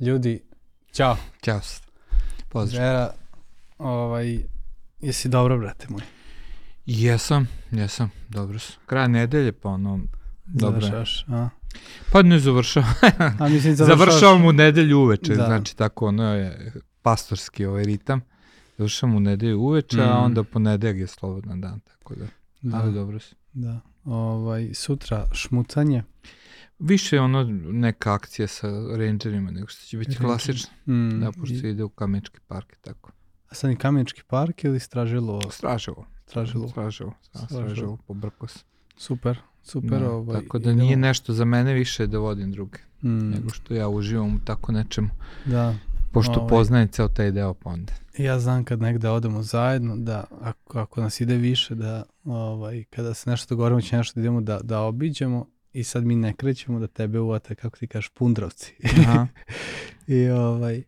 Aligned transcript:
Ljudi, 0.00 0.40
ćao. 0.92 1.16
Ćao. 1.42 1.60
Pozdrav. 2.48 2.82
Vera, 2.82 3.10
ovaj, 3.78 4.38
jesi 5.00 5.28
dobro, 5.28 5.58
brate 5.58 5.86
moj? 5.88 6.02
Jesam, 6.86 7.48
jesam, 7.70 8.10
dobro 8.28 8.58
sam. 8.58 8.76
Kraj 8.86 9.08
nedelje, 9.08 9.52
pa 9.52 9.68
ono, 9.68 10.00
dobro. 10.44 10.76
je. 10.76 10.80
Završavaš, 10.82 11.24
a? 11.28 11.48
Pa 12.12 12.22
ne 12.22 12.38
završavam. 12.38 12.94
A 13.38 13.48
mislim, 13.48 13.76
završavaš... 13.76 14.08
Završavam 14.10 14.44
u 14.44 14.52
nedelju 14.52 14.98
uveče, 14.98 15.34
Da. 15.34 15.44
znači 15.46 15.76
tako 15.76 16.06
ono 16.06 16.34
je 16.34 16.72
pastorski 17.02 17.66
ovaj 17.66 17.84
ritam. 17.84 18.20
Završavam 18.78 19.16
u 19.16 19.20
nedelju 19.20 19.60
uveče, 19.60 20.02
a 20.02 20.14
Mm. 20.14 20.24
onda 20.24 20.44
ponedeljak 20.44 20.96
je 20.96 21.06
slobodan 21.06 21.60
dan, 21.60 21.80
tako 21.80 22.14
da, 22.14 22.26
Da, 22.62 22.76
ali 22.76 22.94
dobro 22.94 23.18
sam. 23.18 23.38
da. 23.52 23.80
Ovaj, 24.04 24.70
sutra 24.74 25.26
šmucanje. 25.32 26.02
Više 26.80 27.16
je 27.16 27.22
ono 27.22 27.42
neka 27.64 28.12
akcija 28.12 28.48
sa 28.48 28.66
rangerima 28.90 29.50
nego 29.50 29.66
što 29.66 29.82
će 29.82 29.98
biti 29.98 30.10
Rangeri. 30.10 30.26
klasično. 30.26 30.70
Mm, 30.86 31.20
Da, 31.20 31.32
pošto 31.32 31.54
i- 31.56 31.70
ide 31.70 31.84
u 31.84 31.88
Kamenički 31.88 32.38
park 32.40 32.72
i 32.72 32.80
tako. 32.80 33.12
A 33.48 33.54
sad 33.54 33.70
i 33.70 33.76
Kamenički 33.76 34.22
park 34.24 34.64
ili 34.64 34.80
Stražilo? 34.80 35.40
Straževo. 35.42 36.06
Stražilo. 36.26 36.68
Straževo. 36.68 37.12
da, 37.34 37.38
Straževo. 37.38 37.64
Straževo, 37.64 37.98
pobrko 37.98 38.46
se. 38.46 38.58
Super, 38.96 39.38
super. 39.62 40.00
Da, 40.00 40.10
ovaj, 40.10 40.40
tako 40.40 40.58
da 40.58 40.62
idemo. 40.62 40.80
nije 40.80 40.96
nešto 40.98 41.32
za 41.32 41.44
mene 41.44 41.74
više 41.74 42.06
da 42.06 42.18
vodim 42.18 42.52
druge, 42.52 42.78
Mm, 43.02 43.30
nego 43.30 43.50
što 43.50 43.74
ja 43.74 43.88
uživam 43.88 44.28
u 44.28 44.40
tako 44.40 44.72
nečemu. 44.72 45.08
da, 45.46 45.74
Pošto 46.12 46.32
Ovaj. 46.32 46.48
poznajem 46.48 46.88
ceo 46.88 47.08
taj 47.08 47.30
deo 47.30 47.54
pa 47.54 47.70
onda. 47.70 47.92
ja 48.18 48.38
znam 48.38 48.64
kad 48.64 48.80
negde 48.80 49.08
odemo 49.08 49.42
zajedno, 49.42 49.96
da 49.96 50.24
ako, 50.32 50.78
ako 50.78 51.00
nas 51.00 51.20
ide 51.20 51.36
više, 51.36 51.74
da 51.74 52.02
ovaj, 52.24 52.84
kada 52.84 53.14
se 53.14 53.30
nešto 53.30 53.46
dogovorimo, 53.48 53.80
će 53.80 53.96
nešto 53.96 54.12
da 54.14 54.20
idemo 54.20 54.40
da, 54.40 54.60
da 54.62 54.80
obiđemo 54.80 55.46
i 55.72 55.84
sad 55.84 56.04
mi 56.04 56.16
ne 56.16 56.32
krećemo 56.32 56.78
da 56.78 56.86
tebe 56.86 57.18
uvate, 57.18 57.54
kako 57.54 57.78
ti 57.78 57.86
kažeš, 57.86 58.08
pundravci. 58.08 58.74
Aha. 58.98 59.26
I 60.06 60.28
ovaj 60.28 60.82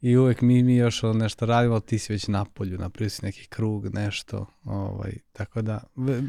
i 0.00 0.16
uvek 0.16 0.40
mi, 0.40 0.62
mi 0.62 0.76
još 0.76 1.02
nešto 1.14 1.46
radimo, 1.46 1.74
ali 1.74 1.82
ti 1.82 1.98
si 1.98 2.12
već 2.12 2.28
na 2.28 2.44
polju, 2.44 2.78
napravio 2.78 3.10
si 3.10 3.24
neki 3.24 3.46
krug, 3.46 3.94
nešto, 3.94 4.46
ovaj, 4.64 5.12
tako 5.32 5.62
da, 5.62 5.82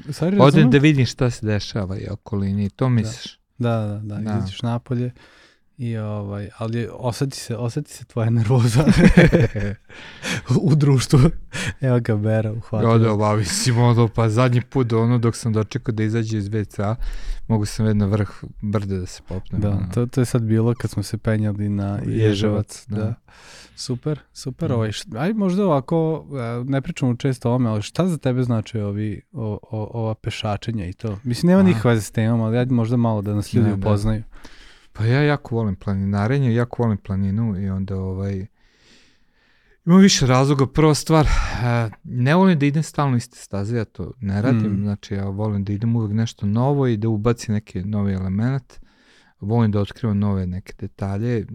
stvari 0.09 0.37
Odem 0.39 0.69
da 0.69 0.77
vidim 0.77 1.05
šta 1.05 1.29
se 1.29 1.45
dešava 1.45 1.97
i 1.97 2.07
okolini, 2.11 2.69
to 2.69 2.89
misliš? 2.89 3.39
Da, 3.57 3.77
da, 3.77 3.99
da, 4.03 4.15
Da. 4.15 4.37
izađeš 4.37 4.61
napolje 4.61 5.11
i 5.77 5.97
ovaj, 5.97 6.49
ali 6.57 6.87
oseti 6.93 7.37
se, 7.37 7.57
oseti 7.57 7.91
se 7.91 8.05
tvoja 8.05 8.29
nervoza 8.29 8.85
u 10.61 10.75
društvu. 10.75 11.19
Evo 11.81 11.99
ga 11.99 12.15
Bera 12.15 12.49
Ja 12.49 12.55
uhvatio. 12.55 12.97
da 12.97 13.11
obavi 13.11 13.45
si 13.45 13.71
ono, 13.71 14.07
pa 14.07 14.29
zadnji 14.29 14.61
put 14.61 14.93
ono 14.93 15.17
dok 15.17 15.35
sam 15.35 15.53
dočekao 15.53 15.93
da 15.93 16.03
izađe 16.03 16.37
iz 16.37 16.49
WC-a, 16.49 16.95
mogu 17.47 17.65
sam 17.65 17.85
već 17.85 17.95
na 17.95 18.05
vrh 18.05 18.29
brde 18.61 18.97
da 18.99 19.05
se 19.05 19.21
popnem. 19.27 19.61
Da, 19.61 19.69
ono. 19.69 19.87
to, 19.93 20.05
to 20.05 20.21
je 20.21 20.25
sad 20.25 20.41
bilo 20.41 20.73
kad 20.73 20.91
smo 20.91 21.03
se 21.03 21.17
penjali 21.17 21.69
na 21.69 21.87
Ježevac, 22.05 22.07
Ježevac. 22.07 22.85
Da. 22.87 22.95
da. 22.95 23.13
Super, 23.75 24.19
super. 24.33 24.69
Da. 24.69 24.75
Ovaj, 24.75 24.91
aj 25.17 25.33
možda 25.33 25.65
ovako, 25.65 26.25
e, 26.61 26.63
ne 26.69 26.81
pričamo 26.81 27.15
često 27.15 27.51
o 27.51 27.55
ome, 27.55 27.69
ali 27.69 27.81
šta 27.81 28.07
za 28.07 28.17
tebe 28.17 28.43
znači 28.43 28.79
ovi, 28.79 29.21
o, 29.33 29.59
o, 29.71 29.89
ova 29.93 30.15
pešačenja 30.15 30.85
i 30.85 30.93
to? 30.93 31.17
Mislim, 31.23 31.47
nema 31.47 31.59
A. 31.59 31.63
nikakve 31.63 31.89
veze 31.91 32.01
s 32.01 32.11
temom, 32.11 32.41
ali 32.41 32.57
ajde 32.57 32.73
možda 32.73 32.97
malo 32.97 33.21
da 33.21 33.35
nas 33.35 33.53
ljudi 33.53 33.69
Ne, 33.69 33.75
da. 33.75 33.79
upoznaju. 33.89 34.23
Pa 34.93 35.05
ja 35.05 35.21
jako 35.21 35.55
volim 35.55 35.75
planinarenje, 35.75 36.53
jako 36.53 36.83
volim 36.83 36.97
planinu 36.97 37.59
i 37.61 37.69
onda 37.69 37.95
ovaj... 37.95 38.45
Ima 39.85 39.97
više 39.97 40.27
razloga. 40.27 40.67
Prva 40.67 40.95
stvar, 40.95 41.25
e, 41.25 41.89
ne 42.03 42.35
volim 42.35 42.59
da 42.59 42.65
idem 42.65 42.83
stalno 42.83 43.17
iste 43.17 43.37
staze, 43.37 43.77
ja 43.77 43.85
to 43.85 44.11
ne 44.19 44.41
radim, 44.41 44.71
Mm. 44.71 44.83
znači 44.83 45.13
ja 45.13 45.23
volim 45.25 45.63
da 45.63 45.73
idem 45.73 45.95
uvek 45.95 46.11
nešto 46.13 46.45
novo 46.45 46.87
i 46.87 46.97
da 46.97 47.09
ubacim 47.09 47.53
neki 47.53 47.83
novi 47.83 48.13
element. 48.13 48.73
Volim 49.39 49.71
da 49.71 49.79
otkrivam 49.79 50.19
nove 50.19 50.47
neke 50.47 50.73
detalje 50.79 51.45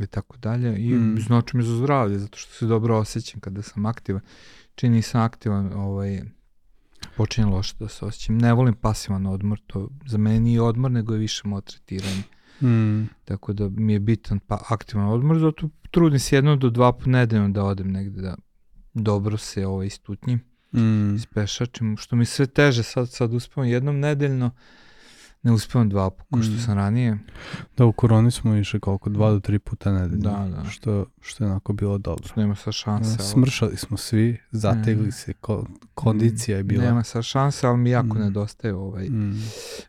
i 0.00 0.06
tako 0.06 0.36
dalje 0.36 0.76
i 0.78 0.94
Mm. 0.94 1.18
znači 1.20 1.56
mi 1.56 1.62
za 1.62 1.76
zdravlje, 1.76 2.18
zato 2.18 2.38
što 2.38 2.52
se 2.54 2.66
dobro 2.66 2.98
osjećam 2.98 3.40
kada 3.40 3.62
sam 3.62 3.86
aktivan. 3.86 4.22
Čini 4.74 4.96
nisam 4.96 5.20
aktivan, 5.20 5.72
ovaj, 5.72 6.20
počinje 7.16 7.46
loše 7.46 7.74
da 7.80 7.88
se 7.88 8.04
osjećam. 8.04 8.38
Ne 8.38 8.52
volim 8.52 8.74
pasivan 8.74 9.26
odmor, 9.26 9.60
to 9.66 9.88
za 10.06 10.18
mene 10.18 10.40
nije 10.40 10.62
odmor, 10.62 10.90
nego 10.90 11.12
je 11.12 11.18
više 11.18 11.48
motritiranje. 11.48 12.22
Mm. 12.62 13.04
Tako 13.24 13.52
da 13.52 13.68
mi 13.68 13.92
je 13.92 14.00
bitan 14.00 14.38
pa 14.38 14.58
aktivan 14.68 15.06
odmor, 15.06 15.38
zato 15.38 15.68
trudim 15.90 16.18
se 16.18 16.36
jedno 16.36 16.56
do 16.56 16.70
dva 16.70 16.92
puta 16.92 17.10
nedeljno 17.10 17.48
da 17.48 17.64
odem 17.64 17.90
negde 17.90 18.20
da 18.22 18.36
dobro 18.94 19.36
se 19.36 19.66
ovaj 19.66 19.86
istutnjim, 19.86 20.40
Mm. 20.72 21.14
ispešačim, 21.14 21.96
što 21.96 22.16
mi 22.16 22.24
sve 22.24 22.46
teže 22.46 22.82
sad, 22.82 23.10
sad 23.10 23.34
uspevam 23.34 23.68
jednom 23.68 24.00
nedeljno, 24.00 24.50
ne 25.42 25.52
uspevam 25.52 25.88
dva 25.88 26.10
puta, 26.10 26.24
ko 26.30 26.42
što 26.42 26.52
Mm. 26.52 26.58
sam 26.58 26.74
ranije. 26.74 27.18
Da, 27.76 27.84
u 27.84 27.92
koroni 27.92 28.30
smo 28.30 28.56
išli 28.56 28.80
koliko, 28.80 29.10
dva 29.10 29.30
do 29.30 29.40
tri 29.40 29.58
puta 29.58 29.92
nedeljno. 29.92 30.22
Da, 30.22 30.56
da. 30.56 30.70
Što, 30.70 31.06
što 31.20 31.44
je 31.44 31.50
onako 31.50 31.72
bilo 31.72 31.98
dobro. 31.98 32.24
Što 32.24 32.40
nema 32.40 32.54
sa 32.54 32.72
šanse. 32.72 33.10
Da, 33.10 33.22
ali- 33.22 33.32
smršali 33.32 33.76
smo 33.76 33.96
svi, 33.96 34.38
zategli 34.50 35.06
Mm. 35.06 35.12
se, 35.12 35.32
ko, 35.32 35.66
kondicija 35.94 36.56
je 36.56 36.62
bila. 36.64 36.84
Nema 36.84 37.02
sa 37.02 37.22
šanse, 37.22 37.66
ali 37.66 37.78
mi 37.78 37.90
jako 37.90 38.14
Mm. 38.14 38.20
nedostaje 38.20 38.74
ovaj, 38.74 39.08
Mm. 39.08 39.42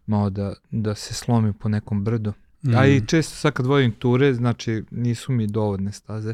malo 0.05 0.29
da, 0.29 0.53
da 0.71 0.95
se 0.95 1.13
slomim 1.13 1.53
po 1.53 1.69
nekom 1.69 2.03
brdu. 2.03 2.33
Mm. 2.63 2.75
A 2.75 2.87
i 2.87 3.01
često 3.01 3.35
sad 3.35 3.53
kad 3.53 3.65
vodim 3.65 3.91
ture, 3.91 4.33
znači 4.33 4.83
nisu 4.91 5.31
mi 5.31 5.47
dovoljne 5.47 5.91
staze, 5.91 6.33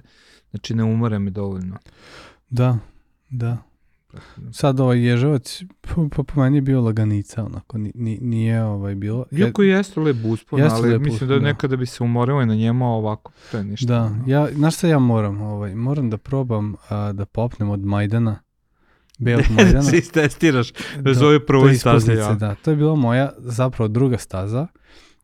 znači 0.50 0.75
ne 0.75 0.84
umore 0.84 1.19
mi 1.19 1.31
dovoljno. 1.31 1.78
Da, 2.50 2.78
da. 3.30 3.58
Sad 4.52 4.80
ovaj 4.80 5.00
ježevac, 5.02 5.62
po, 5.81 6.09
po, 6.09 6.24
po 6.24 6.41
meni 6.41 6.58
je 6.58 6.62
bio 6.62 6.81
laganica, 6.81 7.44
onako, 7.46 7.78
ni, 7.78 7.91
ni, 7.96 8.19
nije 8.22 8.64
ovaj 8.64 8.96
bilo. 8.96 9.25
Iako 9.31 9.64
jeste 9.64 10.00
lep 10.00 10.18
uspon, 10.25 10.59
Jeste 10.59 10.75
ali 10.75 10.90
lep 10.90 11.00
mislim 11.00 11.14
uspon, 11.16 11.28
da 11.28 11.34
da. 11.34 11.40
nekada 11.41 11.75
bi 11.75 11.85
se 11.85 12.03
umorilo 12.03 12.41
i 12.41 12.46
na 12.46 12.56
njemu, 12.56 12.85
a 12.85 12.90
ovako 12.90 13.31
to 13.52 13.58
je 13.58 13.64
ništa. 13.64 13.88
Da, 13.88 14.02
ono. 14.02 14.24
ja, 14.28 14.47
znaš 14.53 14.75
šta 14.75 14.88
ja 14.88 15.00
moram? 15.00 15.41
Ovaj, 15.41 15.75
moram 15.75 16.09
da 16.09 16.18
probam 16.18 16.75
a, 16.90 17.12
da 17.12 17.25
popnem 17.25 17.69
od 17.69 17.80
Majdana, 17.81 18.40
Belog 19.19 19.46
Majdana. 19.56 19.84
se 19.84 19.97
istestiraš, 19.97 20.72
do- 20.72 21.02
da 21.02 21.14
zove 21.14 21.46
prvoj 21.46 21.75
stazi. 21.75 21.97
ispoznice, 21.97 22.22
Ja. 22.22 22.34
Da, 22.34 22.56
to 22.56 22.72
je 22.72 22.78
bila 22.78 22.96
moja 22.96 23.34
zapravo 23.38 23.88
druga 23.88 24.18
staza. 24.18 24.68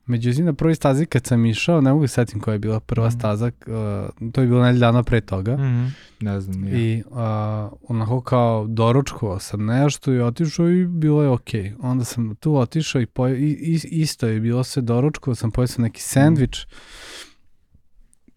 Međutim, 0.05 0.45
na 0.45 0.53
prvoj 0.53 0.75
stazi 0.75 1.05
kad 1.05 1.25
sam 1.25 1.45
išao, 1.45 1.81
ne 1.81 1.91
mogu 1.93 2.07
se 2.07 2.13
setim 2.13 2.39
koja 2.39 2.53
je 2.53 2.59
bila 2.59 2.79
prva 2.79 3.07
Mhm. 3.07 3.17
staza, 3.17 3.45
uh, 3.45 4.31
to 4.31 4.41
je 4.41 4.47
bilo 4.47 4.63
nedelj 4.63 4.79
dana 4.79 5.03
pre 5.03 5.21
toga. 5.21 5.53
Mhm, 5.53 5.85
Ne 6.19 6.41
znam, 6.41 6.63
ja. 6.63 6.73
I 6.73 7.03
a, 7.11 7.69
onako 7.83 8.21
kao 8.21 8.67
doručkovao 8.67 9.39
sam 9.39 9.65
nešto 9.65 10.13
i 10.13 10.19
otišao 10.19 10.69
i 10.69 10.85
bilo 10.85 11.23
je 11.23 11.29
okej. 11.29 11.73
Onda 11.79 12.03
sam 12.05 12.35
tu 12.35 12.55
otišao 12.55 13.01
i, 13.01 13.05
pojeo, 13.05 13.35
i, 13.35 13.49
isto 13.83 14.27
je 14.27 14.39
bilo 14.39 14.63
sve 14.63 14.81
doručkovao 14.81 15.35
sam, 15.35 15.51
pojeo 15.51 15.67
sam 15.67 15.83
neki 15.83 16.01
sendvič 16.01 16.65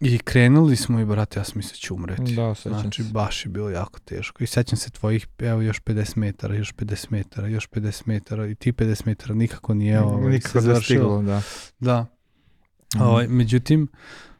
i 0.01 0.17
krenuli 0.17 0.75
smo 0.75 0.99
i 0.99 1.05
brate, 1.05 1.39
ja 1.39 1.43
sam 1.43 1.53
mislio 1.55 1.71
da 1.71 1.77
ću 1.77 1.95
umreti. 1.95 2.35
Da, 2.35 2.55
sećam 2.55 2.73
Znači, 2.73 3.03
se. 3.03 3.09
baš 3.11 3.45
je 3.45 3.49
bilo 3.49 3.69
jako 3.69 3.99
teško. 3.99 4.43
I 4.43 4.47
sećam 4.47 4.77
se 4.77 4.89
tvojih, 4.89 5.27
evo, 5.39 5.61
još 5.61 5.81
50 5.81 6.17
metara, 6.17 6.55
još 6.55 6.73
50 6.73 7.05
metara, 7.09 7.47
još 7.47 7.69
50 7.69 8.01
metara 8.05 8.47
i 8.47 8.55
ti 8.55 8.71
50 8.71 9.01
metara 9.05 9.35
nikako 9.35 9.73
nije 9.73 10.01
ovaj, 10.01 10.29
Nikako 10.29 10.61
da 10.61 10.75
stiglo, 10.75 11.21
da. 11.21 11.41
Da. 11.79 12.05
Mhm. 12.95 13.03
Ovaj, 13.03 13.27
međutim, 13.27 13.87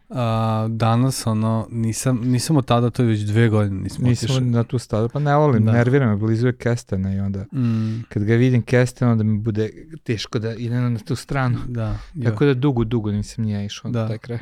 a, 0.10 0.68
danas 0.70 1.28
ono, 1.28 1.68
nisam, 1.72 2.22
nisam 2.22 2.58
od 2.58 2.66
tada, 2.66 2.90
to 2.90 3.04
je 3.04 3.10
već 3.10 3.22
dve 3.22 3.50
godine 3.50 3.82
nismo 3.82 4.08
otišli. 4.08 4.28
Nisam 4.28 4.52
na 4.52 4.64
tu 4.64 4.80
stazu, 4.80 5.10
pa 5.10 5.20
ne 5.20 5.36
volim, 5.36 5.66
Da. 5.66 5.72
nervira 5.72 6.08
me, 6.08 6.16
blizu 6.18 6.48
je 6.48 6.56
Kestena 6.56 7.14
i 7.14 7.20
onda 7.20 7.46
Mm, 7.52 8.04
kad 8.10 8.24
ga 8.24 8.34
vidim 8.36 8.62
Kestena, 8.62 9.12
onda 9.12 9.24
mi 9.24 9.40
bude 9.40 9.70
teško 10.04 10.40
da 10.40 10.54
idem 10.54 10.94
na 10.94 11.00
tu 11.00 11.16
stranu. 11.16 11.58
da, 11.68 11.98
jo, 12.14 12.24
Tako 12.24 12.46
da 12.46 12.54
dugo, 12.54 12.84
dugo 12.84 13.12
nisam 13.12 13.44
ni 13.44 13.52
ja 13.52 13.64
išao 13.64 13.92
Da. 13.92 14.02
na 14.02 14.08
taj 14.08 14.18
kraj. 14.18 14.40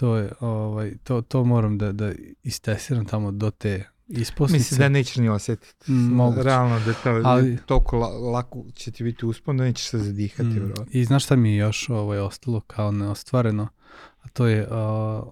To 0.00 0.16
je, 0.16 0.32
ovaj, 0.40 0.92
to, 0.98 1.20
to 1.22 1.44
moram 1.44 1.78
da, 1.78 1.92
da 1.92 2.12
istesiram 2.42 3.04
tamo 3.04 3.32
do 3.32 3.50
te 3.50 3.84
isposnice. 4.08 4.58
Mislim 4.58 4.78
da 4.78 4.88
nećeš 4.88 5.16
ni 5.16 5.28
osjetiti. 5.28 5.92
Mm, 5.92 6.06
moguće. 6.06 6.42
Realno 6.42 6.80
da 6.80 6.92
to, 6.94 7.20
Ali- 7.24 7.58
toliko 7.58 7.96
la, 7.96 8.08
lako 8.08 8.64
će 8.74 8.90
ti 8.90 9.04
biti 9.04 9.26
uspon 9.26 9.56
da 9.56 9.64
nećeš 9.64 9.88
se 9.88 9.98
zadihati. 9.98 10.42
Mm. 10.50 10.72
I 10.90 11.04
znaš 11.04 11.24
šta 11.24 11.36
mi 11.36 11.50
je 11.50 11.56
još 11.56 11.88
ovaj, 11.88 12.18
ostalo 12.18 12.60
kao 12.60 12.92
neostvareno? 12.92 13.68
A 14.22 14.28
to 14.28 14.46
je 14.46 14.62
uh, 14.62 14.72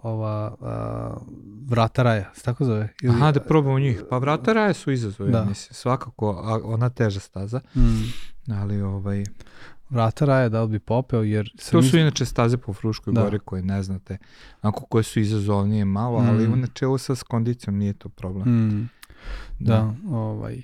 ova 0.02 0.56
uh, 0.60 1.22
vrata 1.66 2.02
raja, 2.02 2.30
se 2.34 2.42
tako 2.42 2.64
zove? 2.64 2.88
Ili- 3.02 3.14
Aha, 3.14 3.32
da 3.32 3.40
probamo 3.40 3.78
njih. 3.78 4.02
Pa 4.10 4.18
vrata 4.18 4.52
raje 4.52 4.74
su 4.74 4.90
izazov, 4.92 5.28
Da. 5.28 5.44
mislim. 5.44 5.74
Svakako, 5.74 6.30
a 6.30 6.60
ona 6.64 6.88
teža 6.88 7.20
staza, 7.20 7.60
Mm, 7.74 8.12
ali 8.52 8.82
ovaj... 8.82 9.24
vrata 9.90 10.24
raja 10.24 10.48
da 10.48 10.62
li 10.62 10.68
bi 10.68 10.78
popeo, 10.78 11.22
jer 11.22 11.50
sam 11.50 11.72
To 11.72 11.82
su 11.82 11.86
mislio- 11.86 12.00
inače 12.00 12.24
staze 12.24 12.56
po 12.56 12.72
Fruškoj 12.72 13.12
Da. 13.12 13.22
gori 13.22 13.38
koje 13.38 13.62
ne 13.62 13.82
znate, 13.82 14.18
onako 14.62 14.80
koje 14.82 15.04
su 15.04 15.20
izazovnije 15.20 15.84
malo, 15.84 16.18
ali 16.20 16.48
Mm. 16.48 16.52
u 16.52 16.56
načelu 16.56 16.98
sa 16.98 17.14
s 17.14 17.22
kondicijom 17.22 17.78
nije 17.78 17.92
to 17.92 18.08
problem. 18.08 18.48
Mm, 18.48 18.88
da, 19.58 19.94
ovaj, 20.06 20.62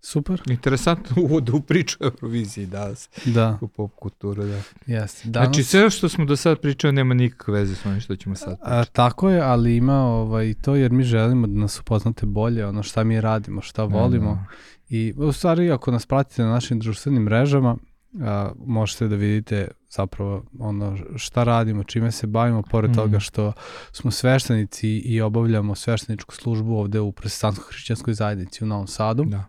super, 0.00 0.42
Interesantno 0.46 1.16
uvod 1.24 1.48
u 1.48 1.60
priču 1.60 1.96
o 2.00 2.04
Euroviziji 2.04 2.66
danas, 2.66 3.08
da, 3.26 3.58
u 3.60 3.68
pop 3.68 3.92
kulturu, 3.92 4.42
da. 4.44 4.60
jeste. 4.86 5.28
Danas, 5.28 5.46
Znači 5.46 5.62
sve 5.62 5.90
što 5.90 6.08
smo 6.08 6.24
do 6.24 6.36
sad 6.36 6.58
pričali 6.58 6.92
nema 6.92 7.14
nikakve 7.14 7.54
veze 7.54 7.74
s 7.74 7.86
onim 7.86 8.00
što 8.00 8.16
ćemo 8.16 8.34
sad 8.34 8.52
A, 8.52 8.56
pričati. 8.56 8.92
tako 8.92 9.30
je, 9.30 9.40
ali 9.40 9.76
ima 9.76 9.94
ovaj, 9.96 10.54
to 10.54 10.74
jer 10.74 10.92
mi 10.92 11.02
želimo 11.02 11.46
da 11.46 11.54
nas 11.54 11.80
upoznate 11.80 12.26
bolje, 12.26 12.66
ono 12.66 12.82
šta 12.82 13.04
mi 13.04 13.20
radimo, 13.20 13.60
šta 13.60 13.84
volimo. 13.84 14.34
Da, 14.34 14.44
I 14.90 15.14
u 15.16 15.32
stvari 15.32 15.70
ako 15.70 15.90
nas 15.90 16.06
pratite 16.06 16.42
na 16.42 16.50
našim 16.50 16.78
društvenim 16.78 17.22
mrežama, 17.22 17.76
a, 18.20 18.52
možete 18.66 19.08
da 19.08 19.16
vidite 19.16 19.68
zapravo 19.90 20.44
ono 20.58 20.96
šta 21.16 21.44
radimo, 21.44 21.84
čime 21.84 22.12
se 22.12 22.26
bavimo, 22.26 22.62
pored 22.62 22.90
Mm. 22.90 22.94
toga 22.94 23.20
što 23.20 23.52
smo 23.92 24.10
sveštenici 24.10 24.88
i 24.88 25.20
obavljamo 25.20 25.74
svešteničku 25.74 26.34
službu 26.34 26.74
ovde 26.76 27.00
u 27.00 27.12
protestantsko-hrišćanskoj 27.12 28.14
zajednici 28.14 28.64
u 28.64 28.66
Novom 28.66 28.86
Sadu. 28.86 29.24
Da, 29.24 29.44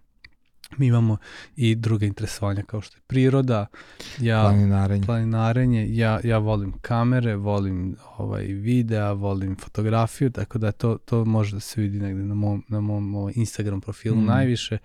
Mi 0.78 0.88
imamo 0.88 1.18
i 1.56 1.76
druga 1.76 2.06
interesovanja 2.06 2.64
kao 2.64 2.82
što 2.82 2.98
je 2.98 3.02
priroda, 3.08 3.66
ja, 4.20 4.42
planinarenje. 4.42 5.06
planinarenje, 5.06 5.96
ja, 5.96 6.20
ja 6.24 6.38
volim 6.38 6.74
kamere, 6.82 7.36
volim 7.36 7.96
ovaj, 8.18 8.44
videa, 8.44 9.12
volim 9.12 9.56
fotografiju, 9.56 10.30
tako 10.30 10.58
da 10.58 10.72
to, 10.72 10.98
to 11.06 11.26
može 11.26 11.56
da 11.56 11.60
se 11.60 11.82
vidi 11.82 12.00
negde 12.00 12.24
na 12.24 12.36
mom, 12.36 12.64
na 12.68 12.82
mom 12.82 13.16
ovaj, 13.16 13.34
Instagram 13.36 13.82
profilu 13.82 14.16
Mm. 14.22 14.26
najviše 14.26 14.78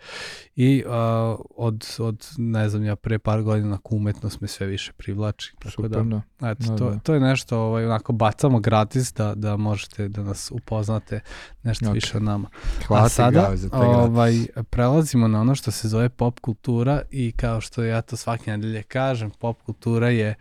i 0.57 0.85
a, 0.89 1.37
od, 1.57 1.87
od, 1.99 2.29
ne 2.37 2.69
znam, 2.69 2.85
ja 2.85 2.97
pre 2.97 3.19
par 3.19 3.43
godina 3.43 3.79
ku 3.79 3.97
umetnost 3.97 4.41
me 4.41 4.49
sve 4.49 4.67
više 4.67 4.93
privlači, 4.93 5.55
tako 5.59 5.71
Super, 5.71 5.91
da, 5.91 6.03
da. 6.41 6.51
eto, 6.51 6.65
Da, 6.69 6.77
to, 6.77 6.91
da. 6.91 6.99
to 6.99 7.15
je 7.15 7.21
nešto, 7.21 7.59
ovaj, 7.59 7.85
onako, 7.87 8.13
bacamo 8.13 8.61
gratis 8.61 9.13
da, 9.13 9.35
da 9.35 9.57
možete 9.57 10.09
da 10.09 10.23
nas 10.23 10.51
upoznate 10.51 11.21
nešto 11.63 11.89
Ok. 11.89 11.95
više 11.95 12.17
o 12.17 12.21
nama. 12.21 12.49
Hvala 12.87 13.05
A 13.05 13.09
sada 13.09 13.57
za 13.57 13.69
ovaj, 13.73 14.33
prelazimo 14.71 15.29
na 15.29 15.41
ono 15.41 15.55
što 15.55 15.71
se 15.77 15.89
zove 15.89 16.09
pop 16.09 16.41
kultura 16.41 17.03
i 17.11 17.33
kao 17.33 17.61
što 17.61 17.85
ja 17.85 18.03
to 18.03 18.17
svake 18.17 18.51
nedelje 18.51 18.83
kažem, 18.83 19.31
pop 19.31 19.63
kultura 19.63 20.11
je 20.11 20.35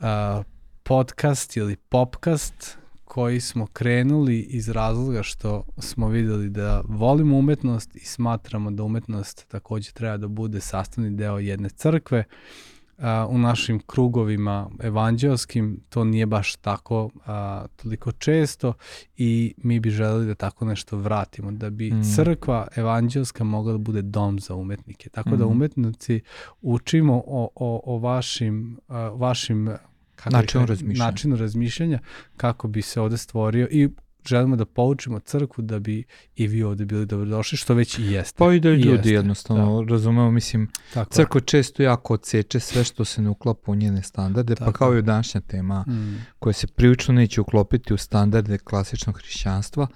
a, 0.00 0.42
podcast 0.82 1.56
ili 1.56 1.76
popcast 1.76 2.78
koji 3.04 3.40
smo 3.40 3.66
krenuli 3.66 4.40
iz 4.40 4.68
razloga 4.68 5.22
što 5.22 5.64
smo 5.78 6.08
videli 6.08 6.48
da 6.48 6.82
volimo 6.84 7.38
umetnost 7.38 7.96
i 7.96 8.04
smatramo 8.04 8.70
da 8.70 8.82
umetnost 8.82 9.48
takođe 9.48 9.92
treba 9.92 10.16
da 10.16 10.28
bude 10.28 10.60
sastavni 10.60 11.10
deo 11.10 11.38
jedne 11.38 11.68
crkve. 11.68 12.18
A, 12.18 12.71
u 13.26 13.38
našim 13.38 13.80
krugovima 13.80 14.70
evanđelskim 14.80 15.80
to 15.88 16.04
nije 16.04 16.26
baš 16.26 16.56
tako 16.56 17.10
a, 17.26 17.64
toliko 17.76 18.12
često 18.12 18.72
i 19.16 19.54
mi 19.58 19.80
bi 19.80 19.90
želeli 19.90 20.26
da 20.26 20.34
tako 20.34 20.64
nešto 20.64 20.96
vratimo, 20.96 21.52
da 21.52 21.70
bi 21.70 21.90
Mm. 21.90 22.02
crkva 22.06 22.68
evanđelska 22.76 23.44
mogla 23.44 23.72
da 23.72 23.78
bude 23.80 24.02
dom 24.02 24.38
za 24.38 24.54
umetnike. 24.54 25.08
Tako 25.08 25.30
da 25.30 25.36
Mhm. 25.36 25.46
umetnici 25.46 26.20
učimo 26.62 27.16
o, 27.16 27.48
o, 27.56 27.82
o 27.86 27.98
vašim, 27.98 28.78
a, 28.88 28.98
vašim 29.08 29.70
kako 30.14 30.32
Načinu 30.32 30.66
razmišljanja. 30.66 31.06
načinu 31.06 31.36
razmišljanja 31.36 31.98
kako 32.36 32.68
bi 32.68 32.82
se 32.82 33.00
ovde 33.00 33.16
stvorio 33.16 33.68
i 33.70 33.88
želimo 34.24 34.56
da 34.56 34.64
poučimo 34.64 35.18
crkvu 35.20 35.62
da 35.62 35.78
bi 35.78 36.04
i 36.36 36.46
vi 36.46 36.62
ovde 36.62 36.84
bili 36.84 37.06
dobrodošli, 37.06 37.58
što 37.58 37.74
već 37.74 37.98
i 37.98 38.02
jeste. 38.04 38.34
Pa 38.38 38.52
i 38.52 38.60
da 38.60 38.68
I 38.68 38.72
ljudi 38.72 38.88
jeste, 38.90 39.10
jednostavno 39.10 39.82
razumemo, 39.82 40.30
mislim, 40.30 40.68
Tako 40.94 41.10
je. 41.10 41.14
crkva 41.14 41.40
često 41.40 41.82
jako 41.82 42.14
odseče 42.14 42.60
sve 42.60 42.84
što 42.84 43.04
se 43.04 43.22
ne 43.22 43.30
uklapa 43.30 43.72
u 43.72 43.74
njene 43.74 44.02
standarde, 44.02 44.54
Tako 44.54 44.64
pa 44.64 44.78
kao 44.78 44.92
je. 44.92 44.98
i 44.98 45.02
današnja 45.02 45.40
tema 45.40 45.84
Mm, 45.88 46.26
koja 46.38 46.52
se 46.52 46.66
prilično 46.66 47.14
neće 47.14 47.40
uklopiti 47.40 47.94
u 47.94 47.98
standarde 47.98 48.58
klasičnog 48.58 49.16
hrišćanstva, 49.16 49.86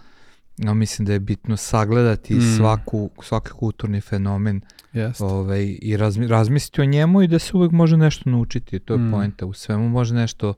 no 0.59 0.75
mislim 0.75 1.07
da 1.07 1.13
je 1.13 1.21
bitno 1.21 1.57
sagledati 1.57 2.35
Mm. 2.35 2.57
svaku, 2.57 3.11
svaki 3.23 3.51
kulturni 3.51 4.01
fenomen 4.01 4.61
jeste. 4.93 5.25
ovaj, 5.25 5.79
i 5.83 5.97
razmi, 5.97 6.27
razmisliti 6.27 6.81
o 6.81 6.87
njemu 6.87 7.23
i 7.23 7.29
da 7.29 7.39
se 7.39 7.51
uvek 7.55 7.73
može 7.73 7.97
nešto 7.97 8.31
naučiti. 8.31 8.79
To 8.79 8.95
je 8.95 8.99
Mm. 8.99 9.11
poenta. 9.11 9.47
U 9.47 9.53
svemu 9.53 9.89
može 9.89 10.15
nešto 10.15 10.55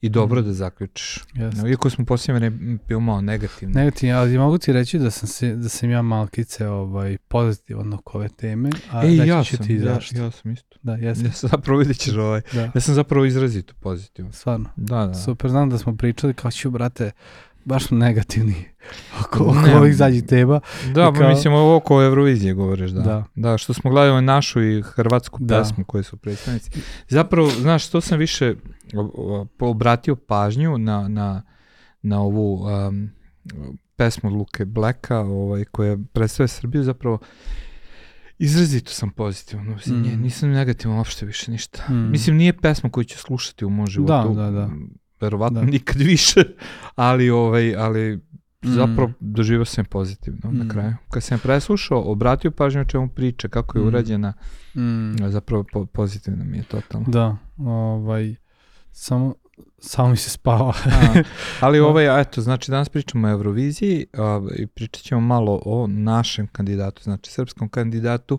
i 0.00 0.08
dobro 0.08 0.40
Mm. 0.40 0.44
da 0.44 0.52
zaključiš. 0.52 1.18
Jeste. 1.34 1.68
Iako 1.68 1.90
smo 1.90 2.04
posljednje 2.04 2.38
vreme 2.40 2.78
bio 2.88 3.00
malo 3.00 3.20
negativni. 3.20 3.74
Negativno, 3.74 4.16
ali 4.16 4.38
mogu 4.38 4.58
ti 4.58 4.72
reći 4.72 4.98
da 4.98 5.10
sam, 5.10 5.28
se, 5.28 5.56
da 5.56 5.68
sam 5.68 5.90
ja 5.90 6.02
malkice 6.02 6.68
ovaj, 6.68 7.16
pozitivan 7.18 7.92
oko 7.92 8.18
ove 8.18 8.28
teme, 8.28 8.70
a 8.90 9.02
Ej, 9.04 9.10
reći 9.10 9.28
ja 9.28 9.44
ću 9.44 9.56
sam, 9.56 9.66
ti 9.66 9.74
ja, 9.74 9.80
zašto. 9.84 10.18
ja 10.18 10.30
sam 10.30 10.52
isto. 10.52 10.76
Da, 10.82 10.92
jesam. 10.94 11.24
Ja 11.24 11.32
sam 11.32 11.48
zapravo 11.48 11.78
vidjet 11.78 11.98
ćeš 11.98 12.14
ovaj. 12.14 12.40
Da, 12.52 12.70
Ja 12.74 12.80
sam 12.80 12.94
zapravo 12.94 13.24
izrazito 13.24 13.74
pozitivan. 13.80 14.32
stvarno. 14.32 14.68
Da, 14.76 15.06
da. 15.06 15.14
Super, 15.14 15.50
znam 15.50 15.70
da 15.70 15.78
smo 15.78 15.96
pričali 15.96 16.34
kao 16.34 16.50
ću, 16.50 16.70
brate, 16.70 17.10
baš 17.64 17.86
smo 17.86 17.98
negativni 17.98 18.54
oko, 19.20 19.44
oko 19.44 19.54
Ne, 19.60 19.76
ovih 19.76 19.96
zadnjih 19.96 20.24
tema. 20.24 20.60
Da, 20.94 21.12
kao- 21.12 21.28
mislim 21.28 21.54
ovo 21.54 21.76
oko 21.76 22.02
Eurovizije 22.02 22.54
govoriš, 22.54 22.90
da. 22.90 23.00
Da. 23.02 23.24
da. 23.34 23.58
što 23.58 23.72
smo 23.72 23.90
gledali 23.90 24.22
našu 24.22 24.62
i 24.62 24.82
hrvatsku 24.82 25.38
Da. 25.40 25.58
pesmu 25.58 25.84
koje 25.84 26.02
su 26.02 26.16
predstavnici. 26.16 26.70
Zapravo, 27.08 27.50
znaš, 27.50 27.88
to 27.88 28.00
sam 28.00 28.18
više 28.18 28.54
obratio 29.60 30.16
pažnju 30.16 30.78
na, 30.78 31.08
na, 31.08 31.42
na 32.02 32.20
ovu 32.20 32.62
um, 32.88 33.10
pesmu 33.96 34.30
Luke 34.30 34.64
Blacka 34.64 35.18
ovaj, 35.18 35.64
koja 35.64 35.98
predstavlja 36.12 36.48
Srbiju, 36.48 36.82
zapravo 36.82 37.18
izrazito 38.38 38.92
sam 38.92 39.10
pozitivan. 39.10 39.66
Mm. 39.66 40.22
nisam 40.22 40.50
negativan 40.50 40.96
uopšte 40.96 41.26
više 41.26 41.50
ništa. 41.50 41.92
Mm. 41.92 42.10
Mislim, 42.10 42.36
nije 42.36 42.52
pesma 42.52 42.90
koju 42.90 43.04
ću 43.04 43.18
slušati 43.18 43.64
u 43.64 43.70
mom 43.70 43.86
životu. 43.86 44.34
da, 44.34 44.50
da. 44.50 44.68
Verovatno 45.20 45.60
Da. 45.60 45.66
nikad 45.66 45.96
više, 45.98 46.42
ali, 46.96 47.30
ovaj, 47.30 47.76
ali 47.76 48.20
Mm. 48.64 48.68
zapravo 48.68 49.12
doživio 49.20 49.64
sam 49.64 49.84
je 49.84 49.88
pozitivno 49.88 50.40
na 50.44 50.64
Mm. 50.64 50.68
kraju. 50.68 50.94
Kad 51.10 51.22
sam 51.22 51.38
preslušao, 51.38 52.02
obratio 52.02 52.50
pažnju 52.50 52.80
o 52.80 52.84
čemu 52.84 53.08
priča, 53.08 53.48
kako 53.48 53.78
je 53.78 53.84
Mm. 53.84 53.86
urađena, 53.86 54.32
Mm, 54.74 55.14
zapravo 55.20 55.64
po, 55.72 55.86
pozitivno 55.86 56.44
mi 56.44 56.56
je 56.56 56.62
totalno. 56.62 57.06
da, 57.08 57.36
ovaj, 57.58 58.34
samo, 58.92 59.34
samo 59.78 60.08
mi 60.08 60.16
se 60.16 60.30
spava. 60.30 60.74
A, 60.86 61.22
ali 61.60 61.78
Da. 61.80 61.86
ovaj, 61.86 62.20
eto, 62.20 62.40
znači 62.40 62.70
danas 62.70 62.88
pričamo 62.88 63.28
o 63.28 63.30
Euroviziji 63.30 64.06
a, 64.14 64.46
i 64.56 64.66
pričat 64.66 65.02
ćemo 65.02 65.20
malo 65.20 65.62
o 65.64 65.86
našem 65.86 66.46
kandidatu, 66.46 67.02
znači 67.02 67.30
srpskom 67.30 67.68
kandidatu 67.68 68.38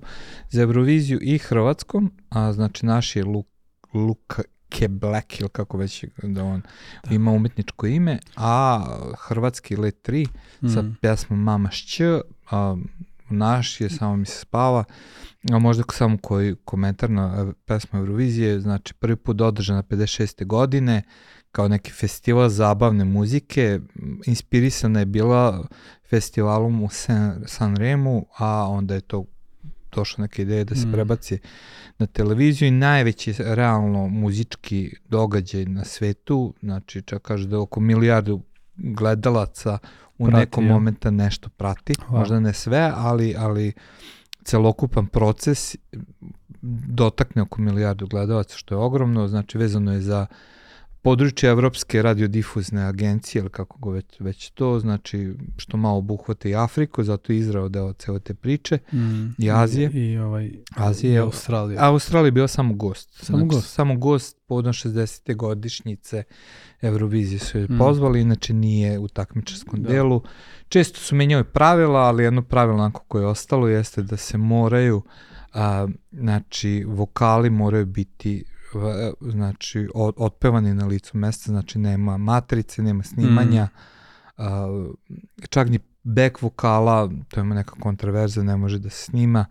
za 0.50 0.62
Euroviziju 0.62 1.20
i 1.22 1.38
hrvatskom, 1.38 2.12
a 2.30 2.54
znači 2.54 2.86
naš 2.86 3.16
je 3.16 3.24
Luk, 3.24 3.48
Luka 3.94 4.42
Black 4.90 5.40
ili 5.40 5.50
kako 5.50 5.78
već 5.78 6.06
da 6.24 6.44
on 6.44 6.62
Da. 7.04 7.16
ima 7.16 7.32
umetničko 7.32 7.88
ime, 7.88 8.20
a 8.36 8.86
hrvatski 9.18 9.76
Let 9.76 10.10
3 10.10 10.28
sa 10.74 10.82
Mm, 10.82 10.98
pesmom 11.02 11.44
Mama 11.44 11.72
šć, 11.72 12.02
a 12.52 12.78
naš 13.30 13.82
je 13.82 13.90
samo 13.90 14.16
mi 14.16 14.26
se 14.26 14.40
spava, 14.40 14.84
a 15.52 15.60
možda 15.60 15.84
samo 15.92 16.18
koji 16.18 16.56
komentar 16.66 17.10
na 17.10 17.54
pesmu 17.66 18.00
Eurovizije, 18.00 18.60
znači 18.60 18.94
prvi 18.94 19.16
put 19.16 19.42
održana 19.42 19.84
56. 19.84 20.46
godine, 20.46 21.04
kao 21.52 21.68
neki 21.68 21.92
festival 21.92 22.50
zabavne 22.50 23.06
muzike, 23.06 23.80
inspirisana 24.26 25.00
je 25.00 25.06
bila 25.06 25.68
festivalom 26.10 26.84
u 26.84 26.90
San, 26.90 27.44
San 27.48 27.76
Remu, 27.76 28.26
a 28.38 28.68
onda 28.70 28.94
je 28.94 29.02
to 29.02 29.26
došla 29.96 30.22
neka 30.22 30.42
ideja 30.42 30.64
da 30.64 30.76
se 30.76 30.88
Mm. 30.88 30.92
prebaci 30.92 31.40
na 31.98 32.06
televiziju 32.06 32.68
i 32.68 32.72
najveći 32.72 33.34
realno 33.40 34.08
muzički 34.08 34.96
događaj 35.10 35.66
na 35.66 35.86
svetu, 35.86 36.54
znači 36.62 37.02
čak 37.02 37.22
kaže 37.22 37.48
da 37.48 37.60
oko 37.60 37.80
milijardu 37.80 38.42
gledalaca 38.76 39.78
u 40.18 40.26
Prati, 40.26 40.40
nekom 40.40 40.66
ja. 40.66 40.74
momenta 40.74 41.12
nešto 41.12 41.50
prati, 41.50 41.94
Wow. 41.94 42.12
možda 42.20 42.40
ne 42.40 42.54
sve, 42.54 42.92
ali, 42.96 43.36
ali 43.38 43.74
celokupan 44.44 45.08
proces 45.08 45.76
dotakne 46.88 47.42
oko 47.42 47.62
milijardu 47.62 48.08
gledalaca, 48.08 48.58
što 48.58 48.76
je 48.76 48.80
ogromno, 48.80 49.28
znači 49.28 49.58
vezano 49.58 49.94
je 49.94 50.02
za 50.02 50.26
područje 51.04 51.50
Evropske 51.50 52.02
radiodifuzne 52.02 52.84
agencije, 52.84 53.40
ili 53.40 53.50
kako 53.50 53.78
go 53.80 53.92
već, 53.92 54.06
već 54.20 54.50
to, 54.50 54.80
znači 54.80 55.34
što 55.58 55.78
malo 55.78 55.98
obuhvata 55.98 56.50
i 56.50 56.56
Afriku, 56.56 57.04
zato 57.04 57.34
je 57.34 57.40
Izrael 57.40 57.70
deo 57.70 57.94
cele 57.94 58.20
te 58.20 58.34
priče. 58.34 58.78
mm, 58.94 59.36
I 59.38 59.52
Azije. 59.52 59.92
I, 59.94 60.12
i 60.12 60.18
ovaj, 60.18 60.52
Azije. 60.72 61.14
i 61.14 61.18
Australija. 61.18 61.82
A 61.82 61.88
Australija 61.88 62.28
je 62.28 62.32
bila 62.32 62.48
samo 62.48 62.74
gost. 62.74 63.10
Samo 63.16 63.38
znači, 63.38 63.50
gost. 63.50 63.70
Samo 63.70 63.96
gost 63.96 64.38
povodom 64.48 64.74
60. 64.74 65.36
godišnjice 65.36 66.24
Eurovizije 66.82 67.40
su 67.40 67.58
je 67.58 67.64
Mm. 67.64 67.78
pozvali, 67.78 68.22
inače 68.22 68.54
nije 68.54 69.00
u 69.00 69.08
takmičarskom 69.08 69.84
Da. 69.84 69.90
delu. 69.90 70.22
Često 70.70 71.00
su 71.00 71.16
menjali 71.16 71.44
pravila, 71.44 72.00
ali 72.00 72.24
jedno 72.24 72.42
pravilo 72.42 72.78
onako 72.78 73.04
koje 73.08 73.22
je 73.22 73.28
ostalo 73.28 73.68
jeste 73.68 74.02
da 74.04 74.18
se 74.18 74.38
moraju, 74.38 75.02
a, 75.54 75.88
znači 76.12 76.84
vokali 76.88 77.50
moraju 77.50 77.86
biti 77.86 78.44
znači 79.22 79.88
otpevani 79.96 80.74
na 80.74 80.86
licu 80.86 81.18
mesta, 81.18 81.52
znači 81.52 81.80
nema 81.80 82.18
matrice, 82.18 82.82
nema 82.82 83.04
snimanja, 83.04 83.68
a, 84.38 84.68
čak 85.50 85.70
ni 85.70 85.80
back 86.04 86.42
vokala, 86.42 87.10
to 87.30 87.40
ima 87.40 87.56
neka 87.56 87.76
kontraverza, 87.80 88.44
ne 88.44 88.58
može 88.58 88.80
da 88.80 88.90
se 88.90 89.06
snima. 89.06 89.46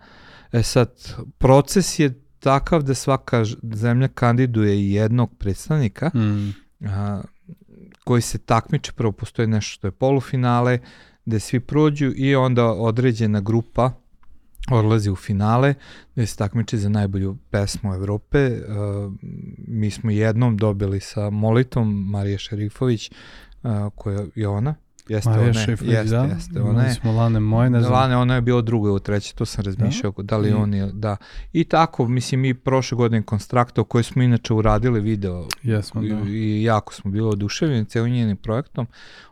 E 0.53 0.63
sad, 0.63 1.15
proces 1.39 1.99
je 1.99 2.21
takav 2.39 2.83
da 2.83 2.95
svaka 2.95 3.45
zemlja 3.63 4.09
kandiduje 4.09 4.93
jednog 4.93 5.35
predstavnika 5.39 6.11
Mm, 6.15 6.55
a, 6.87 7.23
koji 8.05 8.23
se 8.23 8.39
takmiče, 8.39 8.93
prvo 8.93 9.13
postoji 9.13 9.49
nešto 9.49 9.71
što 9.73 9.87
je 9.87 9.91
polufinale, 9.93 10.79
gde 11.25 11.41
svi 11.41 11.61
prođu 11.61 12.13
i 12.17 12.35
onda 12.35 12.67
određena 12.67 13.41
grupa 13.41 13.93
odlazi 14.71 15.11
u 15.11 15.17
finale, 15.17 15.75
gde 16.15 16.27
se 16.27 16.37
takmiče 16.37 16.77
za 16.77 16.89
najbolju 16.89 17.37
pesmu 17.51 17.95
Evrope. 17.95 18.39
A, 18.69 19.11
mi 19.69 19.91
smo 19.91 20.11
jednom 20.11 20.57
dobili 20.57 21.01
sa 21.01 21.31
Molitom, 21.31 22.11
Marija 22.11 22.39
Šerifović, 22.39 23.11
a, 23.63 23.91
koja 23.95 24.25
je 24.35 24.49
ona. 24.49 24.75
Jeste, 25.09 25.31
Marija 25.31 25.51
ona 25.51 25.61
je, 25.61 25.67
Šeflić, 25.67 25.91
jeste, 25.91 26.17
da. 26.17 26.23
jeste, 26.23 26.63
ona 26.63 26.85
je. 26.85 26.95
smo 26.95 27.13
Lane 27.13 27.41
moje, 27.41 27.71
ne 27.71 27.81
znam. 27.81 27.93
Lane, 27.93 28.17
ona 28.17 28.35
je 28.35 28.41
bilo 28.41 28.63
drugo 28.63 28.89
ili 28.89 29.01
treće, 29.01 29.35
to 29.35 29.47
sam 29.47 29.65
razmišljao, 29.65 30.13
da, 30.19 30.37
li 30.37 30.49
I- 30.49 30.53
on 30.53 30.75
je, 30.75 30.93
da. 30.93 31.17
I 31.53 31.65
tako, 31.65 32.09
mislim, 32.09 32.41
mi 32.41 32.55
prošle 32.55 32.97
godine 32.97 33.23
Konstrakto, 33.23 33.85
koji 33.85 34.05
smo 34.05 34.23
inače 34.23 34.55
uradili 34.55 35.01
video 35.01 35.47
Jesmo, 35.63 36.03
da. 36.03 36.07
i, 36.07 36.33
i 36.33 36.63
jako 36.63 36.95
smo 36.95 37.11
bili 37.11 37.29
oduševljeni 37.29 37.85
celim 37.85 38.13
njenim 38.13 38.37
projektom, 38.37 38.87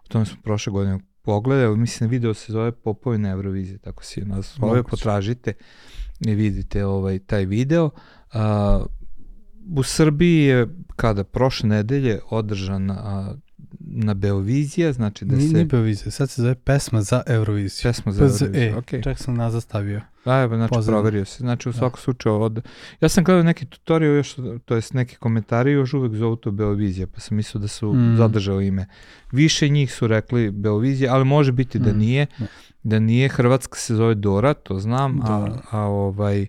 o 0.04 0.08
tome 0.08 0.26
smo 0.26 0.36
prošle 0.42 0.72
godine 0.72 0.98
pogledali, 1.28 1.76
mislim, 1.76 2.10
video 2.10 2.34
se 2.34 2.52
zove 2.52 2.72
Popovi 2.72 3.18
na 3.18 3.30
Euroviziji, 3.30 3.78
tako 3.78 4.04
si 4.04 4.20
je 4.20 4.26
nazvao, 4.26 4.68
Moguće. 4.68 4.90
potražite 4.90 5.52
i 6.26 6.34
vidite 6.34 6.84
ovaj, 6.84 7.18
taj 7.18 7.44
video. 7.44 7.90
A, 8.32 8.84
u 9.76 9.82
Srbiji 9.82 10.44
je, 10.44 10.68
kada, 10.96 11.24
prošle 11.24 11.68
nedelje 11.68 12.20
održan 12.30 12.90
a, 12.90 13.34
na 13.98 14.14
Beovizija, 14.14 14.92
znači 14.92 15.24
da 15.24 15.40
se... 15.40 15.46
ni 15.48 15.64
Beovizija, 15.64 16.10
sad 16.10 16.30
se 16.30 16.42
zove 16.42 16.54
pesma 16.54 17.02
za 17.02 17.22
Euroviziju. 17.26 17.80
Pesma 17.82 18.12
za 18.12 18.26
PZE, 18.26 18.44
Euroviziju, 18.44 18.78
okej. 18.78 19.02
čak 19.02 19.18
sam 19.18 19.34
nazad 19.34 19.62
stavio. 19.62 20.00
Da, 20.24 20.34
evo, 20.36 20.56
znači 20.56 20.68
Pozadnje. 20.70 20.94
proverio 20.94 21.24
se. 21.24 21.36
Znači 21.38 21.68
u 21.68 21.72
Da. 21.72 21.78
svakom 21.78 22.00
slučaju 22.00 22.34
od... 22.36 22.62
Ja 23.00 23.08
sam 23.08 23.24
gledao 23.24 23.42
neki 23.42 23.66
tutorial 23.66 24.14
još, 24.14 24.36
to 24.64 24.74
jest 24.74 24.94
neki 24.94 25.16
komentari 25.16 25.72
još 25.72 25.94
uvek 25.94 26.14
zovu 26.14 26.36
to 26.36 26.50
Beovizija, 26.50 27.06
pa 27.06 27.20
sam 27.20 27.36
mislio 27.36 27.60
da 27.60 27.68
su 27.68 27.92
Mm. 27.92 28.16
zadržali 28.16 28.66
ime. 28.66 28.86
Više 29.32 29.68
njih 29.68 29.94
su 29.94 30.06
rekli 30.06 30.50
Beovizija, 30.50 31.14
ali 31.14 31.24
može 31.24 31.52
biti 31.52 31.78
da 31.78 31.92
Mm. 31.92 31.98
nije. 31.98 32.26
Ne. 32.38 32.46
Da 32.82 32.98
nije, 32.98 33.28
Hrvatska 33.28 33.76
se 33.76 33.94
zove 33.94 34.14
Dora, 34.14 34.54
to 34.54 34.78
znam, 34.78 35.20
a, 35.22 35.38
Dora. 35.38 35.62
a 35.70 35.80
ovaj... 35.80 36.46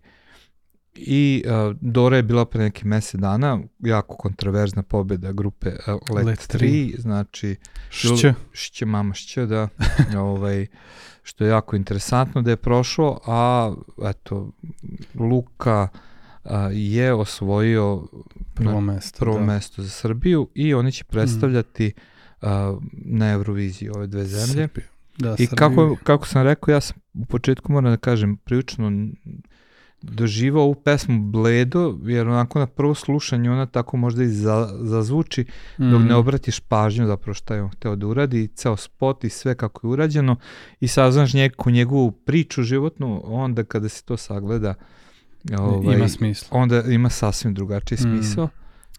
I 1.01 1.44
a, 1.48 1.74
Dora 1.82 2.18
je 2.18 2.24
bila 2.24 2.46
pre 2.46 2.63
neki 2.63 2.88
mesec 2.88 3.22
dana, 3.22 3.60
jako 3.79 4.15
kontroverzna 4.15 4.84
pobjeda 4.84 5.32
grupe 5.32 5.70
a, 5.88 5.98
Let, 6.13 6.25
Let 6.25 6.39
3, 6.39 7.00
znači 7.00 7.56
Šće. 7.89 8.34
šće 8.51 8.86
mama 8.86 9.13
šće, 9.13 9.46
da, 9.46 9.68
ovaj, 10.18 10.68
što 11.24 11.44
je 11.44 11.50
jako 11.50 11.75
interesantno 11.75 12.41
da 12.41 12.50
je 12.50 12.56
prošlo, 12.56 13.20
a 13.25 13.74
eto, 14.06 14.51
Luka 15.15 15.88
a, 16.44 16.70
je 16.74 17.13
osvojio 17.13 18.08
Prvo 18.53 18.82
mesto. 18.82 19.20
prvo 19.20 19.39
da. 19.39 19.46
mesto 19.46 19.84
za 19.84 19.89
Srbiju 19.89 20.50
i 20.56 20.74
oni 20.74 20.91
će 20.91 21.03
predstavljati 21.03 21.94
a, 22.41 22.77
na 22.91 23.32
Euroviziji 23.32 23.89
ove 23.89 24.08
dve 24.08 24.25
zemlje. 24.25 24.68
Srbiju. 24.68 24.86
Da, 25.18 25.36
I 25.39 25.46
Srbiju. 25.46 25.58
kako, 25.58 25.98
kako 26.03 26.27
sam 26.27 26.44
rekao, 26.44 26.72
ja 26.72 26.82
sam 26.82 26.98
u 27.13 27.25
početku 27.25 27.72
moram 27.72 27.91
da 27.91 27.98
kažem 27.98 28.38
prilično 28.38 28.91
doživao 30.01 30.63
ovu 30.63 30.75
pesmu 30.75 31.20
bledo, 31.22 31.98
jer 32.03 32.27
onako 32.27 32.60
na 32.60 32.68
prvo 32.68 32.96
slušanje 32.96 33.51
ona 33.51 33.65
tako 33.65 33.98
možda 33.98 34.24
i 34.24 34.27
za, 34.27 34.70
zazvuči, 34.75 35.46
dok 35.77 36.01
ne 36.01 36.08
Mm. 36.08 36.18
obratiš 36.18 36.60
pažnju 36.60 37.08
zapravo 37.08 37.34
šta 37.34 37.56
je 37.56 37.62
on 37.62 37.70
hteo 37.70 37.96
da 37.96 38.08
uradi, 38.08 38.50
ceo 38.50 38.77
spot 38.77 39.24
i 39.24 39.29
sve 39.29 39.56
kako 39.56 39.88
je 39.88 39.91
urađeno 39.91 40.36
i 40.79 40.88
saznaš 40.88 41.34
neku 41.34 41.72
njegovu 41.72 42.12
priču 42.12 42.63
životnu, 42.63 43.22
onda 43.25 43.63
kada 43.63 43.89
se 43.89 44.03
to 44.03 44.18
sagleda 44.18 44.74
ovaj, 45.51 45.96
Ima 45.96 46.08
smisla. 46.08 46.48
onda 46.53 46.82
ima 46.84 47.10
sasvim 47.10 47.53
drugačiji 47.53 47.98
Mm, 47.98 48.01
smisao. 48.01 48.50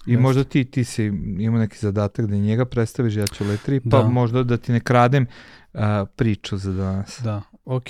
I 0.06 0.10
jeste. 0.10 0.22
možda 0.22 0.44
ti, 0.44 0.64
ti 0.64 0.84
si 0.84 1.04
imao 1.38 1.60
neki 1.60 1.78
zadatak 1.78 2.26
da 2.26 2.36
njega 2.36 2.64
predstaviš, 2.64 3.16
ja 3.16 3.26
ću 3.26 3.44
letri, 3.44 3.80
pa 3.80 3.88
Da. 3.92 4.02
možda 4.04 4.42
da 4.42 4.56
ti 4.56 4.72
ne 4.72 4.80
kradem 4.80 5.26
a, 5.74 6.04
priču 6.06 6.56
za 6.56 6.72
danas. 6.72 7.20
Da, 7.24 7.42
ok. 7.70 7.86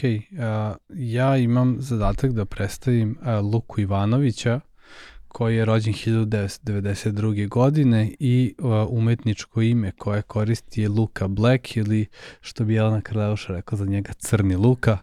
ja 0.88 1.37
imam 1.37 1.76
zadatak 1.78 2.32
da 2.32 2.44
predstavim 2.44 3.18
a, 3.22 3.40
Luku 3.40 3.80
Ivanovića, 3.80 4.60
koji 5.28 5.56
je 5.56 5.64
rođen 5.64 5.94
1992. 5.94 7.49
godine 7.49 8.14
i 8.18 8.54
a, 8.58 8.87
umetničko 8.90 9.62
ime 9.62 9.92
koje 9.92 10.22
koristi 10.22 10.82
je 10.82 10.88
Luka 10.88 11.28
Black 11.28 11.76
ili 11.76 12.06
što 12.40 12.64
bi 12.64 12.75
Jelena 12.75 13.00
Krleuša 13.00 13.52
rekla 13.52 13.78
za 13.78 13.84
njega 13.84 14.12
Crni 14.12 14.56
Luka. 14.56 14.99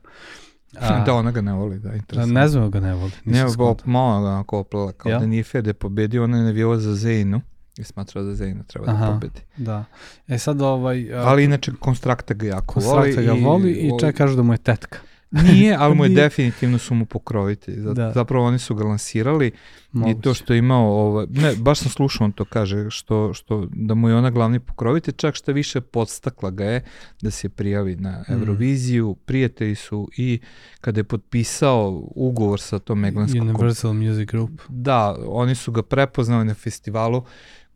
A, 0.79 1.03
da, 1.05 1.13
ona 1.13 1.31
ga 1.31 1.41
ne 1.41 1.53
voli, 1.53 1.79
da, 1.79 1.93
interesantno. 1.93 2.39
ne 2.39 2.47
znam 2.47 2.71
ga 2.71 2.79
ne 2.79 2.93
voli. 2.93 3.11
Ne, 3.25 3.45
bo, 3.57 3.75
malo 3.85 4.21
ga 4.21 4.27
onako 4.27 4.59
oplela, 4.59 4.91
kao 4.91 5.09
Jel? 5.09 5.19
da 5.19 5.25
nije 5.25 5.43
fair 5.43 5.63
da 5.63 5.69
je 5.69 5.73
pobedio, 5.73 6.23
ona 6.23 6.37
je 6.37 6.43
navijela 6.43 6.79
za 6.79 6.91
Zeynu 6.91 7.41
i 7.77 7.85
smatrao 7.85 8.23
da 8.23 8.31
Zeyna 8.31 8.63
treba 8.63 8.85
da 8.85 8.91
Aha. 8.91 9.07
pobedi. 9.07 9.41
Da. 9.57 9.83
E 10.27 10.37
sad 10.37 10.61
ovaj... 10.61 11.13
a, 11.13 11.17
Ali 11.19 11.43
inače 11.43 11.71
Konstrakta 11.79 12.33
ga 12.33 12.47
jako 12.47 12.79
voli. 12.79 12.85
Konstrakta 13.03 13.21
ga 13.23 13.41
voli 13.41 13.71
i 13.71 13.91
o- 13.91 13.99
čak 13.99 14.15
kažu 14.15 14.35
da 14.35 14.41
mu 14.41 14.53
je 14.53 14.57
tetka. 14.57 14.99
Nije, 15.31 15.75
ali 15.79 15.95
mu 15.95 16.03
je 16.05 16.09
Nije. 16.09 16.21
definitivno 16.21 16.77
su 16.77 16.95
mu 16.95 17.05
pokrovitelji. 17.05 17.77
Da. 17.93 18.11
Zapravo 18.11 18.45
oni 18.45 18.59
su 18.59 18.75
ga 18.75 18.83
lansirali 18.83 19.47
I 19.47 19.51
to 19.91 19.97
Moguće. 19.99 20.33
što 20.33 20.53
je 20.53 20.59
imao, 20.59 20.85
ovaj, 20.87 21.25
ne, 21.29 21.53
baš 21.55 21.79
sam 21.79 21.91
slušao 21.91 22.25
on 22.25 22.31
to 22.31 22.45
kaže, 22.45 22.89
što, 22.89 23.33
što, 23.33 23.67
da 23.71 23.93
mu 23.93 24.09
je 24.09 24.15
ona 24.15 24.29
glavni 24.29 24.59
pokrovitelj, 24.59 25.13
čak 25.13 25.35
što 25.35 25.51
više 25.53 25.81
podstakla 25.81 26.51
ga 26.51 26.63
je 26.65 26.83
da 27.21 27.31
se 27.31 27.49
prijavi 27.49 27.95
na 27.95 28.11
Mm. 28.19 28.33
Euroviziju, 28.33 29.15
prijatelji 29.15 29.75
su 29.75 30.09
i 30.17 30.39
kada 30.81 30.99
je 30.99 31.03
potpisao 31.03 32.03
ugovor 32.07 32.59
sa 32.59 32.79
tom 32.79 32.99
Meglanskom 32.99 33.41
Universal 33.41 33.93
Music 33.93 34.29
Group. 34.29 34.51
Da, 34.69 35.15
oni 35.27 35.55
su 35.55 35.71
ga 35.71 35.83
prepoznali 35.83 36.45
na 36.45 36.53
festivalu 36.53 37.23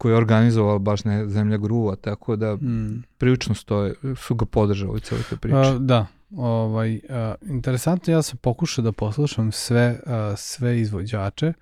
koji 0.01 0.11
je 0.11 0.17
organizoval 0.17 0.79
baš 0.79 1.03
ne 1.03 1.29
Zemlja 1.29 1.57
Gruva, 1.57 1.95
tako 1.95 2.35
da 2.35 2.55
Mm. 2.55 3.03
prilično 3.17 3.55
stoje, 3.55 3.93
su 4.17 4.35
ga 4.35 4.45
podržali 4.45 4.91
u 4.97 4.99
toj 4.99 5.37
priči. 5.41 5.55
A, 5.55 5.77
da, 5.79 6.05
ovaj, 6.37 6.99
a, 7.09 7.35
interesantno, 7.41 8.13
ja 8.13 8.21
sam 8.21 8.37
pokušao 8.37 8.83
da 8.83 8.91
poslušam 8.91 9.51
sve, 9.51 9.99
a, 10.05 10.33
sve 10.37 10.79
izvođače 10.81 11.53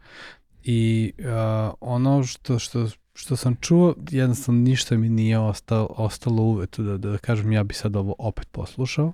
i 0.64 1.12
a, 1.26 1.72
ono 1.80 2.24
što, 2.24 2.60
što, 2.60 2.88
što 3.14 3.36
sam 3.36 3.56
čuo, 3.56 3.96
jednostavno 4.10 4.62
ništa 4.62 4.98
mi 4.98 5.10
nije 5.10 5.40
ostalo, 5.40 5.88
ostalo 5.90 6.44
uvetu 6.44 6.84
da, 6.84 6.98
da 6.98 7.18
kažem 7.18 7.52
ja 7.52 7.64
bi 7.64 7.74
sad 7.74 7.96
ovo 7.96 8.16
opet 8.18 8.48
poslušao. 8.52 9.14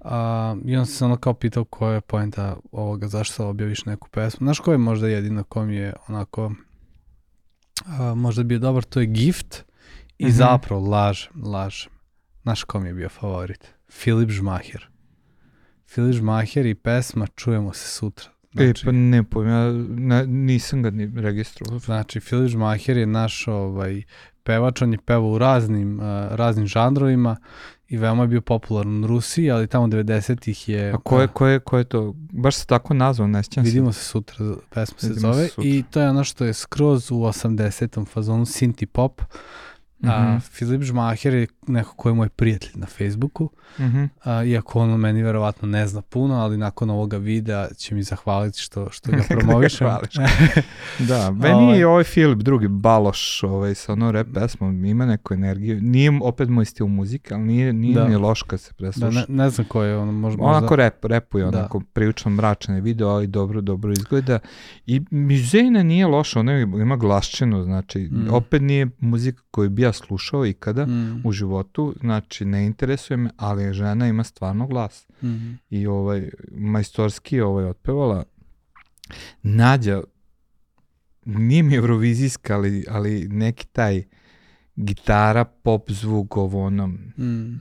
A, 0.00 0.56
I 0.64 0.76
onda 0.76 0.86
sam 0.86 0.94
se 0.94 1.04
ono 1.04 1.16
kao 1.16 1.34
pitao 1.34 1.64
koja 1.64 1.94
je 1.94 2.00
poenta 2.00 2.56
ovoga, 2.72 3.08
zašto 3.08 3.48
objaviš 3.48 3.84
neku 3.84 4.08
pesmu. 4.08 4.44
Znaš 4.44 4.58
ko 4.58 4.72
je 4.72 4.78
možda 4.78 5.08
jedino 5.08 5.44
ko 5.44 5.64
mi 5.64 5.76
je 5.76 5.92
onako 6.08 6.52
a, 7.82 8.14
možda 8.14 8.42
bio 8.42 8.58
dobar, 8.58 8.84
to 8.84 9.00
je 9.00 9.06
Gift 9.08 9.62
i 10.18 10.24
Mhm. 10.24 10.32
zapravo 10.32 10.80
lažem, 10.82 11.32
lažem. 11.44 11.92
Znaš 12.42 12.64
ko 12.64 12.80
mi 12.80 12.88
je 12.88 12.94
bio 12.94 13.08
favorit? 13.10 13.68
Filip 13.90 14.30
Žmaher. 14.30 14.88
Filip 15.86 16.14
Žmaher 16.14 16.66
i 16.66 16.74
pesma 16.74 17.26
Čujemo 17.26 17.72
se 17.72 17.88
sutra. 17.88 18.30
e, 18.52 18.64
Znači, 18.64 18.84
pa 18.84 18.92
ne 18.92 19.22
pojem, 19.24 19.50
ja 20.10 20.22
nisam 20.22 20.82
ga 20.82 20.90
ni 20.90 21.12
registrovao. 21.16 21.78
znači 21.78 22.20
Filip 22.20 22.48
Žmaher 22.48 22.96
je 22.96 23.06
naš 23.06 23.48
ovaj, 23.48 24.02
pevač, 24.44 24.82
on 24.82 24.92
je 24.92 24.98
pevao 24.98 25.30
u 25.30 25.38
raznim, 25.38 26.00
a, 26.00 26.28
raznim 26.30 26.66
žanrovima 26.66 27.36
i 27.88 27.96
veoma 27.96 28.22
je 28.22 28.28
bio 28.28 28.40
popularan 28.40 29.04
u 29.04 29.06
Rusiji, 29.06 29.50
ali 29.50 29.66
tamo 29.66 29.86
90-ih 29.86 30.68
je... 30.68 30.92
A 30.92 30.98
ko 30.98 31.20
je, 31.20 31.24
a, 31.24 31.26
ko 31.26 31.46
je, 31.46 31.60
ko 31.60 31.78
je 31.78 31.84
to? 31.84 32.14
Baš 32.16 32.56
se 32.56 32.66
tako 32.66 32.94
nazvao, 32.94 33.28
ne 33.28 33.42
sjećam 33.42 33.64
se. 33.64 33.68
Vidimo 33.68 33.92
se 33.92 34.04
sutra, 34.04 34.46
pesma 34.70 34.98
se 34.98 35.08
Vidimo 35.08 35.32
se 35.32 35.36
zove 35.36 35.48
sutra. 35.48 35.64
i 35.64 35.84
to 35.90 36.00
je 36.00 36.10
ono 36.10 36.24
što 36.24 36.44
je 36.44 36.52
skroz 36.52 37.10
u 37.10 37.14
80-om 37.14 38.06
fazonu 38.06 38.46
Sinti 38.46 38.86
Pop. 38.86 39.22
A, 40.06 40.22
Mhm. 40.24 40.38
Filip 40.40 40.82
Žmaher 40.82 41.34
je 41.34 41.46
neko 41.64 41.94
koji 41.94 42.10
je 42.10 42.16
moj 42.16 42.28
prijatelj 42.28 42.70
na 42.74 42.86
Facebooku, 42.88 43.50
Mhm. 43.78 44.04
a, 44.24 44.44
iako 44.44 44.80
on 44.80 44.90
meni 44.90 45.22
verovatno 45.22 45.68
ne 45.68 45.86
zna 45.86 46.02
puno, 46.02 46.34
ali 46.34 46.56
nakon 46.56 46.90
ovoga 46.90 47.16
videa 47.16 47.68
će 47.68 47.94
mi 47.94 48.02
zahvaliti 48.02 48.58
što, 48.58 48.90
što 48.90 49.10
ga 49.10 49.18
Kako 49.18 49.28
da 49.30 49.38
promovišem. 49.38 49.88
Da, 51.00 51.30
meni 51.32 51.54
Ovaj. 51.54 51.78
je 51.78 51.86
ovaj 51.86 52.04
Filip 52.04 52.38
drugi 52.38 52.68
Baloš 52.68 53.14
ovaj, 53.42 53.74
sa 53.74 53.92
ono 53.92 54.12
rap 54.12 54.26
pesmom, 54.34 54.84
ima 54.84 55.06
neku 55.06 55.34
energiju. 55.34 55.80
Nije 55.82 56.10
opet 56.22 56.48
moj 56.48 56.64
stil 56.64 56.86
muzike, 56.88 57.34
ali 57.34 57.42
nije, 57.42 57.72
nije 57.72 57.94
Da. 57.94 58.08
ni 58.08 58.16
loš 58.16 58.42
kad 58.42 58.60
se 58.60 58.70
da, 58.70 58.76
presluša. 58.76 59.08
ne, 59.10 59.24
ne 59.28 59.50
znam 59.50 59.66
ko 59.66 59.82
je 59.82 59.96
on, 59.96 60.08
možda... 60.10 60.42
Onako 60.42 60.76
rep, 60.76 61.04
repuje, 61.04 61.42
Da. 61.42 61.48
onako 61.50 61.80
prilično 61.82 62.30
mračan 62.30 62.74
je 62.74 62.80
video, 62.80 63.08
ali 63.08 63.26
dobro, 63.26 63.60
dobro 63.60 63.92
izgleda. 63.92 64.38
I 64.86 65.02
Mizejna 65.10 65.82
nije 65.82 66.06
loša, 66.06 66.40
ona 66.40 66.52
ima 66.52 66.96
glasčinu, 66.96 67.62
znači, 67.62 67.98
Mm. 68.04 68.26
opet 68.30 68.62
nije 68.62 68.86
muzika 68.98 69.42
koju 69.50 69.70
bi 69.70 69.82
ja 69.82 69.92
slušao 69.94 70.46
ikada 70.46 70.86
Mm, 70.86 71.20
u 71.24 71.32
životu, 71.32 71.94
znači 72.00 72.44
ne 72.44 72.66
interesuje 72.66 73.16
me, 73.16 73.30
ali 73.36 73.74
žena 73.74 74.06
ima 74.08 74.24
stvarno 74.24 74.66
glas. 74.66 75.06
mm, 75.22 75.28
i 75.70 75.86
ovaj 75.86 76.28
majstorski 76.50 77.36
je 77.36 77.44
ovaj 77.44 77.64
otpevala 77.64 78.24
Nađa 79.42 80.02
nije 81.24 81.62
mi 81.62 81.74
eurovizijska 81.74 82.54
ali, 82.54 82.84
ali 82.88 83.28
neki 83.28 83.66
taj 83.66 84.02
gitara, 84.76 85.44
pop 85.44 85.90
zvuk 85.90 86.36
ovo 86.36 86.64
ono 86.64 86.86
mm, 86.86 87.60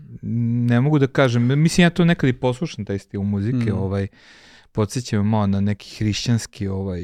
ne 0.66 0.82
mogu 0.82 1.00
da 1.00 1.08
kažem, 1.08 1.62
mislim 1.62 1.84
ja 1.84 1.90
to 1.90 2.06
nekad 2.06 2.30
i 2.30 2.34
poslušam 2.36 2.86
taj 2.86 3.00
stil 3.00 3.22
muzike, 3.22 3.72
Mm. 3.72 3.76
ovaj 3.76 4.08
podsjeća 4.72 5.18
me 5.18 5.24
malo 5.24 5.48
na 5.48 5.62
neki 5.62 5.96
hrišćanski 5.98 6.68
ovaj 6.68 7.04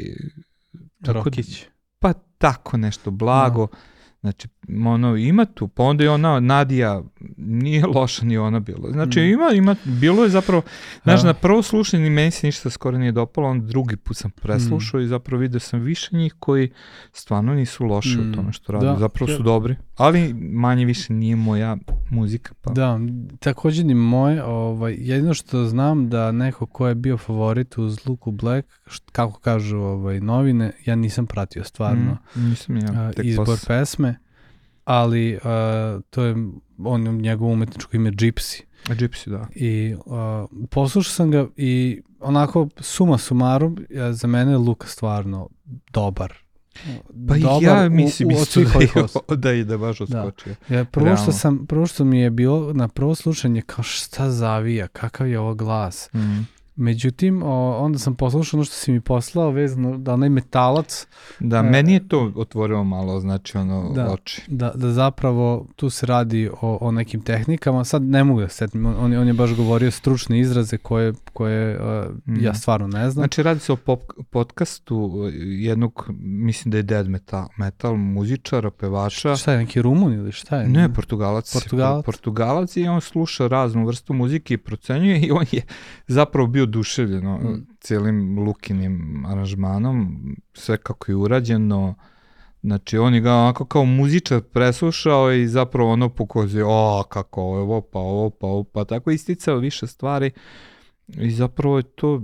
tako- 1.01 1.13
Rokić. 1.15 1.65
pa 1.99 2.13
tako 2.13 2.77
nešto 2.77 3.11
blago 3.11 3.67
Znači, 4.21 4.47
ono, 4.85 5.15
ima 5.15 5.45
tu, 5.45 5.67
pa 5.67 5.83
onda 5.83 6.03
je 6.03 6.09
ona, 6.09 6.39
Nadija, 6.39 7.03
nije 7.49 7.85
loša 7.87 8.25
ni 8.25 8.37
ona 8.37 8.59
bila. 8.59 8.91
Znači, 8.91 9.19
Mm. 9.19 9.23
ima, 9.23 9.49
ima, 9.53 9.75
bilo 9.85 10.23
je 10.23 10.29
zapravo, 10.29 10.61
znaš, 11.03 11.21
Da. 11.21 11.27
na 11.27 11.33
prvo 11.33 11.61
slušanje 11.61 12.09
meni 12.09 12.31
se 12.31 12.47
ništa 12.47 12.69
skoro 12.69 12.97
nije 12.97 13.11
dopalo, 13.11 13.49
onda 13.49 13.65
drugi 13.65 13.95
put 13.97 14.17
sam 14.17 14.31
preslušao 14.31 14.99
i 14.99 15.07
zapravo 15.07 15.41
vidio 15.41 15.59
sam 15.59 15.79
više 15.79 16.09
njih 16.11 16.35
koji 16.39 16.69
stvarno 17.13 17.53
nisu 17.53 17.83
loši 17.85 18.17
Mm. 18.17 18.31
u 18.31 18.35
tome 18.35 18.53
što 18.53 18.71
rade. 18.71 18.85
Da. 18.85 18.97
Zapravo 18.97 19.31
su 19.31 19.43
dobri, 19.43 19.75
ali 19.95 20.33
manje 20.33 20.85
više 20.85 21.13
nije 21.13 21.35
moja 21.35 21.77
muzika. 22.09 22.53
Pa. 22.61 22.71
Da, 22.71 22.99
takođe 23.39 23.83
ni 23.83 23.93
moje, 23.93 24.43
ovaj, 24.43 24.95
jedino 24.99 25.33
što 25.33 25.65
znam 25.65 26.09
da 26.09 26.31
neko 26.31 26.65
ko 26.65 26.87
je 26.87 26.95
bio 26.95 27.17
favorit 27.17 27.77
uz 27.77 27.97
Luku 28.05 28.31
Black, 28.31 28.67
št, 28.87 29.03
kako 29.11 29.39
kažu 29.39 29.77
ovaj, 29.77 30.19
novine, 30.19 30.71
ja 30.85 30.95
nisam 30.95 31.25
pratio 31.25 31.63
stvarno 31.63 32.17
Mm, 32.35 32.49
nisam 32.49 32.77
ja. 32.77 33.11
izbor 33.17 33.45
posle. 33.45 33.67
pesme, 33.69 34.15
ali 34.91 35.39
a, 35.43 35.99
to 36.09 36.23
je 36.23 36.35
on 36.79 37.01
njegovo 37.03 37.51
umetničko 37.51 37.95
ime 37.95 38.11
Gypsy. 38.11 38.61
A 38.85 38.93
Gypsy, 38.93 39.29
da. 39.29 39.47
I 39.55 39.95
a, 40.07 40.45
poslušao 40.69 41.11
sam 41.11 41.31
ga 41.31 41.47
i 41.57 42.01
onako 42.19 42.67
suma 42.77 43.17
sumarum, 43.17 43.77
ja, 43.89 44.13
za 44.13 44.27
mene 44.27 44.51
je 44.51 44.57
Luka 44.57 44.87
stvarno 44.87 45.49
dobar. 45.93 46.33
Pa 47.27 47.33
dobar 47.35 47.63
ja 47.63 47.89
mislim 47.89 48.29
u- 48.29 48.31
isto 48.31 48.61
da 48.61 48.79
je, 48.79 49.37
da 49.37 49.51
je 49.51 49.63
da 49.63 49.77
baš 49.77 50.01
odskočio. 50.01 50.55
Ja, 50.69 50.85
prvo 50.85 51.05
što 51.07 51.15
Realno. 51.15 51.31
sam, 51.31 51.65
prvo 51.65 51.85
što 51.85 52.05
mi 52.05 52.19
je 52.19 52.29
bilo 52.29 52.73
na 52.73 52.87
prvo 52.87 53.15
slušanje 53.15 53.61
kao 53.61 53.83
šta 53.83 54.31
zavija, 54.31 54.87
kakav 54.87 55.27
je 55.27 55.39
ovo 55.39 55.53
glas. 55.55 56.09
Mm. 56.13 56.19
Međutim, 56.79 57.43
o, 57.43 57.77
onda 57.77 57.99
sam 57.99 58.15
poslušao 58.15 58.57
ono 58.57 58.65
što 58.65 58.73
si 58.75 58.91
mi 58.91 59.01
poslao 59.01 59.49
vezano 59.51 59.97
da 59.97 60.13
onaj 60.13 60.29
metalac, 60.29 61.07
Da, 61.39 61.57
E, 61.57 61.63
meni 61.63 61.93
je 61.93 62.07
to 62.07 62.31
otvorilo 62.35 62.83
malo, 62.83 63.19
znači 63.19 63.57
ono, 63.57 63.91
Da. 63.91 64.11
oči. 64.11 64.41
da, 64.47 64.71
da 64.71 64.91
zapravo 64.91 65.39
tu 65.75 65.89
se 65.89 66.05
radi 66.05 66.49
o, 66.53 66.77
o 66.81 66.91
nekim 66.91 67.21
tehnikama. 67.21 67.85
Sad 67.85 68.03
ne 68.03 68.23
mogu 68.23 68.41
da 68.41 68.47
se 68.47 68.55
setim, 68.55 68.85
on, 68.85 69.13
on, 69.13 69.27
je- 69.27 69.33
baš 69.33 69.53
govorio 69.53 69.91
stručne 69.91 70.39
izraze 70.39 70.77
koje, 70.77 71.13
koje 71.33 71.77
uh, 71.77 72.05
ja 72.27 72.49
Mhm. 72.49 72.53
stvarno 72.53 72.87
ne 72.87 73.01
znam. 73.01 73.11
Znači 73.13 73.43
radi 73.43 73.59
se 73.59 73.71
o 73.71 73.77
pop, 73.77 73.99
podcastu 74.29 75.11
jednog, 75.35 76.05
mislim 76.19 76.71
da 76.71 76.77
je 76.77 76.83
dead 76.83 77.07
metal, 77.07 77.47
metal 77.57 77.95
muzičara, 77.95 78.71
pevača. 78.71 79.35
Šta 79.35 79.51
je, 79.51 79.57
neki 79.57 79.81
Rumun 79.81 80.13
ili 80.13 80.31
šta 80.31 80.57
je? 80.57 80.67
Ne, 80.67 80.93
Portugalac. 80.93 81.53
Portugalac. 81.53 82.05
Portugalac 82.05 82.77
i 82.77 82.87
on 82.87 83.01
sluša 83.01 83.47
raznu 83.47 83.85
vrstu 83.85 84.13
muzike 84.13 84.53
i 84.53 84.59
procenjuje 84.59 85.19
i 85.19 85.31
on 85.31 85.45
je 85.51 85.61
zapravo 86.07 86.47
bio 86.47 86.65
oduševljen 86.69 87.25
Mm. 87.25 87.67
cijelim 87.79 88.39
Lukinim 88.39 89.25
aranžmanom, 89.25 90.19
sve 90.53 90.77
kako 90.77 91.11
je 91.11 91.15
urađeno. 91.15 91.95
Znači 92.61 92.97
on 92.97 93.13
je 93.13 93.21
ga 93.21 93.33
onako 93.33 93.65
kao 93.65 93.85
muzičar 93.85 94.41
preslušao 94.41 95.33
i 95.33 95.47
zapravo 95.47 95.91
ono 95.91 96.09
pokazuje, 96.09 96.63
o 96.67 97.03
kako 97.09 97.41
ovo, 97.41 97.81
pa 97.81 97.99
ovo, 97.99 98.29
pa 98.29 98.47
ovo, 98.47 98.63
pa 98.63 98.85
tako 98.85 99.11
isticao 99.11 99.57
više 99.57 99.87
stvari. 99.87 100.31
I 101.07 101.31
zapravo 101.31 101.77
je 101.77 101.83
to, 101.83 102.21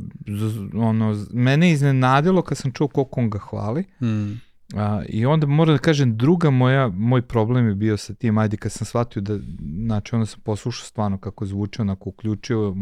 ono, 0.73 1.25
mene 1.33 1.71
iznenadilo 1.71 2.41
kad 2.41 2.57
sam 2.57 2.71
čuo 2.71 2.87
koliko 2.87 3.19
on 3.19 3.29
ga 3.29 3.39
hvali. 3.39 3.83
Mm. 4.01 4.41
A, 4.73 5.03
I 5.09 5.25
onda 5.25 5.47
moram 5.47 5.75
da 5.75 5.81
kažem, 5.81 6.17
druga 6.17 6.49
moja, 6.49 6.87
moj 6.87 7.21
problem 7.21 7.67
je 7.67 7.75
bio 7.75 7.97
sa 7.97 8.13
tim, 8.13 8.37
ajde 8.37 8.57
kad 8.57 8.71
sam 8.71 8.85
shvatio 8.85 9.21
da, 9.21 9.39
znači 9.85 10.15
onda 10.15 10.25
sam 10.25 10.39
poslušao 10.41 10.85
stvarno 10.85 11.17
kako 11.17 11.45
zvuči, 11.45 11.81
onako 11.81 12.09
uključio, 12.09 12.75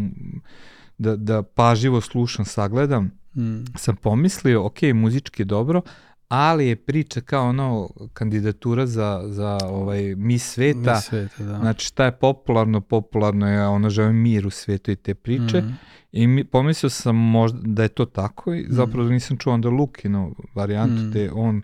da, 0.97 1.15
da 1.15 1.43
paživo 1.43 2.01
slušam, 2.01 2.45
sagledam, 2.45 3.11
Mm. 3.35 3.63
sam 3.75 3.95
pomislio, 3.95 4.65
ok, 4.65 4.77
muzički 4.95 5.41
je 5.41 5.45
dobro, 5.45 5.81
ali 6.27 6.67
je 6.67 6.75
priča 6.77 7.21
kao 7.21 7.49
ono 7.49 7.89
kandidatura 8.13 8.85
za, 8.85 9.23
za 9.25 9.57
ovaj 9.63 10.15
Miss 10.15 10.45
sveta, 10.47 10.93
Mi 10.95 11.01
sveta, 11.01 11.43
da. 11.43 11.57
znači 11.57 11.85
šta 11.85 12.05
je 12.05 12.11
popularno, 12.11 12.81
popularno 12.81 13.49
je 13.49 13.67
ono 13.67 13.89
želim 13.89 14.15
mir 14.15 14.47
u 14.47 14.51
svetu 14.51 14.91
i 14.91 14.95
te 14.95 15.13
priče, 15.15 15.61
Mm. 15.61 15.77
i 16.11 16.27
mi, 16.27 16.43
pomislio 16.43 16.89
sam 16.89 17.15
možda 17.17 17.59
da 17.63 17.83
je 17.83 17.89
to 17.89 18.05
tako 18.05 18.53
i 18.53 18.65
zapravo 18.69 19.09
nisam 19.09 19.37
čuo 19.37 19.53
onda 19.53 19.69
Lukinu 19.69 20.35
varijantu 20.55 20.95
Mm. 20.95 21.09
gde 21.09 21.31
on 21.31 21.61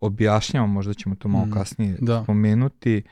objašnjava, 0.00 0.66
možda 0.66 0.94
ćemo 0.94 1.14
to 1.14 1.28
malo 1.28 1.46
Mm. 1.46 1.50
kasnije 1.50 1.96
Da. 2.00 2.22
spomenuti, 2.22 3.02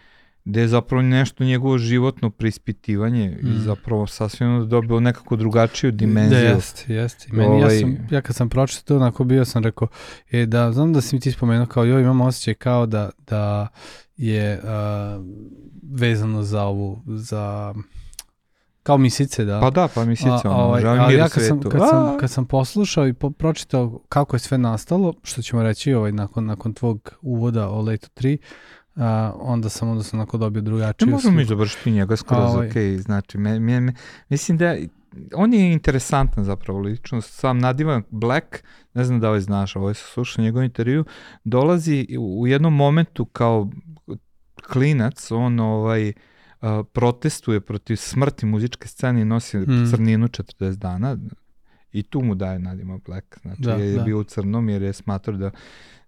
gde 0.44 0.60
je 0.60 0.68
zapravo 0.68 1.02
nešto 1.02 1.44
njegovo 1.44 1.78
životno 1.78 2.30
preispitivanje 2.30 3.38
i 3.42 3.46
Mm. 3.46 3.58
zapravo 3.58 4.06
sasvim 4.06 4.68
dobio 4.68 5.00
nekako 5.00 5.36
drugačiju 5.36 5.90
dimenziju. 5.92 6.40
Da, 6.40 6.46
jeste, 6.46 6.94
jeste. 6.94 7.26
I 7.28 7.36
Meni, 7.36 7.48
Ovaj- 7.48 7.74
ja, 7.74 7.80
sam, 7.80 7.96
ja 8.10 8.20
kad 8.20 8.36
sam 8.36 8.48
pročitao 8.48 8.82
to, 8.88 8.96
onako 8.96 9.24
bio 9.24 9.44
sam 9.44 9.64
rekao, 9.64 9.88
e, 10.30 10.46
da, 10.46 10.72
znam 10.72 10.92
da 10.92 11.00
si 11.00 11.16
mi 11.16 11.20
ti 11.20 11.32
spomenuo 11.32 11.66
kao, 11.66 11.84
joj, 11.84 12.02
imam 12.02 12.20
osjećaj 12.20 12.54
kao 12.54 12.86
da, 12.86 13.10
da 13.18 13.68
je 14.16 14.58
uh, 14.58 15.24
vezano 15.90 16.42
za 16.42 16.62
ovu, 16.62 17.02
za, 17.08 17.74
kao 18.82 18.98
misice, 18.98 19.44
da. 19.44 19.60
Pa 19.60 19.70
da, 19.70 19.88
pa 19.88 20.04
mi 20.04 20.12
A, 20.12 20.16
sica, 20.16 20.40
ono, 20.44 20.54
ovaj, 20.54 20.84
ali 20.84 21.00
mir 21.00 21.18
ja 21.18 21.28
kad 21.28 21.42
sam, 21.42 21.58
svetu. 21.58 21.70
kad, 21.70 21.88
sam, 21.90 22.18
kad 22.18 22.30
sam 22.30 22.46
poslušao 22.46 23.08
i 23.08 23.12
po, 23.12 23.30
pročitao 23.30 24.00
kako 24.08 24.36
je 24.36 24.40
sve 24.40 24.58
nastalo, 24.58 25.14
što 25.22 25.42
ćemo 25.42 25.62
reći 25.62 25.94
ovaj, 25.94 26.12
nakon, 26.12 26.46
nakon 26.46 26.74
tvog 26.74 27.12
uvoda 27.22 27.68
o 27.68 27.80
Leto 27.82 28.08
3, 28.16 28.36
a, 28.96 29.32
onda 29.36 29.68
sam 29.68 29.88
onda 29.88 30.02
sam 30.02 30.18
onako 30.18 30.38
dobio 30.38 30.60
Ne 30.60 30.64
drugačiju 30.64 31.08
možemo 31.08 31.32
mi 31.32 31.38
sliku. 31.38 31.48
završiti 31.48 31.90
njega 31.90 32.16
skroz, 32.16 32.54
Ovaj. 32.54 32.68
ok, 32.68 32.74
znači, 32.98 33.38
me, 33.38 33.60
me, 33.60 33.80
me, 33.80 33.92
mislim 34.28 34.58
da 34.58 34.76
on 35.34 35.54
je 35.54 35.72
interesantan 35.72 36.44
zapravo 36.44 36.78
ličnost, 36.80 37.32
sam 37.32 37.58
Nadivan 37.58 38.02
Black, 38.10 38.46
ne 38.94 39.04
znam 39.04 39.20
da 39.20 39.30
li 39.30 39.40
znaš, 39.40 39.76
ovo 39.76 39.88
je 39.88 39.94
slušao 39.94 40.42
njegov 40.44 40.62
intervju, 40.62 41.04
dolazi 41.44 42.06
u, 42.18 42.46
jednom 42.46 42.74
momentu 42.74 43.24
kao 43.24 43.70
klinac, 44.62 45.30
on 45.30 45.60
ovaj, 45.60 46.12
a, 46.60 46.82
protestuje 46.84 47.60
protiv 47.60 47.96
smrti 47.96 48.46
muzičke 48.46 48.88
scene 48.88 49.20
i 49.20 49.24
nosi 49.24 49.58
Mm. 49.58 49.90
crninu 49.90 50.28
40 50.28 50.74
dana 50.74 51.16
i 51.92 52.02
tu 52.02 52.22
mu 52.22 52.34
daje 52.34 52.58
Nadima 52.58 52.98
Black, 52.98 53.38
znači 53.42 53.62
Da, 53.62 53.72
je, 53.74 53.94
da. 53.94 54.02
bio 54.02 54.18
u 54.18 54.24
crnom 54.24 54.68
jer 54.68 54.82
je 54.82 54.92
smatrao 54.92 55.36
Da, 55.36 55.50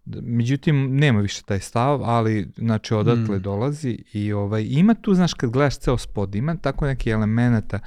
Međutim, 0.09 0.89
nema 0.91 1.21
više 1.21 1.43
taj 1.43 1.61
stav, 1.61 2.01
ali 2.05 2.49
znači 2.57 2.95
odatle 2.95 3.37
Mm. 3.37 3.43
dolazi 3.43 3.99
i 4.13 4.33
ovaj, 4.33 4.65
ima 4.65 4.95
tu, 4.95 5.15
znaš, 5.15 5.35
kad 5.35 5.51
gledaš 5.51 5.77
ceo 5.77 5.99
spod, 5.99 6.35
ima 6.35 6.55
tako 6.57 6.87
neki 6.87 7.11
elemenata 7.11 7.79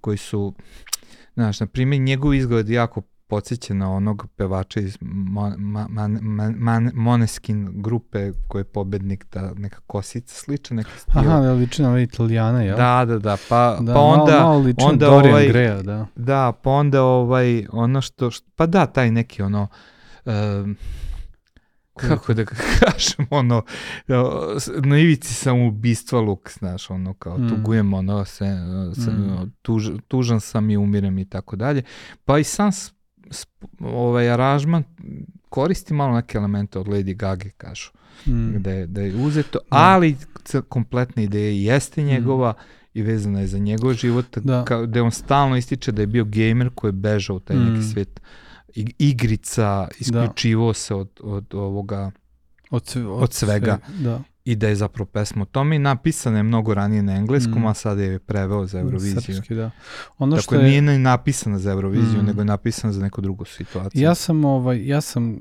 koji 0.00 0.16
su, 0.16 0.54
znaš, 1.34 1.60
na 1.60 1.66
primjer, 1.66 2.02
njegov 2.02 2.34
izgled 2.34 2.68
jako 2.68 3.00
podsjeća 3.28 3.74
na 3.74 3.92
onog 3.92 4.26
pevača 4.36 4.80
iz 4.80 4.98
Mon, 5.00 5.54
ma, 5.58 5.86
man, 5.88 6.18
man, 6.22 6.54
man, 6.54 6.90
Moneskin 6.94 7.68
grupe 7.74 8.18
koji 8.48 8.60
je 8.60 8.64
pobednik, 8.64 9.24
ta 9.24 9.52
neka 9.54 9.80
kosica, 9.80 10.34
sličan 10.34 10.76
neki 10.76 10.90
stil. 10.98 11.18
Aha, 11.20 11.40
da 11.40 11.52
liči 11.52 11.82
na 11.82 11.90
ove 11.90 12.02
italijane, 12.02 12.66
jel? 12.66 12.76
Da, 12.76 13.04
da, 13.04 13.18
da, 13.18 13.36
pa, 13.48 13.76
Da, 13.80 13.92
pa 13.94 14.00
malo- 14.00 14.12
onda, 14.14 14.40
malo 14.40 14.58
liči 14.58 14.80
na 14.80 14.86
onda 14.86 15.06
Dorian 15.06 15.30
ovaj- 15.30 15.48
Greya, 15.48 15.82
da. 15.82 16.06
da, 16.16 16.52
pa 16.54 16.70
onda 16.70 17.02
ovaj, 17.02 17.66
ono 17.70 18.00
što, 18.00 18.30
što 18.30 18.46
pa 18.56 18.66
da, 18.66 18.86
taj 18.86 19.10
neki 19.10 19.42
ono, 19.42 19.68
um, 20.24 20.76
kako 21.98 22.34
da 22.34 22.44
kažem, 22.80 23.26
ono, 23.30 23.62
na 24.80 24.98
ivici 24.98 25.34
sam 25.34 25.60
ubistva 25.60 26.20
luk, 26.20 26.50
znaš, 26.50 26.90
ono, 26.90 27.14
kao 27.14 27.38
Mm. 27.38 27.48
tugujem, 27.48 27.94
ono, 27.94 28.24
se, 28.24 28.44
se 28.94 29.10
Mm. 29.10 29.52
tuž, 29.62 29.88
tužan 30.08 30.40
sam 30.40 30.70
i 30.70 30.76
umirem 30.76 31.18
i 31.18 31.24
tako 31.24 31.56
dalje. 31.56 31.82
Pa 32.24 32.38
i 32.38 32.44
sam 32.44 32.72
s, 32.72 32.92
s- 33.30 33.46
ovaj 33.80 34.30
aranžman 34.30 34.84
koristi 35.48 35.94
malo 35.94 36.14
neke 36.14 36.38
elemente 36.38 36.78
od 36.78 36.86
Lady 36.86 37.14
Gaga, 37.14 37.48
kažu, 37.50 37.90
Mm. 38.26 38.52
da, 38.54 38.70
je, 38.70 38.86
da 38.86 39.00
je 39.00 39.14
uzeto, 39.16 39.58
ali 39.68 40.16
c- 40.44 40.62
kompletna 40.62 41.22
ideja 41.22 41.50
jeste 41.74 42.02
njegova 42.02 42.54
i 42.94 43.02
vezana 43.02 43.40
je 43.40 43.46
za 43.46 43.58
njegov 43.58 43.92
život, 43.92 44.38
Da. 44.38 44.64
kao, 44.64 44.86
da 44.86 45.02
on 45.02 45.10
stalno 45.10 45.56
ističe 45.56 45.92
da 45.92 46.02
je 46.02 46.06
bio 46.06 46.24
gamer 46.24 46.70
koji 46.74 46.88
je 46.88 46.92
bežao 46.92 47.36
u 47.36 47.40
taj 47.40 47.56
neki 47.58 47.70
Mm. 47.78 47.82
svet 47.84 48.08
i- 48.08 48.22
igrica, 48.98 49.88
isključivo 50.00 50.74
se 50.74 50.94
od, 50.94 51.20
od 51.22 51.54
ovoga 51.54 52.10
Od, 52.70 52.86
sve, 52.86 53.06
od 53.06 53.32
svega. 53.32 53.78
sve- 53.86 53.94
da. 54.00 54.20
i 54.44 54.56
da 54.56 54.68
je 54.68 54.76
zapravo 54.76 55.06
pesma 55.06 55.42
o 55.42 55.46
tome 55.46 55.76
i 55.76 55.80
napisana 55.80 56.36
je 56.36 56.42
mnogo 56.42 56.74
ranije 56.74 57.02
na 57.02 57.12
engleskom, 57.14 57.62
Mm. 57.62 57.66
a 57.66 57.74
sada 57.74 58.02
je 58.02 58.18
preveo 58.18 58.66
za 58.66 58.80
Euroviziju. 58.80 59.20
Srpski, 59.22 59.54
da. 59.54 59.70
Ono 60.18 60.36
Tako 60.36 60.42
što 60.42 60.54
je... 60.54 60.60
je, 60.60 60.68
nije 60.68 60.82
ni 60.82 60.98
napisana 60.98 61.58
za 61.58 61.70
Euroviziju, 61.70 62.22
Mm. 62.22 62.26
nego 62.26 62.40
je 62.40 62.44
napisana 62.44 62.92
za 62.92 63.00
neku 63.00 63.20
drugu 63.20 63.44
situaciju. 63.46 64.02
ja 64.02 64.14
sam, 64.14 64.44
ovaj, 64.44 64.86
ja 64.86 65.00
sam 65.00 65.30
uh, 65.30 65.38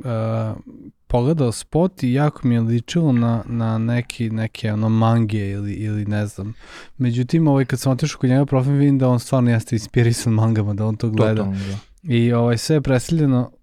pogledao 1.07 1.51
spot 1.51 2.03
i 2.03 2.13
jako 2.13 2.47
mi 2.47 2.55
je 2.55 2.61
ličilo 2.61 3.11
na, 3.11 3.43
na 3.45 3.77
neki, 3.77 4.29
neke 4.29 4.73
ono 4.73 4.89
mange 4.89 5.49
ili, 5.49 5.73
ili 5.73 6.05
ne 6.05 6.27
znam. 6.27 6.53
Međutim, 6.97 7.47
ovaj, 7.47 7.65
kad 7.65 7.79
sam 7.79 7.91
otišao 7.91 8.19
kod 8.19 8.29
njega 8.29 8.45
profil, 8.45 8.73
vidim 8.73 8.99
da 8.99 9.09
on 9.09 9.19
stvarno 9.19 9.51
jeste 9.51 9.75
inspirisan 9.75 10.33
mangama, 10.33 10.73
da 10.73 10.85
on 10.85 10.95
to 10.95 11.09
gleda. 11.09 11.35
Totalno, 11.35 11.59
da. 11.59 11.77
I 12.07 12.33
ovaj, 12.33 12.57
sve 12.57 12.75
je 12.75 12.81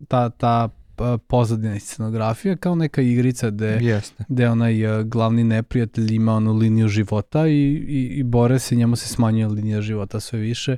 ta, 0.08 0.30
ta 0.30 0.68
uh, 0.98 1.20
pozadina 1.26 1.76
i 1.76 1.80
scenografija 1.80 2.56
kao 2.56 2.74
neka 2.74 3.02
igrica 3.02 3.50
gde, 3.50 3.78
Jeste. 3.82 4.24
gde 4.28 4.48
onaj 4.48 4.86
uh, 4.86 5.04
glavni 5.06 5.44
neprijatelj 5.44 6.14
ima 6.14 6.34
onu 6.34 6.52
liniju 6.52 6.88
života 6.88 7.46
i, 7.46 7.52
i, 7.88 8.06
i 8.06 8.22
bore 8.22 8.58
se, 8.58 8.76
njemu 8.76 8.96
se 8.96 9.08
smanjuje 9.08 9.46
linija 9.46 9.80
života 9.80 10.20
sve 10.20 10.38
više. 10.38 10.76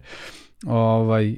Ovaj, 0.66 1.30
uh, 1.30 1.36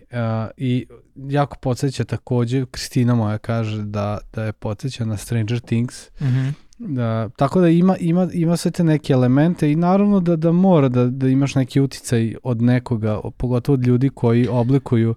I 0.57 0.87
jako 1.17 1.57
podsjeća 1.61 2.05
takođe, 2.05 2.67
Kristina 2.71 3.15
moja 3.15 3.39
kaže 3.39 3.83
da, 3.83 4.19
da 4.33 4.45
je 4.45 4.53
podsjeća 4.53 5.05
na 5.05 5.17
Stranger 5.17 5.61
Things, 5.61 6.11
Mhm. 6.21 6.49
Da, 6.79 7.29
tako 7.29 7.61
da 7.61 7.69
ima, 7.69 7.97
ima, 7.97 8.29
ima 8.33 8.57
sve 8.57 8.71
te 8.71 8.85
neke 8.85 9.13
elemente 9.13 9.73
i 9.73 9.77
naravno 9.77 10.21
da, 10.21 10.37
da 10.37 10.53
mora 10.53 10.89
da, 10.89 11.07
da 11.07 11.29
imaš 11.29 11.55
neki 11.55 11.81
uticaj 11.81 12.35
od 12.43 12.63
nekoga, 12.63 13.21
pogotovo 13.33 13.75
od 13.75 13.87
ljudi 13.87 14.09
koji 14.11 14.49
oblikuju 14.49 15.15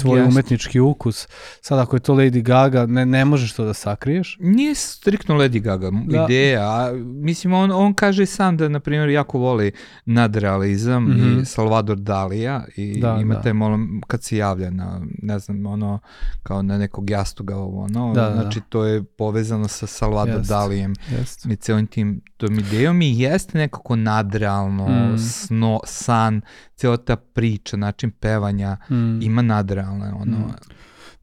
tvoj 0.00 0.18
Jeste. 0.18 0.28
umetnički 0.30 0.80
ukus. 0.80 1.28
Sad 1.60 1.78
ako 1.78 1.96
je 1.96 2.00
to 2.00 2.14
Lady 2.14 2.42
Gaga, 2.42 2.86
ne, 2.86 3.06
ne 3.06 3.24
možeš 3.24 3.52
to 3.52 3.64
da 3.64 3.74
sakriješ. 3.74 4.36
Nije 4.40 4.74
striktno 4.74 5.34
Lady 5.34 5.60
Gaga 5.60 5.90
Da. 6.06 6.24
ideja, 6.24 6.62
a 6.62 6.92
mislim 7.04 7.52
on, 7.52 7.70
on 7.72 7.94
kaže 7.94 8.26
sam 8.26 8.56
da 8.56 8.68
na 8.68 8.80
primjer 8.80 9.08
jako 9.08 9.38
voli 9.38 9.72
nadrealizam 10.18 11.04
Mhm. 11.04 11.40
i 11.40 11.44
Salvador 11.44 11.96
Dalija 11.98 12.64
i 12.76 13.00
Da, 13.00 13.18
ima 13.22 13.34
da. 13.34 13.40
taj 13.40 13.52
malo 13.52 13.78
kad 14.06 14.22
se 14.22 14.36
javlja 14.36 14.70
na 14.70 15.00
ne 15.18 15.38
znam 15.38 15.66
ono 15.66 15.98
kao 16.42 16.62
na 16.62 16.78
nekog 16.78 17.10
jastuga 17.10 17.56
ovo 17.56 17.82
ono, 17.82 18.12
Da, 18.14 18.20
da, 18.20 18.28
da. 18.28 18.34
znači 18.34 18.60
to 18.62 18.84
je 18.84 19.02
povezano 19.04 19.68
sa 19.68 19.86
Salvador 19.88 20.34
Jeste. 20.34 20.48
Dalijem 20.48 20.93
Jeste. 21.10 21.48
i 21.48 21.56
celim 21.56 21.86
tim 21.86 22.20
tom 22.36 22.58
idejom 22.58 23.02
i 23.02 23.20
jeste 23.20 23.58
nekako 23.58 23.96
nadrealno, 23.96 24.88
Mm. 24.88 25.18
sno, 25.18 25.80
san, 25.84 26.40
cijela 26.74 26.96
ta 26.96 27.16
priča, 27.16 27.76
način 27.76 28.10
pevanja 28.10 28.76
Mm. 28.90 29.22
ima 29.22 29.42
nadrealne 29.42 30.12
ono, 30.12 30.38
Mm. 30.38 30.52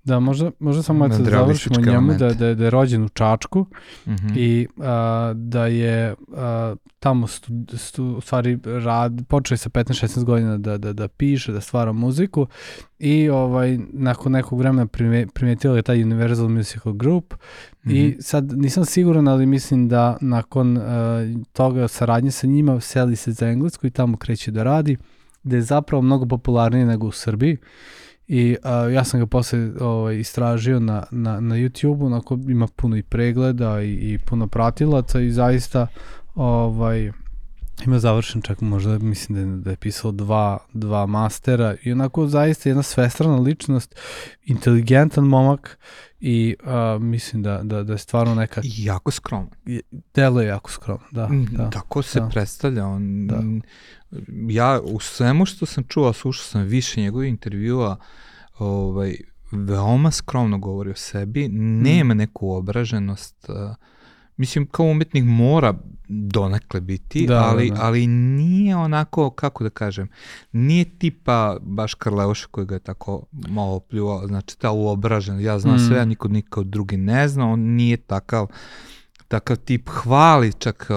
Da, 0.03 0.19
možda, 0.19 0.51
možda 0.59 0.83
samo 0.83 1.07
da 1.07 1.15
završimo 1.15 1.75
njemu 1.75 2.13
da, 2.13 2.25
elemente. 2.25 2.45
da, 2.45 2.55
da 2.55 2.63
je 2.63 2.69
rođen 2.69 3.03
u 3.03 3.09
Čačku 3.09 3.65
mhm. 4.07 4.27
i 4.35 4.67
a, 4.77 5.33
da 5.35 5.65
je 5.65 6.15
a, 6.35 6.75
tamo 6.99 7.27
stu, 7.27 7.51
stu, 7.77 8.05
u 8.05 8.21
stvari 8.21 8.59
rad, 8.65 9.21
počeo 9.27 9.53
je 9.53 9.57
sa 9.57 9.69
15-16 9.69 10.23
godina 10.23 10.57
da, 10.57 10.77
da, 10.77 10.93
da 10.93 11.07
piše, 11.07 11.51
da 11.51 11.61
stvara 11.61 11.91
muziku 11.91 12.47
i 12.99 13.29
ovaj, 13.29 13.79
nakon 13.93 14.31
nekog 14.31 14.59
vremena 14.59 14.85
prime, 14.85 15.27
primetio 15.27 15.75
je 15.75 15.81
taj 15.81 16.03
Universal 16.03 16.49
Musical 16.49 16.93
Group 16.93 17.33
i 17.85 18.07
Mhm. 18.07 18.19
sad 18.19 18.57
nisam 18.57 18.85
siguran, 18.85 19.27
ali 19.27 19.45
mislim 19.45 19.89
da 19.89 20.17
nakon 20.21 20.77
uh, 20.77 20.83
toga 21.53 21.87
saradnje 21.87 22.31
sa 22.31 22.47
njima 22.47 22.79
seli 22.79 23.15
se 23.15 23.31
za 23.31 23.47
Englesku 23.47 23.87
i 23.87 23.91
tamo 23.91 24.17
kreće 24.17 24.51
da 24.51 24.63
radi, 24.63 24.97
gde 25.43 25.55
je 25.55 25.61
zapravo 25.61 26.01
mnogo 26.01 26.25
popularniji 26.25 26.85
nego 26.85 27.07
u 27.07 27.11
Srbiji. 27.11 27.57
I 28.33 28.57
uh, 28.63 28.93
ja 28.93 29.03
sam 29.03 29.19
ga 29.19 29.25
posle 29.25 29.69
ovaj, 29.79 30.19
istražio 30.19 30.79
na, 30.79 31.03
na, 31.11 31.39
na 31.39 31.55
YouTube-u, 31.55 32.05
onako 32.05 32.37
ima 32.47 32.67
puno 32.67 32.97
i 32.97 33.03
pregleda 33.03 33.81
i, 33.81 33.91
i 33.91 34.19
puno 34.25 34.47
pratilaca 34.47 35.19
i 35.19 35.31
zaista 35.31 35.87
ovaj, 36.35 37.11
ima 37.85 37.99
završen 37.99 38.41
čak 38.41 38.61
možda 38.61 38.97
mislim 38.99 39.35
da 39.35 39.41
je, 39.41 39.57
da 39.57 39.69
je 39.69 39.75
pisao 39.75 40.11
dva, 40.11 40.57
dva 40.73 41.05
mastera 41.05 41.75
i 41.83 41.91
onako 41.91 42.27
zaista 42.27 42.69
jedna 42.69 42.83
svestrana 42.83 43.35
ličnost, 43.35 43.95
inteligentan 44.43 45.23
momak 45.23 45.79
i 46.19 46.55
uh, 46.63 47.01
mislim 47.01 47.43
da, 47.43 47.59
da, 47.63 47.83
da 47.83 47.93
je 47.93 47.97
stvarno 47.97 48.35
neka 48.35 48.61
I 48.63 48.69
jako 48.83 49.11
skroman. 49.11 49.49
delo 50.13 50.41
je 50.41 50.47
jako 50.47 50.71
skromno, 50.71 51.05
da, 51.11 51.27
Mm, 51.27 51.45
da. 51.51 51.69
Tako 51.69 52.01
se 52.01 52.19
da. 52.19 52.29
predstavlja. 52.29 52.87
On, 52.87 53.27
Da. 53.27 53.41
Ja 54.49 54.79
u 54.83 54.99
svemu 54.99 55.45
što 55.45 55.65
sam 55.65 55.83
čuo, 55.83 56.09
a 56.09 56.13
slušao 56.13 56.43
sam 56.43 56.61
više 56.61 57.01
njegovih 57.01 57.29
intervjua, 57.29 57.97
ovaj, 58.59 59.15
veoma 59.51 60.11
skromno 60.11 60.57
govori 60.57 60.91
o 60.91 60.95
sebi, 60.95 61.47
nema 61.51 62.13
neku 62.13 62.51
obraženost, 62.51 63.49
uh, 63.49 63.55
mislim 64.37 64.65
kao 64.65 64.85
umetnik 64.85 65.23
mora 65.27 65.73
donekle 66.07 66.81
biti, 66.81 67.27
Da, 67.27 67.33
da, 67.33 67.43
ali, 67.45 67.69
da. 67.69 67.77
ali 67.81 68.07
nije 68.07 68.75
onako, 68.75 69.29
kako 69.29 69.63
da 69.63 69.69
kažem, 69.69 70.07
nije 70.51 70.85
tipa 70.85 71.57
baš 71.61 71.93
Karleuša 71.93 72.47
koji 72.51 72.67
ga 72.67 72.75
je 72.75 72.79
tako 72.79 73.25
malo 73.31 73.79
pljuvao, 73.79 74.27
znači 74.27 74.59
ta 74.59 74.71
uobražen, 74.71 75.39
ja 75.39 75.59
znam 75.59 75.75
Mm. 75.75 75.87
sve, 75.87 75.99
a 75.99 76.05
niko 76.05 76.27
niko 76.27 76.63
drugi 76.63 76.97
ne 76.97 77.27
zna, 77.27 77.47
on 77.47 77.59
nije 77.59 77.97
takav 77.97 78.47
takav 79.27 79.57
tip 79.57 79.89
hvali 79.89 80.53
čak 80.53 80.87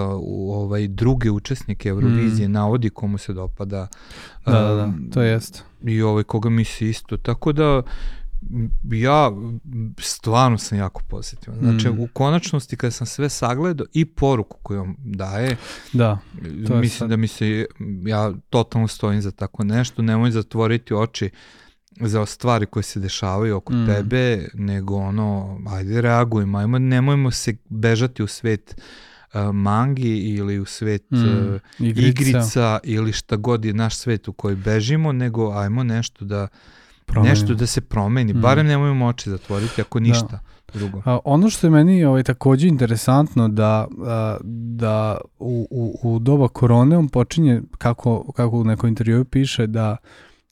ovaj 0.57 0.87
druge 0.87 1.31
učesnike 1.31 1.89
Eurovizije, 1.89 2.49
navodi 2.49 2.89
komu 2.89 3.17
se 3.17 3.33
dopada. 3.33 3.87
Mm. 4.47 4.51
Da, 4.51 4.59
da, 4.59 4.75
da, 4.75 4.93
to 5.13 5.21
jest. 5.21 5.63
I 5.83 6.01
ovaj 6.01 6.23
koga 6.23 6.49
misli 6.49 6.89
isto. 6.89 7.17
Tako 7.17 7.51
da 7.51 7.81
ja 8.85 9.31
stvarno 9.99 10.57
sam 10.57 10.77
jako 10.77 11.01
pozitivan. 11.03 11.59
Znači, 11.59 11.89
Mm. 11.89 11.99
u 11.99 12.07
konačnosti 12.07 12.75
kada 12.75 12.91
sam 12.91 13.07
sve 13.07 13.29
sagledao 13.29 13.87
i 13.93 14.05
poruku 14.05 14.57
koju 14.57 14.81
on 14.81 14.95
daje, 14.99 15.57
Da, 15.93 16.17
To 16.67 16.75
mislim 16.75 16.89
sad. 16.89 17.09
da 17.09 17.15
mi 17.15 17.27
se, 17.27 17.65
ja 18.03 18.33
totalno 18.49 18.87
stojim 18.87 19.21
za 19.21 19.31
tako 19.31 19.63
nešto, 19.63 20.01
nemoj 20.01 20.31
zatvoriti 20.31 20.93
oči 20.93 21.29
za 21.97 22.25
stvari 22.25 22.65
koje 22.65 22.83
se 22.83 22.99
dešavaju 22.99 23.55
oko 23.55 23.73
Mm. 23.73 23.85
tebe, 23.87 24.47
nego 24.53 24.95
ono, 24.95 25.59
ajde 25.67 26.01
reagujmo, 26.01 26.57
ajmo, 26.57 26.79
nemojmo 26.79 27.31
se 27.31 27.55
bežati 27.65 28.23
u 28.23 28.27
svet 28.27 28.75
uh, 29.25 29.41
mangi 29.53 30.17
ili 30.17 30.59
u 30.59 30.65
svet 30.65 31.11
Mm, 31.11 31.15
uh, 31.17 31.59
igrica. 31.79 32.09
igrica 32.21 32.79
ili 32.83 33.11
šta 33.11 33.35
god 33.35 33.65
je 33.65 33.73
naš 33.73 33.95
svet 33.95 34.27
u 34.27 34.33
koji 34.33 34.55
bežimo, 34.55 35.11
nego 35.11 35.51
ajmo 35.51 35.83
nešto 35.83 36.25
da 36.25 36.47
Promenimo. 37.05 37.29
nešto 37.31 37.53
da 37.53 37.65
se 37.67 37.81
promeni, 37.81 38.33
Mm. 38.33 38.41
barem 38.41 38.67
nemojmo 38.67 39.05
oči 39.05 39.29
zatvoriti 39.29 39.81
ako 39.81 39.99
ništa 39.99 40.39
drugo. 40.73 41.01
A, 41.05 41.19
ono 41.25 41.49
što 41.49 41.67
je 41.67 41.71
meni 41.71 42.05
ovaj, 42.05 42.23
takođe 42.23 42.67
interesantno 42.67 43.47
da, 43.47 43.87
a, 43.99 44.37
da 44.75 45.17
u, 45.39 45.67
u, 45.71 45.99
u 46.05 46.19
doba 46.19 46.47
korone 46.47 46.97
on 46.97 47.09
počinje, 47.09 47.61
kako, 47.77 48.31
kako 48.31 48.57
u 48.57 48.63
nekom 48.63 48.89
intervju 48.89 49.25
piše, 49.25 49.67
da 49.67 49.97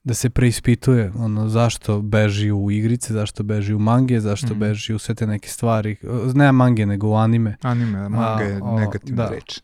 da 0.05 0.13
se 0.13 0.29
preispituje 0.29 1.11
ono 1.17 1.49
zašto 1.49 2.01
beži 2.01 2.51
u 2.51 2.71
igrice, 2.71 3.13
zašto 3.13 3.43
beži 3.43 3.73
u 3.73 3.79
mange, 3.79 4.19
zašto 4.19 4.47
Mhm. 4.47 4.59
beži 4.59 4.93
u 4.93 4.99
sve 4.99 5.15
te 5.15 5.27
neke 5.27 5.49
stvari, 5.49 5.95
ne 6.33 6.51
mange 6.51 6.85
nego 6.85 7.09
u 7.09 7.15
anime. 7.15 7.55
Anime, 7.61 8.09
manga 8.09 8.43
je 8.43 8.59
negativna 8.71 9.23
da. 9.23 9.29
reč. 9.29 9.59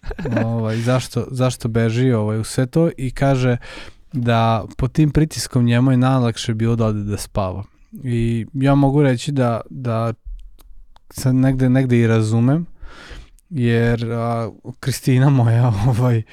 ovaj, 0.45 0.77
zašto, 0.77 1.25
zašto 1.31 1.67
beži 1.67 2.11
ovaj, 2.11 2.39
u 2.39 2.43
sve 2.43 2.65
to 2.65 2.89
i 2.97 3.11
kaže 3.11 3.57
da 4.13 4.65
pod 4.77 4.91
tim 4.91 5.11
pritiskom 5.11 5.65
njemu 5.65 5.91
je 5.91 5.97
najlakše 5.97 6.53
bilo 6.53 6.75
da 6.75 6.85
ode 6.85 7.03
da 7.03 7.17
spava. 7.17 7.63
I 8.03 8.45
ja 8.53 8.75
mogu 8.75 9.03
reći 9.03 9.31
da, 9.31 9.61
da 9.69 10.13
sad 11.09 11.35
negde, 11.35 11.69
negde 11.69 11.99
i 11.99 12.07
razumem, 12.07 12.65
jer 13.49 14.11
a, 14.11 14.51
Kristina 14.79 15.29
moja, 15.29 15.73
ovaj, 15.89 16.23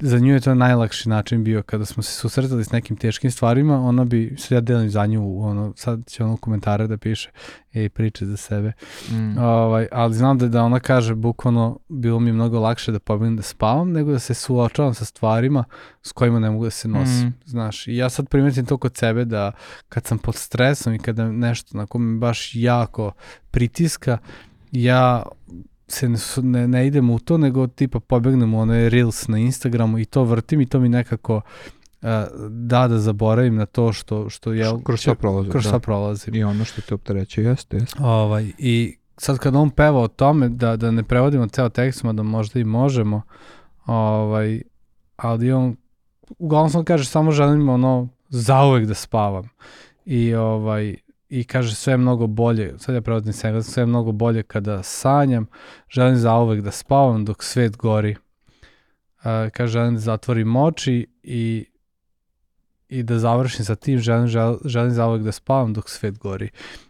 za 0.00 0.18
nju 0.18 0.34
je 0.34 0.40
to 0.40 0.54
najlakši 0.54 1.08
način 1.08 1.44
bio 1.44 1.62
kada 1.62 1.84
smo 1.84 2.02
se 2.02 2.12
susretali 2.12 2.64
s 2.64 2.72
nekim 2.72 2.96
teškim 2.96 3.30
stvarima, 3.30 3.80
ona 3.80 4.04
bi, 4.04 4.34
sad 4.38 4.52
ja 4.52 4.60
delim 4.60 4.90
za 4.90 5.06
nju, 5.06 5.42
ono, 5.42 5.72
sad 5.76 6.06
će 6.06 6.24
ono 6.24 6.36
komentare 6.36 6.86
da 6.86 6.96
piše, 6.96 7.30
ej, 7.74 7.88
priče 7.88 8.26
za 8.26 8.36
sebe, 8.36 8.72
Mm. 9.10 9.38
Ovaj, 9.38 9.86
ali 9.92 10.14
znam 10.14 10.38
da, 10.38 10.48
da 10.48 10.62
ona 10.62 10.80
kaže 10.80 11.14
bukvalno 11.14 11.78
bilo 11.88 12.20
mi 12.20 12.28
je 12.28 12.32
mnogo 12.32 12.60
lakše 12.60 12.92
da 12.92 12.98
pobegnem 12.98 13.36
da 13.36 13.42
spavam 13.42 13.92
nego 13.92 14.12
da 14.12 14.18
se 14.18 14.34
suočavam 14.34 14.94
sa 14.94 15.04
stvarima 15.04 15.64
s 16.02 16.12
kojima 16.12 16.38
ne 16.40 16.50
mogu 16.50 16.64
da 16.64 16.70
se 16.70 16.88
nosim, 16.88 17.26
Mm. 17.26 17.34
znaš. 17.44 17.86
I 17.86 17.96
ja 17.96 18.10
sad 18.10 18.28
primetim 18.28 18.66
to 18.66 18.76
kod 18.76 18.96
sebe 18.96 19.24
da 19.24 19.52
kad 19.88 20.06
sam 20.06 20.18
pod 20.18 20.34
stresom 20.34 20.94
i 20.94 20.98
kada 20.98 21.32
nešto 21.32 21.78
na 21.78 21.86
kome 21.86 22.04
me 22.12 22.18
baš 22.18 22.50
jako 22.54 23.12
pritiska, 23.50 24.18
ja 24.72 25.22
se 25.88 26.08
ne, 26.08 26.18
ne, 26.42 26.68
ne 26.68 26.86
idem 26.86 27.10
u 27.10 27.18
to, 27.18 27.38
nego 27.38 27.66
tipa 27.66 28.00
pobegnem 28.00 28.54
u 28.54 28.60
onaj 28.60 28.88
Reels 28.88 29.28
na 29.28 29.38
Instagramu 29.38 29.98
i 29.98 30.04
to 30.04 30.24
vrtim 30.24 30.60
i 30.60 30.66
to 30.66 30.80
mi 30.80 30.88
nekako 30.88 31.36
uh, 31.36 32.08
da 32.50 32.88
da 32.88 32.98
zaboravim 32.98 33.56
na 33.56 33.66
to 33.66 33.92
što, 33.92 34.30
što 34.30 34.52
je... 34.52 34.66
Kroz 34.84 35.00
šta 35.00 35.14
prolazi, 35.14 35.50
Kroz 35.50 35.64
da. 35.64 35.68
šta 35.68 35.78
prolazim. 35.78 36.34
I 36.34 36.44
ono 36.44 36.64
što 36.64 36.80
te 36.80 36.94
optereće, 36.94 37.42
jeste, 37.42 37.76
jeste. 37.76 38.02
Ovaj, 38.02 38.52
I 38.58 38.96
sad 39.16 39.38
kad 39.38 39.56
on 39.56 39.70
peva 39.70 40.00
o 40.00 40.08
tome, 40.08 40.48
da, 40.48 40.76
da 40.76 40.90
ne 40.90 41.02
prevodimo 41.02 41.46
ceo 41.46 41.68
tekst, 41.68 42.04
da 42.04 42.22
možda 42.22 42.60
i 42.60 42.64
možemo, 42.64 43.22
ovaj, 43.86 44.62
ali 45.16 45.52
on, 45.52 45.76
uglavnom 46.38 46.70
sam 46.70 46.84
kaže, 46.84 47.04
samo 47.04 47.30
želim 47.30 47.68
ono, 47.68 48.08
zauvek 48.28 48.86
da 48.86 48.94
spavam. 48.94 49.48
I 50.04 50.34
ovaj, 50.34 50.96
i 51.28 51.44
kaže 51.44 51.74
sve 51.74 51.92
je 51.92 51.96
mnogo 51.96 52.26
bolje, 52.26 52.74
sad 52.78 52.94
ja 52.94 53.00
prevodim 53.00 53.32
s 53.32 53.44
engleskog, 53.44 53.72
sve 53.74 53.82
je 53.82 53.86
mnogo 53.86 54.12
bolje 54.12 54.42
kada 54.42 54.82
sanjam, 54.82 55.46
želim 55.88 56.16
zauvek 56.16 56.60
da 56.60 56.70
spavam 56.70 57.24
dok 57.24 57.42
svet 57.44 57.76
gori. 57.76 58.16
Uh, 59.18 59.50
kaže, 59.52 59.72
želim 59.72 59.94
da 59.94 60.00
zatvorim 60.00 60.56
oči 60.56 61.06
i 61.22 61.66
i 62.88 63.02
da 63.02 63.18
završim 63.18 63.64
sa 63.64 63.74
tim, 63.74 63.98
želim, 63.98 64.26
žel, 64.26 64.56
želim 64.64 64.90
zauvek 64.90 65.22
da 65.22 65.32
spavam 65.32 65.72
dok 65.72 65.90
svet 65.90 66.18
gori. 66.18 66.48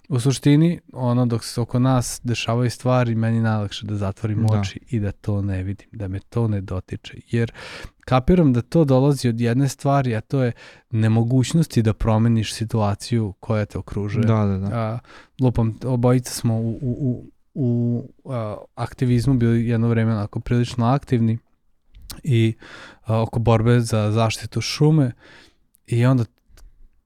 U 0.09 0.21
suštini, 0.21 0.81
ono 0.93 1.27
dok 1.27 1.45
se 1.45 1.61
oko 1.61 1.79
nas 1.79 2.21
dešavaju 2.25 2.71
stvari, 2.71 3.15
meni 3.15 3.37
je 3.37 3.43
najlakše 3.43 3.87
da 3.87 3.97
zatvorim 3.97 4.47
Da. 4.47 4.61
oči 4.61 4.81
i 4.91 5.01
da 5.01 5.13
to 5.13 5.43
ne 5.43 5.63
vidim, 5.63 5.89
da 5.93 6.09
me 6.09 6.21
to 6.21 6.49
ne 6.49 6.61
dotiče. 6.61 7.15
Jer 7.31 7.53
kapiram 8.01 8.53
da 8.53 8.63
to 8.63 8.85
dolazi 8.85 9.29
od 9.29 9.41
jedne 9.41 9.69
stvari, 9.69 10.17
a 10.17 10.21
to 10.21 10.43
je 10.43 10.53
nemogućnosti 10.91 11.83
da 11.83 11.95
promeniš 11.95 12.55
situaciju 12.55 13.35
koja 13.41 13.65
te 13.65 13.79
okružuje. 13.79 14.27
Da, 14.27 14.45
da, 14.45 14.59
da. 14.59 14.77
A, 14.77 14.99
lupam, 15.41 15.79
obojica 15.85 16.33
smo 16.33 16.55
u, 16.55 16.79
u, 16.83 17.31
u, 17.55 18.13
u 18.25 18.33
a, 18.33 18.57
aktivizmu 18.75 19.35
bili 19.35 19.69
jedno 19.69 19.89
vreme 19.89 20.13
onako 20.13 20.41
prilično 20.41 20.87
aktivni 20.87 21.39
i 22.23 22.55
a, 23.05 23.21
oko 23.23 23.39
borbe 23.39 23.81
za 23.81 24.11
zaštitu 24.13 24.61
šume 24.61 25.13
i 25.89 26.07
onda 26.07 26.25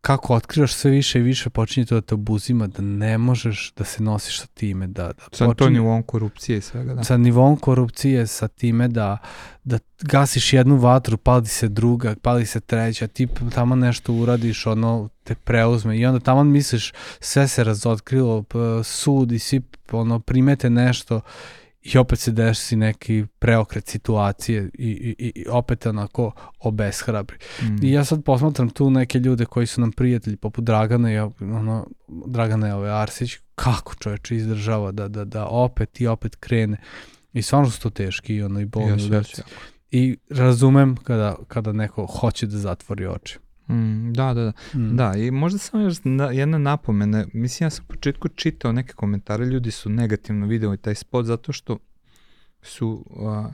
kako 0.02 0.34
otkrivaš 0.34 0.74
sve 0.74 0.90
više 0.90 1.18
i 1.18 1.22
više 1.22 1.50
počinje 1.50 1.86
to 1.86 1.94
da 1.94 2.00
te 2.00 2.14
obuzima, 2.14 2.66
da 2.66 2.82
ne 2.82 3.18
možeš 3.18 3.72
da 3.76 3.84
se 3.84 4.02
nosiš 4.02 4.40
sa 4.40 4.46
time, 4.46 4.86
da, 4.86 5.06
da 5.06 5.12
sa 5.32 5.46
počinje, 5.46 5.54
to 5.54 5.70
nivom 5.70 6.02
korupcije 6.02 6.58
i 6.58 6.60
svega, 6.60 6.94
da. 6.94 7.04
Sa 7.04 7.16
nivom 7.16 7.56
korupcije, 7.56 8.26
sa 8.26 8.48
time 8.48 8.88
da, 8.88 9.18
da 9.64 9.78
gasiš 10.00 10.52
jednu 10.52 10.76
vatru, 10.76 11.16
pali 11.16 11.46
se 11.46 11.68
druga, 11.68 12.14
pali 12.22 12.46
se 12.46 12.60
treća, 12.60 13.06
ti 13.06 13.28
tamo 13.54 13.76
nešto 13.76 14.12
uradiš, 14.12 14.66
ono 14.66 15.08
te 15.24 15.34
preuzme 15.34 15.98
i 15.98 16.06
onda 16.06 16.20
tamo 16.20 16.44
misliš 16.44 16.92
sve 17.20 17.48
se 17.48 17.64
razotkrilo, 17.64 18.44
sud 18.84 19.32
i 19.32 19.38
svi 19.38 19.62
ono 19.92 20.20
primete 20.20 20.70
nešto 20.70 21.20
i 21.82 21.98
opet 21.98 22.18
se 22.18 22.32
desi 22.32 22.76
neki 22.76 23.24
preokret 23.38 23.88
situacije 23.88 24.70
i, 24.74 25.14
i, 25.18 25.32
i 25.34 25.46
opet 25.48 25.86
onako 25.86 26.32
obeshrabri. 26.58 27.36
Mm. 27.62 27.84
I 27.84 27.92
ja 27.92 28.04
sad 28.04 28.24
posmatram 28.24 28.70
tu 28.70 28.90
neke 28.90 29.18
ljude 29.18 29.44
koji 29.44 29.66
su 29.66 29.80
nam 29.80 29.92
prijatelji 29.92 30.36
poput 30.36 30.64
Dragana 30.64 31.12
i 31.12 31.18
ono, 31.40 31.86
Dragana 32.26 32.76
ove 32.76 32.90
Arsić, 32.90 33.36
kako 33.54 33.94
čovječe 33.94 34.36
izdržava 34.36 34.92
da, 34.92 35.08
da, 35.08 35.24
da 35.24 35.46
opet 35.46 36.00
i 36.00 36.06
opet 36.06 36.36
krene. 36.36 36.76
I 37.32 37.42
stvarno 37.42 37.70
su 37.70 37.80
to 37.80 37.90
teški 37.90 38.34
i 38.34 38.42
ono 38.42 38.60
i 38.60 38.64
bolni 38.64 38.92
yes, 38.92 39.42
I 39.90 40.16
razumem 40.30 40.96
kada, 40.96 41.36
kada 41.48 41.72
neko 41.72 42.06
hoće 42.06 42.46
da 42.46 42.58
zatvori 42.58 43.06
oči. 43.06 43.38
Mm, 43.72 44.12
da, 44.12 44.34
da, 44.34 44.44
da. 44.44 44.78
Mm. 44.78 44.96
Da, 44.96 45.14
i 45.16 45.30
možda 45.30 45.58
samo 45.58 45.82
još 45.82 45.96
na, 46.04 46.24
jedna 46.24 46.58
napomena. 46.58 47.26
Mislim, 47.32 47.66
ja 47.66 47.70
sam 47.70 47.84
u 47.84 47.92
početku 47.92 48.28
čitao 48.28 48.72
neke 48.72 48.92
komentare, 48.92 49.44
ljudi 49.44 49.70
su 49.70 49.90
negativno 49.90 50.46
videli 50.46 50.76
taj 50.76 50.94
spot 50.94 51.26
zato 51.26 51.52
što 51.52 51.78
su 52.62 53.04
uh, 53.10 53.46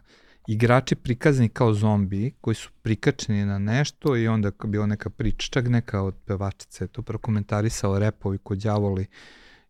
igrači 0.48 0.94
prikazani 0.94 1.48
kao 1.48 1.74
zombi 1.74 2.34
koji 2.40 2.54
su 2.54 2.70
prikačeni 2.82 3.44
na 3.44 3.58
nešto 3.58 4.16
i 4.16 4.28
onda 4.28 4.50
bila 4.64 4.86
neka 4.86 5.10
priča, 5.10 5.48
čak 5.50 5.68
neka 5.68 6.02
od 6.02 6.14
pevačice 6.26 6.86
to 6.86 7.02
prokomentarisao 7.02 7.98
repovi 7.98 8.38
kod 8.38 8.58
đavoli 8.58 9.06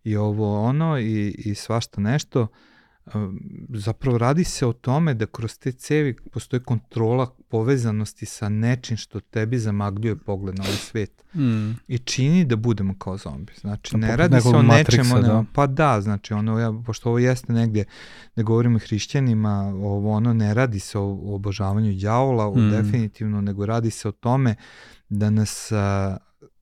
i 0.05 0.17
ovo 0.17 0.63
ono 0.63 0.99
i, 0.99 1.35
i 1.39 1.55
svašta 1.55 2.01
nešto. 2.01 2.43
Uh, 2.43 2.49
zapravo 3.69 4.19
radi 4.19 4.45
se 4.45 4.67
o 4.67 4.73
tome 4.73 5.15
da 5.15 5.27
kroz 5.27 5.59
te 5.59 5.73
cevi 5.73 6.17
postoji 6.33 6.61
kontrola 6.61 7.35
povezanosti 7.49 8.27
sa 8.27 8.49
nečim 8.49 8.97
što 8.97 9.21
tebi 9.21 9.59
zamagljuje 9.59 10.17
pogled 10.17 10.59
na 10.59 10.65
ovaj 10.65 10.77
svet. 10.77 11.25
Mm. 11.35 11.71
I 11.89 11.99
čini 11.99 12.45
da 12.45 12.57
budemo 12.57 12.95
kao 12.99 13.17
zombi. 13.17 13.53
Znači, 13.61 13.97
ne 13.97 14.17
radi 14.17 14.41
se 14.41 14.49
o 14.49 14.63
nečemu, 14.63 15.21
da. 15.21 15.45
pa 15.53 15.67
da, 15.67 16.01
znači, 16.01 16.35
ono, 16.35 16.59
ja, 16.59 16.73
pošto 16.87 17.09
ovo 17.09 17.19
jeste 17.19 17.53
negde, 17.53 17.85
da 18.37 18.43
govorimo 18.43 18.79
hrišćanima, 18.79 19.59
ovo, 19.67 20.13
ono, 20.13 20.33
ne 20.35 20.55
radi 20.55 20.81
se 20.81 20.99
o, 20.99 21.03
o 21.03 21.35
obožavanju 21.35 21.93
đavola, 21.93 22.51
mm. 22.51 22.71
definitivno, 22.71 23.41
nego 23.41 23.67
radi 23.67 23.91
se 23.91 24.09
o 24.09 24.13
tome 24.13 24.55
da 25.09 25.31
nas 25.31 25.73
a, 25.73 26.17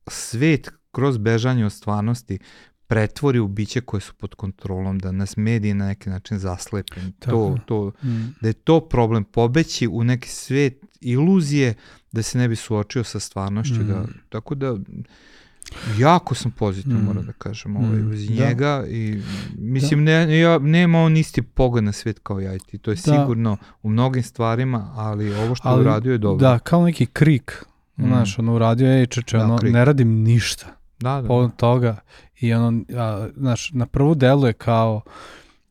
svet 0.06 0.70
kroz 0.90 1.18
bežanje 1.18 1.66
od 1.66 1.72
stvarnosti 1.72 2.38
pretvori 2.86 3.38
u 3.38 3.48
biće 3.48 3.80
koje 3.80 4.00
su 4.00 4.14
pod 4.14 4.34
kontrolom, 4.34 4.98
da 4.98 5.12
nas 5.12 5.36
mediji 5.36 5.74
na 5.74 5.86
neki 5.86 6.10
način 6.10 6.38
zaslepe. 6.38 7.00
To, 7.18 7.58
to, 7.66 7.92
mm. 8.04 8.34
Da 8.40 8.48
je 8.48 8.52
to 8.52 8.80
problem, 8.80 9.24
pobeći 9.24 9.88
u 9.88 10.04
neki 10.04 10.28
svet 10.28 10.84
iluzije 11.00 11.74
da 12.12 12.22
se 12.22 12.38
ne 12.38 12.48
bi 12.48 12.56
suočio 12.56 13.04
sa 13.04 13.20
stvarnošću. 13.20 13.82
Da, 13.82 13.82
mm. 13.82 13.86
Da, 13.86 14.06
tako 14.28 14.54
da, 14.54 14.76
jako 15.98 16.34
sam 16.34 16.50
pozitivno, 16.50 16.98
mm. 16.98 17.04
moram 17.04 17.26
da 17.26 17.32
kažem, 17.32 17.76
ovaj, 17.76 17.98
mm. 17.98 18.10
uz 18.12 18.26
da. 18.26 18.34
njega 18.34 18.80
da. 18.80 18.88
i 18.88 19.20
mislim, 19.58 20.04
da. 20.04 20.26
ne, 20.26 20.38
ja, 20.38 20.58
nema 20.58 20.98
on 20.98 21.16
isti 21.16 21.42
pogled 21.42 21.84
na 21.84 21.92
svet 21.92 22.18
kao 22.22 22.40
ja 22.40 22.54
i 22.54 22.58
ti, 22.58 22.78
to 22.78 22.90
je 22.90 22.94
da. 22.94 23.02
sigurno 23.02 23.56
u 23.82 23.88
mnogim 23.88 24.22
stvarima, 24.22 24.92
ali 24.94 25.34
ovo 25.34 25.54
što 25.54 25.68
ali, 25.68 25.80
uradio 25.80 26.12
je 26.12 26.18
dobro. 26.18 26.48
Da, 26.48 26.58
kao 26.58 26.84
neki 26.84 27.06
krik, 27.06 27.64
mm. 27.96 28.06
znaš, 28.06 28.38
ono 28.38 28.54
uradio 28.54 28.88
je, 28.88 29.06
čeče, 29.06 29.38
da, 29.38 29.44
ono, 29.44 29.58
krik. 29.58 29.72
ne 29.72 29.84
radim 29.84 30.22
ništa. 30.22 30.75
Da, 30.98 31.20
da. 31.20 31.28
Povodom 31.28 31.50
toga 31.50 31.96
I 32.40 32.54
ono, 32.54 32.84
a, 32.96 33.28
znaš, 33.36 33.70
na 33.72 33.86
prvu 33.86 34.14
deluje 34.14 34.52
kao 34.52 35.00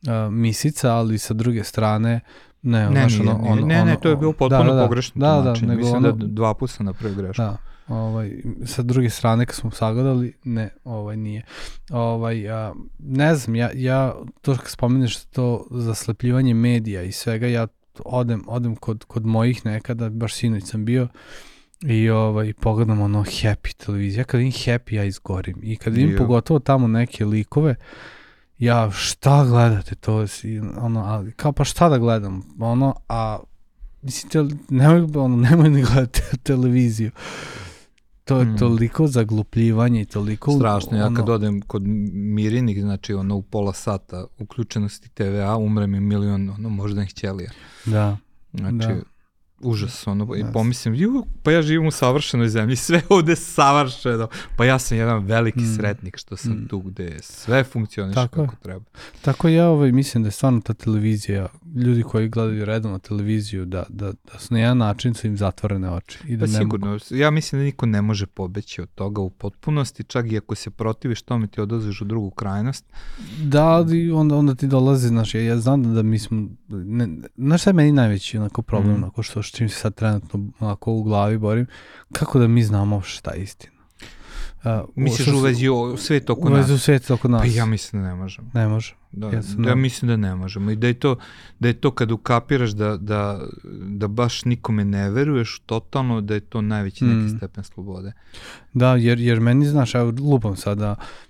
a, 0.08 0.30
misica, 0.30 0.94
ali 0.94 1.18
sa 1.18 1.34
druge 1.34 1.64
strane, 1.64 2.20
ne, 2.62 2.80
ne, 2.80 2.92
znaš, 2.92 3.18
nije, 3.20 3.32
ono, 3.32 3.48
ono, 3.48 3.66
ne, 3.66 3.86
ne, 3.86 3.98
to 4.02 4.10
je 4.10 4.16
bilo 4.16 4.34
potpuno 4.34 4.64
da, 4.64 4.70
da, 4.70 4.76
da, 4.76 4.84
pogrešno 4.84 5.20
da, 5.20 5.42
da, 5.42 5.68
nego 5.68 5.82
Mislim 5.82 6.02
da 6.02 6.10
ono, 6.10 6.18
da 6.18 6.28
dva 6.28 6.54
puta 6.54 6.74
sam 6.74 6.86
napravio 6.86 7.18
grešku. 7.18 7.42
Da, 7.42 7.58
ovaj, 7.88 8.32
sa 8.66 8.82
druge 8.82 9.10
strane 9.10 9.46
kad 9.46 9.56
smo 9.56 9.72
sagledali, 9.72 10.34
ne, 10.44 10.70
ovaj 10.84 11.18
nije. 11.18 11.44
Ovaj, 11.92 12.50
a, 12.50 12.74
ne 13.00 13.36
znam, 13.36 13.56
ja, 13.56 13.70
ja 13.74 14.16
to 14.42 14.56
kad 14.56 14.70
spomeneš 14.70 15.26
to 15.26 15.68
zaslepljivanje 15.72 16.54
medija 16.54 17.02
i 17.02 17.12
svega, 17.12 17.48
ja 17.48 17.68
odem, 18.06 18.44
odem 18.48 18.76
kod, 18.76 19.04
kod 19.04 19.26
mojih 19.26 19.66
nekada, 19.66 20.10
baš 20.10 20.34
sinoć 20.34 20.64
sam 20.64 20.86
bio, 20.86 21.08
I 21.82 22.10
ovaj, 22.10 22.54
pogledam 22.54 23.02
ono 23.02 23.24
happy 23.24 23.74
televizija. 23.86 24.24
Kad 24.24 24.38
vidim 24.38 24.54
happy, 24.54 24.94
ja 24.94 25.04
izgorim. 25.04 25.60
I 25.64 25.76
kad 25.76 25.94
vidim 25.94 26.18
pogotovo 26.18 26.60
tamo 26.60 26.88
neke 26.88 27.26
likove, 27.26 27.76
ja 28.58 28.92
šta 28.92 29.46
gledate 29.46 29.96
to? 29.96 30.26
Ono, 30.78 31.00
ali, 31.00 31.32
kao 31.32 31.52
pa 31.52 31.64
šta 31.64 31.90
da 31.90 31.98
gledam? 31.98 32.44
Ono, 32.60 32.96
a 33.10 33.40
mislim, 34.02 34.30
te, 34.30 34.56
nemoj, 34.70 35.08
ono, 35.16 35.36
nemoj 35.36 35.70
ne 35.70 35.82
gledati 35.82 36.22
televiziju. 36.44 37.12
To 38.24 38.40
je 38.40 38.46
mm. 38.46 38.58
toliko 38.58 39.08
zaglupljivanje 39.08 40.02
i 40.02 40.06
toliko... 40.06 40.52
Strašno, 40.52 40.98
ja 40.98 41.14
kad 41.16 41.30
odem 41.30 41.62
kod 41.62 41.84
Mirinik, 42.14 42.80
znači 42.80 43.14
ono 43.14 43.36
u 43.36 43.42
pola 43.42 43.74
sata 43.74 44.26
uključenosti 44.40 45.10
TVA, 45.10 45.58
umre 45.58 45.88
mi 45.88 46.00
milion 46.00 46.50
ono, 46.50 46.70
moždanih 46.70 47.14
ćelija. 47.14 47.52
Da. 47.86 48.18
Znači, 48.54 48.78
da 48.78 49.15
Užas, 49.62 50.08
ono, 50.08 50.36
i 50.36 50.44
pomislim, 50.54 50.96
ju, 50.96 51.26
pa 51.44 51.52
ja 51.52 51.62
živim 51.62 51.88
u 51.88 51.92
savršenoj 51.92 52.50
zemlji, 52.50 52.76
sve 52.86 53.02
ovde 53.10 53.32
je 53.32 53.36
savršeno, 53.36 54.28
pa 54.58 54.66
ja 54.66 54.80
sam 54.80 54.98
jedan 54.98 55.26
veliki 55.26 55.60
mm. 55.60 55.76
sretnik 55.76 56.18
što 56.18 56.38
sam 56.38 56.52
mm. 56.52 56.68
tu 56.68 56.80
gde 56.80 57.18
sve 57.22 57.64
funkcioniše 57.64 58.16
Tako 58.16 58.36
kako 58.36 58.54
je. 58.54 58.60
treba. 58.62 58.86
Tako 59.22 59.48
ja 59.48 59.68
ovaj, 59.68 59.92
mislim 59.92 60.24
da 60.24 60.28
je 60.28 60.32
stvarno 60.32 60.62
ta 60.62 60.74
televizija, 60.74 61.48
ljudi 61.76 62.04
koji 62.04 62.30
gledaju 62.30 62.66
redovno 62.66 63.00
televiziju, 63.00 63.66
da, 63.66 63.84
da, 63.90 64.12
da 64.12 64.40
su 64.40 64.54
na 64.54 64.60
jedan 64.60 64.78
način 64.78 65.14
su 65.14 65.28
im 65.28 65.38
zatvorene 65.38 65.92
oči. 65.92 66.20
I 66.28 66.38
da 66.38 66.46
pa 66.46 66.52
sigurno, 66.52 66.88
mogu... 66.88 67.00
ja 67.12 67.32
mislim 67.32 67.62
da 67.62 67.66
niko 67.66 67.86
ne 67.86 68.02
može 68.02 68.26
pobeći 68.26 68.82
od 68.82 68.90
toga 68.96 69.22
u 69.22 69.30
potpunosti, 69.30 70.04
čak 70.04 70.32
i 70.32 70.38
ako 70.38 70.56
se 70.56 70.70
protiviš 70.70 71.22
tome 71.22 71.48
ti 71.48 71.62
odlaziš 71.62 72.02
u 72.02 72.06
drugu 72.06 72.30
krajnost. 72.30 72.86
Da, 73.44 73.66
ali 73.66 74.12
onda, 74.12 74.36
onda 74.36 74.56
ti 74.56 74.68
dolazi, 74.68 75.08
znaš, 75.08 75.36
ja, 75.36 75.42
ja 75.42 75.58
znam 75.58 75.96
da, 75.96 76.04
mi 76.04 76.20
smo, 76.20 76.48
ne, 76.68 77.08
znaš 77.38 77.62
šta 77.62 77.70
je 77.70 77.74
meni 77.74 77.92
najveći 77.92 78.38
onako 78.38 78.62
problem, 78.62 78.94
mm. 78.94 79.04
onako 79.04 79.24
što 79.24 79.44
s 79.44 79.48
čim 79.48 79.70
se 79.70 79.76
sad 79.76 79.96
trenutno 79.96 80.52
onako 80.60 80.94
u 80.94 81.04
glavi 81.04 81.38
borim, 81.38 81.66
kako 82.12 82.40
da 82.40 82.48
mi 82.48 82.64
znamo 82.64 83.02
šta 83.02 83.32
je 83.32 83.44
istina? 83.44 83.75
Uh, 84.66 84.72
Misliš 84.96 85.28
u 85.28 85.40
vezi 85.40 85.68
o 85.68 85.98
svet 85.98 86.30
oko 86.30 86.50
nas? 86.50 86.58
U 86.58 86.62
vezi 86.62 86.74
u 86.74 86.78
svet 86.78 87.12
oko 87.12 87.28
nas. 87.28 87.42
Pa 87.42 87.48
ja 87.48 87.66
mislim 87.66 88.02
da 88.02 88.08
ne 88.08 88.16
možemo. 88.16 88.50
Ne 88.54 88.68
možemo. 88.68 89.00
Da, 89.12 89.30
ja, 89.30 89.42
da, 89.58 89.70
ja 89.70 89.76
mislim 89.76 90.10
da 90.10 90.18
ne 90.18 90.36
možemo. 90.36 90.72
I 90.72 90.76
da 90.76 90.88
je 90.88 90.94
to, 90.94 91.16
da 91.60 91.68
je 91.68 91.74
to 91.74 91.92
kad 91.92 92.12
ukapiraš 92.12 92.70
da, 92.70 92.98
da, 92.98 93.42
da 93.82 94.08
baš 94.08 94.46
nikome 94.46 94.86
ne 94.86 95.10
veruješ 95.10 95.62
totalno, 95.66 96.22
da 96.22 96.34
je 96.34 96.40
to 96.40 96.62
najveći 96.62 97.06
neki 97.06 97.34
mm. 97.34 97.38
stepen 97.38 97.64
slobode. 97.64 98.12
Da, 98.74 98.96
jer, 98.96 99.20
jer 99.20 99.40
meni, 99.40 99.66
znaš, 99.66 99.96
evo 99.96 100.14
lupam 100.20 100.56
sada, 100.56 100.92
uh, 100.92 101.25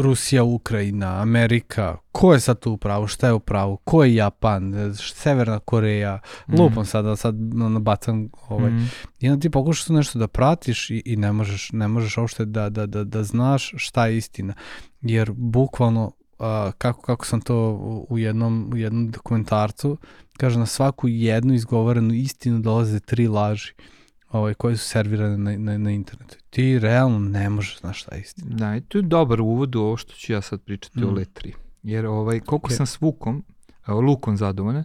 Rusija, 0.00 0.44
Ukrajina, 0.44 1.20
Amerika, 1.20 1.96
ko 2.12 2.32
je 2.32 2.40
sad 2.40 2.58
tu 2.58 2.72
u 2.72 2.76
pravu, 2.76 3.06
šta 3.06 3.26
je 3.26 3.32
u 3.32 3.40
pravu, 3.40 3.76
ko 3.76 4.04
je 4.04 4.14
Japan, 4.14 4.94
Severna 5.14 5.58
Koreja, 5.58 6.18
mm. 6.48 6.60
lupam 6.60 6.84
sada, 6.84 7.16
sad 7.16 7.34
nabacam 7.54 8.28
ovaj. 8.48 8.70
Mm. 8.70 8.90
I 9.20 9.28
onda 9.28 9.42
ti 9.42 9.50
pokušaš 9.50 9.88
nešto 9.88 10.18
da 10.18 10.28
pratiš 10.28 10.90
i, 10.90 11.02
i 11.04 11.16
ne 11.16 11.32
možeš, 11.32 11.72
ne 11.72 11.88
možeš 11.88 12.16
uopšte 12.16 12.44
da, 12.44 12.68
da, 12.68 12.86
da, 12.86 13.04
da 13.04 13.22
znaš 13.22 13.72
šta 13.76 14.06
je 14.06 14.16
istina. 14.16 14.54
Jer 15.00 15.32
bukvalno 15.32 16.04
uh, 16.04 16.46
kako, 16.78 17.02
kako 17.02 17.26
sam 17.26 17.40
to 17.40 17.70
u 18.08 18.18
jednom, 18.18 18.70
u 18.72 18.76
jednom 18.76 19.10
dokumentarcu, 19.10 19.96
kaže 20.36 20.58
na 20.58 20.66
svaku 20.66 21.08
jednu 21.08 21.54
izgovorenu 21.54 22.14
istinu 22.14 22.58
dolaze 22.58 23.00
tri 23.00 23.28
laži. 23.28 23.72
Mm 23.72 23.94
ovaj, 24.34 24.54
koje 24.54 24.76
su 24.76 24.88
servirane 24.88 25.38
na, 25.38 25.56
na, 25.56 25.78
na 25.78 25.90
internetu. 25.90 26.36
Ti 26.50 26.78
realno 26.78 27.18
ne 27.18 27.50
možeš 27.50 27.80
znaš 27.80 28.00
šta 28.00 28.14
je 28.14 28.20
istina. 28.20 28.56
Da, 28.56 28.76
i 28.76 28.80
to 28.80 28.98
je 28.98 29.02
dobar 29.02 29.40
uvod 29.40 29.74
u 29.74 29.80
ovo 29.80 29.96
što 29.96 30.12
ću 30.12 30.32
ja 30.32 30.40
sad 30.40 30.60
pričati 30.60 31.00
mm. 31.00 31.04
o 31.04 31.10
Letri. 31.10 31.52
Jer 31.82 32.06
ovaj, 32.06 32.40
koliko 32.40 32.68
okay. 32.68 32.76
sam 32.76 32.86
s 32.86 33.00
Vukom, 33.00 33.44
Lukom 33.88 34.36
zadovoljan, 34.36 34.84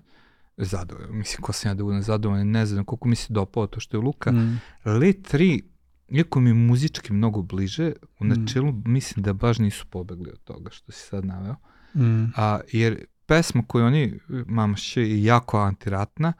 zadovoljan, 0.57 1.17
mislim, 1.17 1.41
ko 1.41 1.53
sam 1.53 1.69
ja 1.69 1.73
da 1.73 1.83
budem 1.83 2.01
zadovoljan, 2.03 2.51
ne 2.51 2.65
znam 2.65 2.85
koliko 2.85 3.07
mi 3.07 3.15
se 3.15 3.33
dopao 3.33 3.67
to 3.67 3.79
što 3.79 3.97
je 3.97 4.01
Luka. 4.01 4.31
Mm. 4.31 4.59
Le 4.85 5.07
3, 5.07 5.61
iako 6.09 6.39
mi 6.39 6.49
je 6.49 6.53
muzički 6.53 7.13
mnogo 7.13 7.41
bliže, 7.41 7.93
u 8.19 8.25
mm. 8.25 8.27
načelu 8.27 8.71
mm. 8.71 8.83
mislim 8.85 9.23
da 9.23 9.33
baš 9.33 9.59
nisu 9.59 9.85
pobegli 9.89 10.29
od 10.31 10.43
toga 10.43 10.69
što 10.71 10.91
si 10.91 11.07
sad 11.07 11.25
naveo. 11.25 11.55
Mm. 11.95 12.31
A, 12.35 12.59
jer 12.71 13.05
pesma 13.25 13.63
koju 13.67 13.85
oni, 13.85 14.19
mamaš 14.27 14.97
je 14.97 15.23
jako 15.23 15.57
antiratna, 15.57 16.33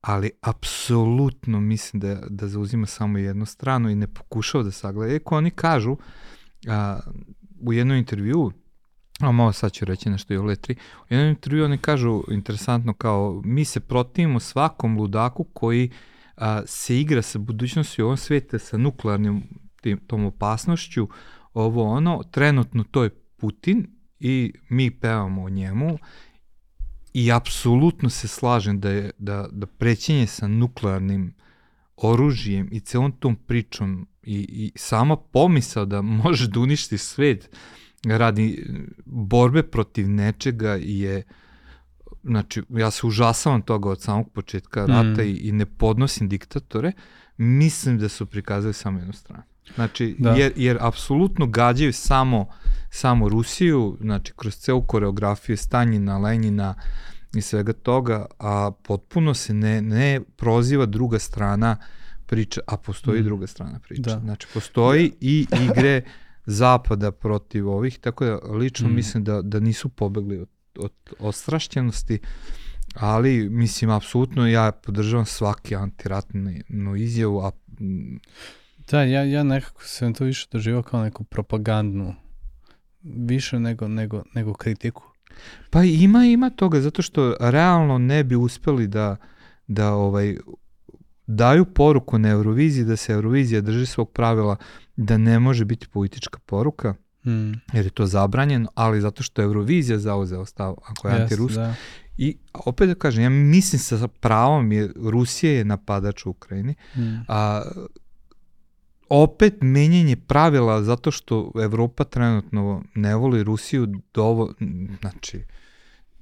ali 0.00 0.30
apsolutno 0.40 1.60
mislim 1.60 2.00
da, 2.00 2.14
da 2.28 2.48
zauzima 2.48 2.86
samo 2.86 3.18
jednu 3.18 3.46
stranu 3.46 3.90
i 3.90 3.94
ne 3.94 4.06
pokušava 4.06 4.64
da 4.64 4.70
sagleda. 4.70 5.14
Eko 5.14 5.36
oni 5.36 5.50
kažu 5.50 5.96
a, 6.68 7.00
u 7.60 7.72
jednom 7.72 7.96
intervju, 7.96 8.52
a 9.20 9.32
malo 9.32 9.52
sad 9.52 9.72
ću 9.72 9.84
reći 9.84 10.10
nešto 10.10 10.34
i 10.34 10.36
o 10.36 10.42
Letri, 10.42 10.76
u 11.10 11.14
jednom 11.14 11.28
intervju 11.28 11.64
oni 11.64 11.78
kažu 11.78 12.22
interesantno 12.30 12.94
kao 12.94 13.42
mi 13.44 13.64
se 13.64 13.80
protivimo 13.80 14.40
svakom 14.40 14.98
ludaku 14.98 15.44
koji 15.44 15.90
a, 16.36 16.62
se 16.66 17.00
igra 17.00 17.22
sa 17.22 17.38
budućnosti 17.38 18.02
u 18.02 18.04
ovom 18.04 18.16
sveta 18.16 18.58
sa 18.58 18.76
nuklearnim 18.76 19.42
tim, 19.80 19.98
tom 20.06 20.24
opasnošću, 20.24 21.08
ovo 21.54 21.84
ono, 21.84 22.22
trenutno 22.30 22.84
to 22.84 23.02
je 23.02 23.10
Putin 23.36 23.86
i 24.20 24.52
mi 24.68 24.90
pevamo 24.90 25.42
o 25.42 25.48
njemu 25.48 25.98
i 27.14 27.32
apsolutno 27.32 28.10
se 28.10 28.28
slažem 28.28 28.80
da 28.80 28.90
je 28.90 29.10
da, 29.18 29.48
da 29.52 29.66
prećenje 29.66 30.26
sa 30.26 30.48
nuklearnim 30.48 31.34
oružjem 31.96 32.68
i 32.72 32.80
celom 32.80 33.12
tom 33.12 33.36
pričom 33.36 34.08
i, 34.22 34.38
i 34.38 34.72
sama 34.76 35.16
pomisao 35.16 35.84
da 35.84 36.02
može 36.02 36.48
da 36.48 36.60
uništi 36.60 36.98
svet 36.98 37.56
radi 38.04 38.66
borbe 39.04 39.62
protiv 39.62 40.08
nečega 40.08 40.78
je 40.80 41.22
znači 42.22 42.62
ja 42.68 42.90
se 42.90 43.06
užasavam 43.06 43.62
toga 43.62 43.90
od 43.90 44.02
samog 44.02 44.32
početka 44.32 44.86
rata 44.86 45.22
mm. 45.22 45.26
i, 45.26 45.30
i 45.30 45.52
ne 45.52 45.66
podnosim 45.66 46.28
diktatore, 46.28 46.92
mislim 47.36 47.98
da 47.98 48.08
su 48.08 48.26
prikazali 48.26 48.74
samo 48.74 48.98
jednu 48.98 49.12
stranu. 49.12 49.42
Znači, 49.74 50.16
da. 50.18 50.30
jer, 50.30 50.52
jer 50.56 50.76
apsolutno 50.80 51.46
gađaju 51.46 51.92
samo, 51.92 52.46
samo 52.90 53.28
Rusiju, 53.28 53.96
znači 54.00 54.32
kroz 54.36 54.54
celu 54.54 54.82
koreografiju 54.82 55.56
Stanjina, 55.56 56.18
Lenjina 56.18 56.74
i 57.34 57.40
svega 57.40 57.72
toga, 57.72 58.26
a 58.38 58.70
potpuno 58.82 59.34
se 59.34 59.54
ne, 59.54 59.82
ne 59.82 60.20
proziva 60.36 60.86
druga 60.86 61.18
strana 61.18 61.76
priče, 62.26 62.60
a 62.66 62.76
postoji 62.76 63.20
mm. 63.20 63.24
druga 63.24 63.46
strana 63.46 63.78
priče. 63.78 64.02
Da. 64.02 64.20
Znači, 64.20 64.46
postoji 64.54 65.08
da. 65.08 65.16
i 65.20 65.46
igre 65.64 66.02
zapada 66.46 67.12
protiv 67.12 67.68
ovih, 67.68 67.98
tako 67.98 68.24
da 68.24 68.36
lično 68.36 68.88
mm. 68.88 68.94
mislim 68.94 69.24
da, 69.24 69.42
da 69.42 69.60
nisu 69.60 69.88
pobegli 69.88 70.38
od, 70.38 70.48
od 70.78 70.92
ostrašćenosti, 71.18 72.18
ali 72.94 73.48
mislim, 73.48 73.90
apsolutno 73.90 74.48
ja 74.48 74.72
podržavam 74.72 75.26
svaki 75.26 75.76
antiratnu 75.76 76.96
izjavu, 76.96 77.40
a 77.40 77.50
Da, 78.90 79.02
ja, 79.02 79.24
ja 79.24 79.42
nekako 79.42 79.82
sam 79.84 80.14
to 80.14 80.24
više 80.24 80.46
doživao 80.50 80.82
kao 80.82 81.02
neku 81.02 81.24
propagandnu, 81.24 82.14
više 83.02 83.60
nego, 83.60 83.88
nego, 83.88 84.22
nego 84.34 84.54
kritiku. 84.54 85.02
Pa 85.70 85.82
ima, 85.82 86.24
ima 86.24 86.50
toga, 86.50 86.80
zato 86.80 87.02
što 87.02 87.36
realno 87.40 87.98
ne 87.98 88.24
bi 88.24 88.36
uspeli 88.36 88.86
da, 88.86 89.16
da 89.66 89.92
ovaj, 89.92 90.36
daju 91.26 91.64
poruku 91.64 92.18
na 92.18 92.28
Euroviziji, 92.28 92.84
da 92.84 92.96
se 92.96 93.12
Eurovizija 93.12 93.60
drži 93.60 93.86
svog 93.86 94.10
pravila, 94.10 94.56
da 94.96 95.18
ne 95.18 95.38
može 95.38 95.64
biti 95.64 95.88
politička 95.88 96.38
poruka, 96.46 96.94
mm. 97.26 97.52
jer 97.72 97.84
je 97.84 97.90
to 97.90 98.06
zabranjeno, 98.06 98.68
ali 98.74 99.00
zato 99.00 99.22
što 99.22 99.42
Eurovizija 99.42 99.98
zauzela 99.98 100.46
stav, 100.46 100.76
ako 100.86 101.08
je 101.08 101.14
yes, 101.14 101.22
antirus. 101.22 101.52
Da. 101.52 101.74
I 102.16 102.36
opet 102.54 102.88
da 102.88 102.94
kažem, 102.94 103.22
ja 103.22 103.30
mislim 103.30 103.78
sa 103.78 104.08
pravom, 104.08 104.72
je, 104.72 104.92
Rusija 104.96 105.52
je 105.52 105.64
napadač 105.64 106.26
u 106.26 106.30
Ukrajini, 106.30 106.74
mm. 106.96 107.16
a 107.28 107.62
opet 109.10 109.54
menjanje 109.60 110.16
pravila 110.16 110.82
zato 110.82 111.10
što 111.10 111.52
Evropa 111.62 112.04
trenutno 112.04 112.82
ne 112.94 113.16
voli 113.16 113.42
Rusiju 113.42 113.88
dovo, 114.14 114.54
znači 115.00 115.44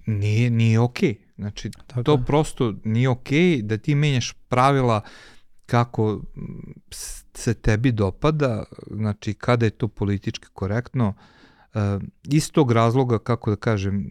nije, 0.06 0.50
nije 0.50 0.80
okej. 0.80 1.14
Okay. 1.14 1.16
Znači, 1.36 1.70
Tako 1.86 2.02
to 2.02 2.12
je. 2.12 2.24
prosto 2.26 2.74
nije 2.84 3.08
okej 3.08 3.38
okay 3.38 3.62
da 3.62 3.76
ti 3.76 3.94
menjaš 3.94 4.32
pravila 4.48 5.00
kako 5.66 6.20
se 7.34 7.54
tebi 7.54 7.92
dopada, 7.92 8.64
znači 8.90 9.34
kada 9.34 9.66
je 9.66 9.70
to 9.70 9.88
politički 9.88 10.46
korektno, 10.52 11.14
uh, 11.74 11.80
iz 12.24 12.52
tog 12.52 12.72
razloga, 12.72 13.18
kako 13.18 13.50
da 13.50 13.56
kažem, 13.56 14.10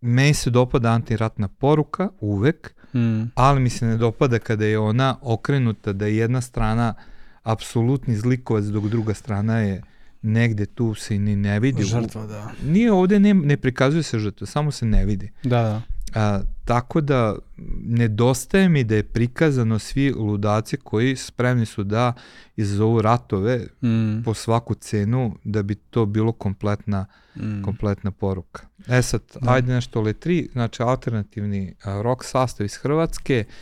meni 0.00 0.34
se 0.34 0.50
dopada 0.50 0.90
antiratna 0.90 1.48
poruka 1.48 2.08
uvek, 2.20 2.74
mm. 2.94 3.22
ali 3.34 3.60
mi 3.60 3.70
se 3.70 3.86
ne 3.86 3.96
dopada 3.96 4.38
kada 4.38 4.64
je 4.64 4.78
ona 4.78 5.18
okrenuta 5.22 5.92
da 5.92 6.06
je 6.06 6.16
jedna 6.16 6.40
strana 6.40 6.94
uh, 6.96 7.17
apsolutni 7.48 8.16
zlikovac, 8.16 8.64
dok 8.64 8.88
druga 8.88 9.14
strana 9.14 9.58
je 9.58 9.82
negde 10.22 10.66
tu 10.66 10.94
se 10.94 11.16
i 11.16 11.18
ni 11.18 11.36
ne 11.36 11.60
vidi. 11.60 11.82
Žrtva, 11.82 12.26
da. 12.26 12.50
Nije 12.64 12.92
ovde, 12.92 13.20
ne, 13.20 13.34
ne 13.34 13.56
prikazuje 13.56 14.02
se 14.02 14.18
žrtva, 14.18 14.46
samo 14.46 14.70
se 14.70 14.86
ne 14.86 15.04
vidi. 15.04 15.30
Da, 15.42 15.62
da. 15.62 15.82
A, 16.14 16.40
tako 16.64 17.00
da 17.00 17.36
nedostaje 17.82 18.68
mi 18.68 18.84
da 18.84 18.94
je 18.94 19.02
prikazano 19.02 19.78
svi 19.78 20.12
ludaci 20.12 20.76
koji 20.76 21.16
spremni 21.16 21.66
su 21.66 21.84
da 21.84 22.12
izazovu 22.56 23.02
ratove 23.02 23.66
mm. 23.82 24.22
po 24.24 24.34
svaku 24.34 24.74
cenu 24.74 25.34
da 25.44 25.62
bi 25.62 25.74
to 25.74 26.06
bilo 26.06 26.32
kompletna, 26.32 27.06
mm. 27.36 27.62
kompletna 27.62 28.10
poruka. 28.10 28.66
E 28.88 29.02
sad, 29.02 29.22
da. 29.40 29.52
ajde 29.52 29.72
nešto 29.72 30.00
le 30.00 30.12
tri, 30.12 30.48
znači 30.52 30.82
alternativni 30.82 31.74
a, 31.84 32.02
rock 32.02 32.24
sastav 32.24 32.66
iz 32.66 32.76
Hrvatske, 32.76 33.44
Uh, 33.48 33.54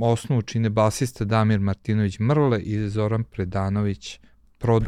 osnovu 0.00 0.42
čine 0.42 0.70
basista 0.70 1.24
Damir 1.24 1.60
Martinović 1.60 2.18
Mrle 2.18 2.60
i 2.60 2.88
Zoran 2.88 3.24
Predanović 3.24 4.20
Pro, 4.58 4.80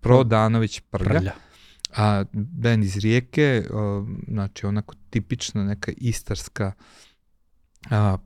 Prodanović 0.00 0.80
Prlja. 0.80 1.08
Prlja. 1.08 1.32
A 1.96 2.24
band 2.32 2.84
iz 2.84 2.96
Rijeke, 2.96 3.64
uh, 3.70 4.08
znači 4.28 4.66
onako 4.66 4.94
tipična 5.10 5.64
neka 5.64 5.92
istarska 5.96 6.72
uh, 7.84 8.20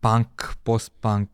punk, 0.00 0.42
post-punk 0.62 1.28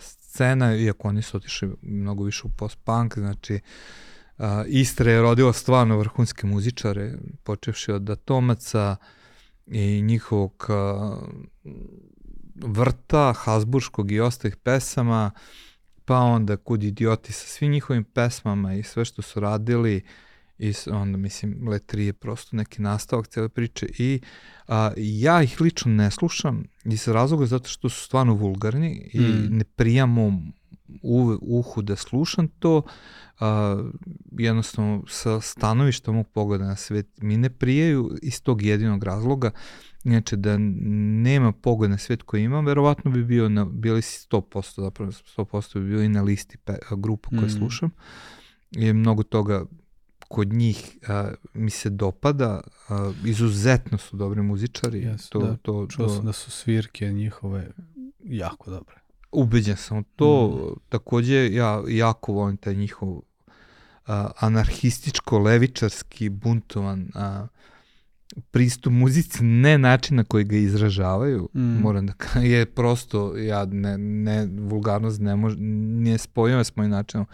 scena, 0.00 0.76
iako 0.76 1.08
oni 1.08 1.22
su 1.22 1.36
otišli 1.36 1.70
mnogo 1.82 2.24
više 2.24 2.42
u 2.44 2.50
post-punk, 2.50 3.18
znači 3.18 3.54
uh, 3.54 4.44
Istra 4.66 5.10
je 5.10 5.22
rodila 5.22 5.52
stvarno 5.52 5.98
vrhunske 5.98 6.46
muzičare, 6.46 7.18
počevši 7.42 7.92
od 7.92 8.10
Atomaca 8.10 8.96
i 9.66 10.02
njihovog 10.02 10.66
uh, 10.68 11.72
vrta, 12.62 13.32
Hasburškog 13.36 14.12
i 14.12 14.20
ostalih 14.20 14.56
pesama, 14.56 15.30
pa 16.04 16.16
onda 16.16 16.56
Kud 16.56 16.82
idioti 16.82 17.32
sa 17.32 17.46
svim 17.46 17.72
njihovim 17.72 18.04
pesmama 18.04 18.74
i 18.74 18.82
sve 18.82 19.04
što 19.04 19.22
su 19.22 19.40
radili 19.40 20.02
i 20.58 20.74
onda 20.90 21.18
mislim 21.18 21.68
Letri 21.68 22.06
je 22.06 22.12
prosto 22.12 22.56
neki 22.56 22.82
nastavak 22.82 23.28
cele 23.28 23.48
priče 23.48 23.86
i 23.98 24.20
a, 24.68 24.90
ja 24.96 25.42
ih 25.42 25.60
lično 25.60 25.92
ne 25.92 26.10
slušam 26.10 26.64
iz 26.84 27.08
razloga 27.08 27.46
zato 27.46 27.68
što 27.68 27.88
su 27.88 28.04
stvarno 28.04 28.34
vulgarni 28.34 29.10
i 29.12 29.20
mm. 29.20 29.56
ne 29.56 29.64
prijamo 29.64 30.42
u, 31.02 31.38
uhu 31.40 31.82
da 31.82 31.96
slušam 31.96 32.48
to 32.48 32.82
a, 33.40 33.82
jednostavno 34.38 35.02
sa 35.08 35.40
stanovišta 35.40 36.12
mog 36.12 36.28
pogleda 36.28 36.64
na 36.64 36.76
svet 36.76 37.06
mi 37.20 37.36
ne 37.36 37.50
prijaju 37.50 38.18
iz 38.22 38.42
tog 38.42 38.62
jedinog 38.62 39.04
razloga 39.04 39.50
Inače, 40.04 40.36
da 40.36 40.56
nema 40.58 41.52
pogled 41.52 41.90
na 41.90 41.98
svet 41.98 42.22
koji 42.22 42.44
imam, 42.44 42.66
verovatno 42.66 43.10
bi 43.10 43.24
bio 43.24 43.48
na, 43.48 43.64
bili 43.64 44.00
100%, 44.00 44.80
zapravo 44.82 45.10
100% 45.10 45.80
bi 45.80 45.88
bio 45.88 46.02
i 46.02 46.08
na 46.08 46.22
listi 46.22 46.56
pe, 46.56 46.74
grupu 46.90 47.30
koje 47.30 47.46
mm. 47.46 47.50
slušam. 47.58 47.90
Je 48.70 48.92
mnogo 48.92 49.22
toga 49.22 49.64
kod 50.28 50.52
njih 50.52 50.98
a, 51.08 51.30
mi 51.54 51.70
se 51.70 51.90
dopada, 51.90 52.60
a, 52.88 53.12
izuzetno 53.24 53.98
su 53.98 54.16
dobri 54.16 54.42
muzičari. 54.42 55.00
Yes, 55.00 55.28
to, 55.28 55.38
da, 55.38 55.56
to, 55.56 55.86
čuo 55.90 56.06
to, 56.06 56.14
sam 56.14 56.26
da 56.26 56.32
su 56.32 56.50
svirke 56.50 57.12
njihove 57.12 57.70
jako 58.24 58.70
dobre. 58.70 58.94
Ubeđen 59.32 59.76
sam 59.76 60.04
to. 60.04 60.48
Mm. 60.48 60.80
Takođe, 60.88 61.52
ja 61.52 61.82
jako 61.88 62.32
volim 62.32 62.56
taj 62.56 62.74
njihov 62.74 63.20
a, 64.06 64.30
anarhističko-levičarski 64.36 66.28
buntovan 66.28 67.10
a, 67.14 67.46
pristup 68.50 68.92
muzici, 68.92 69.44
ne 69.44 69.78
način 69.78 70.16
na 70.16 70.24
koji 70.24 70.44
ga 70.44 70.56
izražavaju, 70.56 71.48
mm. 71.54 71.60
moram 71.60 72.06
da 72.06 72.12
kažem, 72.12 72.50
je 72.50 72.66
prosto, 72.66 73.36
ja 73.36 73.64
ne, 73.64 73.98
ne 73.98 74.48
vulgarnost 74.58 75.20
ne, 75.20 75.36
mož, 75.36 75.54
ne 75.58 76.18
spojimo 76.18 76.64
s 76.64 76.76
mojim 76.76 76.90
načinom 76.90 77.26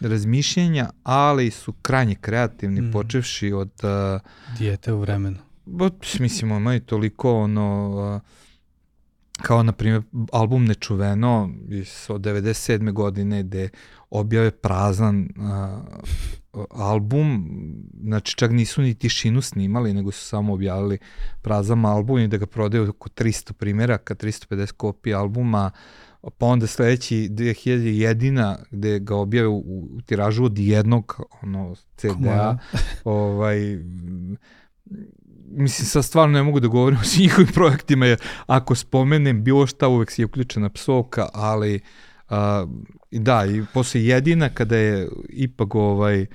razmišljenja, 0.00 0.90
ali 1.02 1.50
su 1.50 1.72
krajnje 1.72 2.14
kreativni, 2.14 2.80
mm. 2.80 2.92
počevši 2.92 3.52
od... 3.52 3.70
Uh, 3.82 4.20
Dijete 4.58 4.92
u 4.92 5.00
vremenu. 5.00 5.36
Bo, 5.66 5.90
mislim, 6.20 6.50
imaju 6.50 6.80
toliko 6.80 7.34
ono... 7.34 7.90
Uh, 8.16 8.47
kao 9.42 9.62
na 9.62 9.72
primjer 9.72 10.02
album 10.32 10.64
Nečuveno 10.64 11.50
iz 11.68 12.06
od 12.08 12.20
97. 12.20 12.92
godine 12.92 13.42
gde 13.42 13.68
objave 14.10 14.50
prazan 14.50 15.28
uh, 15.36 16.64
album, 16.70 17.48
znači 18.02 18.36
čak 18.36 18.50
nisu 18.50 18.82
ni 18.82 18.94
tišinu 18.94 19.42
snimali, 19.42 19.94
nego 19.94 20.10
su 20.10 20.26
samo 20.26 20.52
objavili 20.52 20.98
prazan 21.42 21.84
album 21.84 22.18
i 22.18 22.28
da 22.28 22.36
ga 22.36 22.46
prodaju 22.46 22.90
oko 22.90 23.08
300 23.08 23.52
primjeraka, 23.52 24.14
350 24.14 24.72
kopija 24.72 25.18
albuma, 25.18 25.70
pa 26.38 26.46
onda 26.46 26.66
sledeći 26.66 27.28
2000 27.30 27.70
jedina 27.70 28.58
gde 28.70 28.98
ga 28.98 29.16
objave 29.16 29.48
u, 29.48 29.58
u 29.58 30.00
tiražu 30.06 30.44
od 30.44 30.58
jednog 30.58 31.20
ono, 31.42 31.74
CD-a, 31.96 32.58
ovaj, 33.04 33.78
mislim, 35.50 35.86
sad 35.86 36.04
stvarno 36.04 36.38
ne 36.38 36.42
mogu 36.42 36.60
da 36.60 36.68
govorim 36.68 36.98
o 37.02 37.04
svim 37.04 37.22
njihovim 37.22 37.52
projektima, 37.52 38.06
jer 38.06 38.20
ako 38.46 38.74
spomenem 38.74 39.44
bilo 39.44 39.66
šta, 39.66 39.88
uvek 39.88 40.10
si 40.10 40.22
je 40.22 40.26
uključena 40.26 40.68
psovka, 40.68 41.28
ali 41.32 41.80
uh, 42.30 42.36
da, 43.10 43.46
i 43.46 43.62
posle 43.74 44.04
jedina 44.04 44.48
kada 44.48 44.76
je 44.76 45.08
ipak 45.28 45.74
ovaj, 45.74 46.26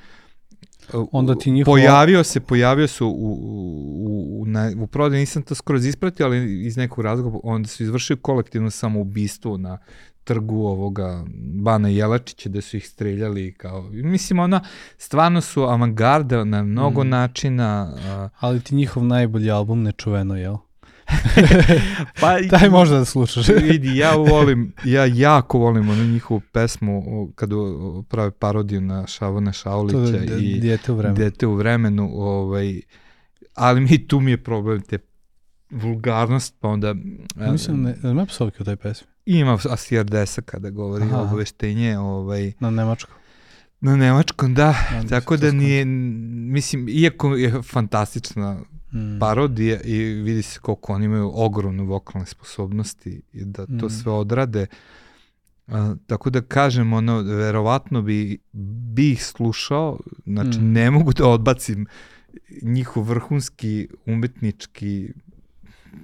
onda 1.12 1.36
ti 1.36 1.52
njihova... 1.52 1.74
pojavio 1.74 2.24
se, 2.24 2.40
pojavio 2.40 2.88
se 2.88 3.04
u, 3.04 3.10
u, 3.10 4.42
u, 4.42 4.46
na, 4.46 4.72
u 4.80 4.88
prodaju, 4.88 5.20
nisam 5.20 5.44
to 5.44 5.56
skroz 5.56 5.86
ispratio, 5.86 6.26
ali 6.26 6.66
iz 6.66 6.78
nekog 6.78 7.04
razloga 7.04 7.38
onda 7.44 7.68
su 7.68 7.84
izvršili 7.84 8.20
kolektivno 8.22 8.72
samoubistvo 8.72 9.58
na 9.58 9.78
trgu 10.24 10.66
ovoga 10.66 11.26
Bana 11.62 11.90
Jelačića 11.90 12.50
da 12.50 12.62
su 12.62 12.78
ih 12.78 12.88
streljali 12.88 13.54
kao 13.54 13.90
mislim 13.92 14.40
ona 14.40 14.62
stvarno 14.98 15.42
su 15.42 15.62
avangarda 15.62 16.44
na 16.44 16.64
mnogo 16.64 17.04
mm. 17.04 17.10
načina 17.10 17.96
a... 18.06 18.30
ali 18.40 18.62
ti 18.62 18.76
njihov 18.76 19.04
najbolji 19.04 19.52
album 19.52 19.84
nečuveno 19.84 20.36
jel 20.36 20.58
pa 22.22 22.38
taj 22.50 22.70
možda 22.70 22.98
da 22.98 23.06
slušaš 23.06 23.50
vidi 23.72 23.98
ja 23.98 24.16
volim 24.16 24.74
ja 24.86 25.06
jako 25.06 25.60
volim 25.60 25.90
onu 25.90 26.04
njihovu 26.04 26.42
pesmu 26.52 27.04
kada 27.36 27.56
prave 28.10 28.32
parodiju 28.32 28.82
na 28.82 29.08
Šavona 29.08 29.52
Šaulića 29.52 30.26
to, 30.28 30.38
i 30.38 30.60
Dijete 30.60 30.92
u 30.92 30.96
vremenu 30.96 31.16
Dijete 31.16 31.48
u 31.48 31.56
vremenu 31.56 32.10
ovaj 32.14 32.82
ali 33.56 33.82
mi 33.82 34.08
tu 34.08 34.20
mi 34.20 34.32
je 34.32 34.44
problem 34.44 34.82
te 34.82 34.98
vulgarnost, 35.74 36.56
pa 36.60 36.68
onda... 36.68 36.96
Mislim, 37.36 37.82
ne, 37.82 37.96
nema 38.04 38.26
psovke 38.26 38.58
u 38.62 38.66
toj 38.66 38.76
pesmi. 38.76 39.08
Ima 39.26 39.58
Desa 40.04 40.42
kada 40.42 40.70
govori 40.70 41.04
Aha. 41.04 41.22
obaveštenje. 41.22 41.98
Ovaj, 41.98 42.54
na 42.60 42.70
nemačkom. 42.70 43.16
Na 43.82 43.96
nemačkom, 43.96 44.54
da. 44.54 44.68
Ja, 44.94 45.04
Tako 45.10 45.38
da 45.38 45.52
nije, 45.52 45.86
mislim, 45.86 46.90
iako 46.90 47.36
je 47.36 47.62
fantastična 47.62 48.60
mm. 48.94 49.20
parodija 49.20 49.82
i 49.82 50.04
vidi 50.04 50.42
se 50.42 50.60
koliko 50.60 50.94
oni 50.94 51.06
imaju 51.06 51.32
ogromne 51.34 51.84
vokalne 51.84 52.28
sposobnosti 52.28 53.22
i 53.34 53.46
da 53.46 53.66
to 53.66 53.86
mm. 53.86 53.90
sve 53.90 54.12
odrade. 54.12 54.68
A, 55.68 55.96
tako 56.08 56.30
da 56.30 56.42
kažem, 56.42 56.94
ono, 56.94 57.22
verovatno 57.22 58.02
bi, 58.02 58.38
bi 58.94 59.12
ih 59.12 59.26
slušao, 59.26 60.00
znači 60.26 60.60
mm. 60.60 60.72
ne 60.72 60.92
mogu 60.92 61.14
da 61.14 61.28
odbacim 61.28 61.86
njihov 62.62 63.04
vrhunski 63.04 63.88
umetnički 64.06 65.10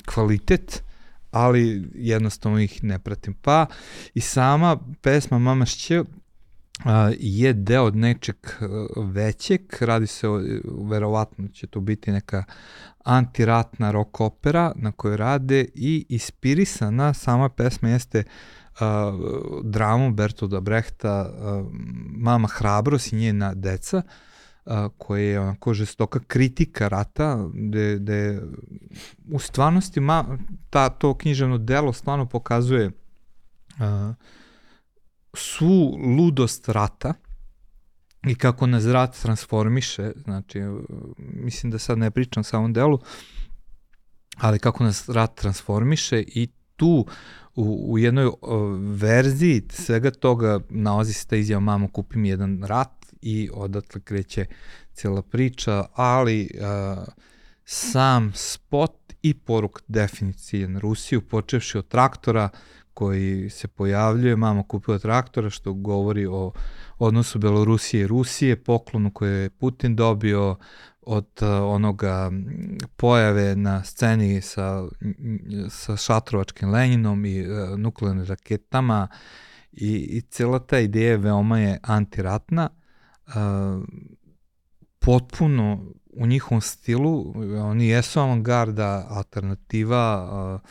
kvalitet, 0.05 0.83
ali 1.31 1.91
jednostavno 1.95 2.59
ih 2.59 2.83
ne 2.83 2.99
pratim. 2.99 3.33
Pa 3.33 3.65
i 4.13 4.21
sama 4.21 4.77
pesma 5.01 5.39
Mama 5.39 5.65
Šće 5.65 6.03
je 7.19 7.53
deo 7.53 7.89
nečeg 7.89 8.35
većeg, 8.95 9.61
radi 9.81 10.07
se 10.07 10.29
o, 10.29 10.41
verovatno 10.89 11.47
će 11.47 11.67
to 11.67 11.79
biti 11.79 12.11
neka 12.11 12.43
antiratna 13.03 13.91
rock 13.91 14.21
opera 14.21 14.71
na 14.75 14.91
kojoj 14.91 15.17
rade 15.17 15.65
i 15.75 16.05
inspirisana 16.09 17.13
sama 17.13 17.49
pesma 17.49 17.89
jeste 17.89 18.23
uh, 18.73 18.79
dramu 19.63 20.11
Bertolda 20.11 20.59
Brehta 20.59 21.31
uh, 21.33 21.67
Mama 22.17 22.47
hrabrost 22.47 23.13
i 23.13 23.15
njena 23.15 23.53
deca 23.53 23.97
uh, 23.97 24.03
a, 24.69 24.89
koje 24.97 25.29
je 25.29 25.39
onako 25.39 25.73
žestoka 25.73 26.19
kritika 26.27 26.87
rata, 26.87 27.47
gde, 27.53 27.95
gde 27.95 28.41
u 29.31 29.39
stvarnosti 29.39 29.99
ma, 29.99 30.37
ta, 30.69 30.89
to 30.89 31.17
književno 31.17 31.57
delo 31.57 31.93
stvarno 31.93 32.25
pokazuje 32.25 32.91
a, 33.79 34.13
svu 35.33 35.97
ludost 36.17 36.69
rata 36.69 37.13
i 38.27 38.35
kako 38.35 38.67
nas 38.67 38.85
rat 38.85 39.21
transformiše, 39.21 40.11
znači 40.23 40.59
mislim 41.17 41.71
da 41.71 41.79
sad 41.79 41.97
ne 41.97 42.11
pričam 42.11 42.43
sa 42.43 42.57
ovom 42.57 42.73
delu, 42.73 42.99
ali 44.37 44.59
kako 44.59 44.83
nas 44.83 45.09
rat 45.09 45.35
transformiše 45.35 46.23
i 46.27 46.47
tu 46.75 47.05
u, 47.55 47.91
u 47.93 47.97
jednoj 47.97 48.25
uh, 48.25 48.35
verziji 48.79 49.63
svega 49.69 50.11
toga 50.11 50.59
nalazi 50.69 51.13
se 51.13 51.27
ta 51.27 51.35
izjava 51.35 51.59
mamo 51.59 51.87
kupi 51.87 52.17
mi 52.17 52.29
jedan 52.29 52.63
rat 52.63 52.98
i 53.21 53.49
odatle 53.53 54.01
kreće 54.01 54.45
cijela 54.93 55.21
priča, 55.21 55.85
ali 55.93 56.49
uh, 56.53 57.03
sam 57.65 58.31
spot 58.35 59.13
i 59.21 59.33
poruk 59.33 59.81
definicije 59.87 60.67
na 60.67 60.79
Rusiju, 60.79 61.21
počevši 61.21 61.77
od 61.77 61.87
traktora 61.87 62.49
koji 62.93 63.49
se 63.49 63.67
pojavljuje, 63.67 64.35
mama 64.35 64.63
kupila 64.63 64.99
traktora, 64.99 65.49
što 65.49 65.73
govori 65.73 66.25
o 66.25 66.51
odnosu 66.97 67.39
Belorusije 67.39 68.03
i 68.03 68.07
Rusije, 68.07 68.63
poklonu 68.63 69.11
koje 69.11 69.41
je 69.41 69.49
Putin 69.49 69.95
dobio 69.95 70.55
od 71.01 71.27
onoga 71.63 72.31
pojave 72.95 73.55
na 73.55 73.83
sceni 73.83 74.41
sa, 74.41 74.87
sa 75.69 75.97
šatrovačkim 75.97 76.69
Leninom 76.69 77.25
i 77.25 77.43
nuklearnim 77.77 78.25
raketama 78.25 79.07
i, 79.71 79.93
i 79.93 80.21
cijela 80.21 80.59
ta 80.59 80.79
ideja 80.79 81.17
veoma 81.17 81.59
je 81.59 81.79
antiratna 81.83 82.69
potpuno 84.99 85.85
u 86.13 86.27
njihovom 86.27 86.61
stilu, 86.61 87.33
oni 87.61 87.87
jesu 87.87 88.19
avangarda, 88.19 89.05
alternativa, 89.09 90.61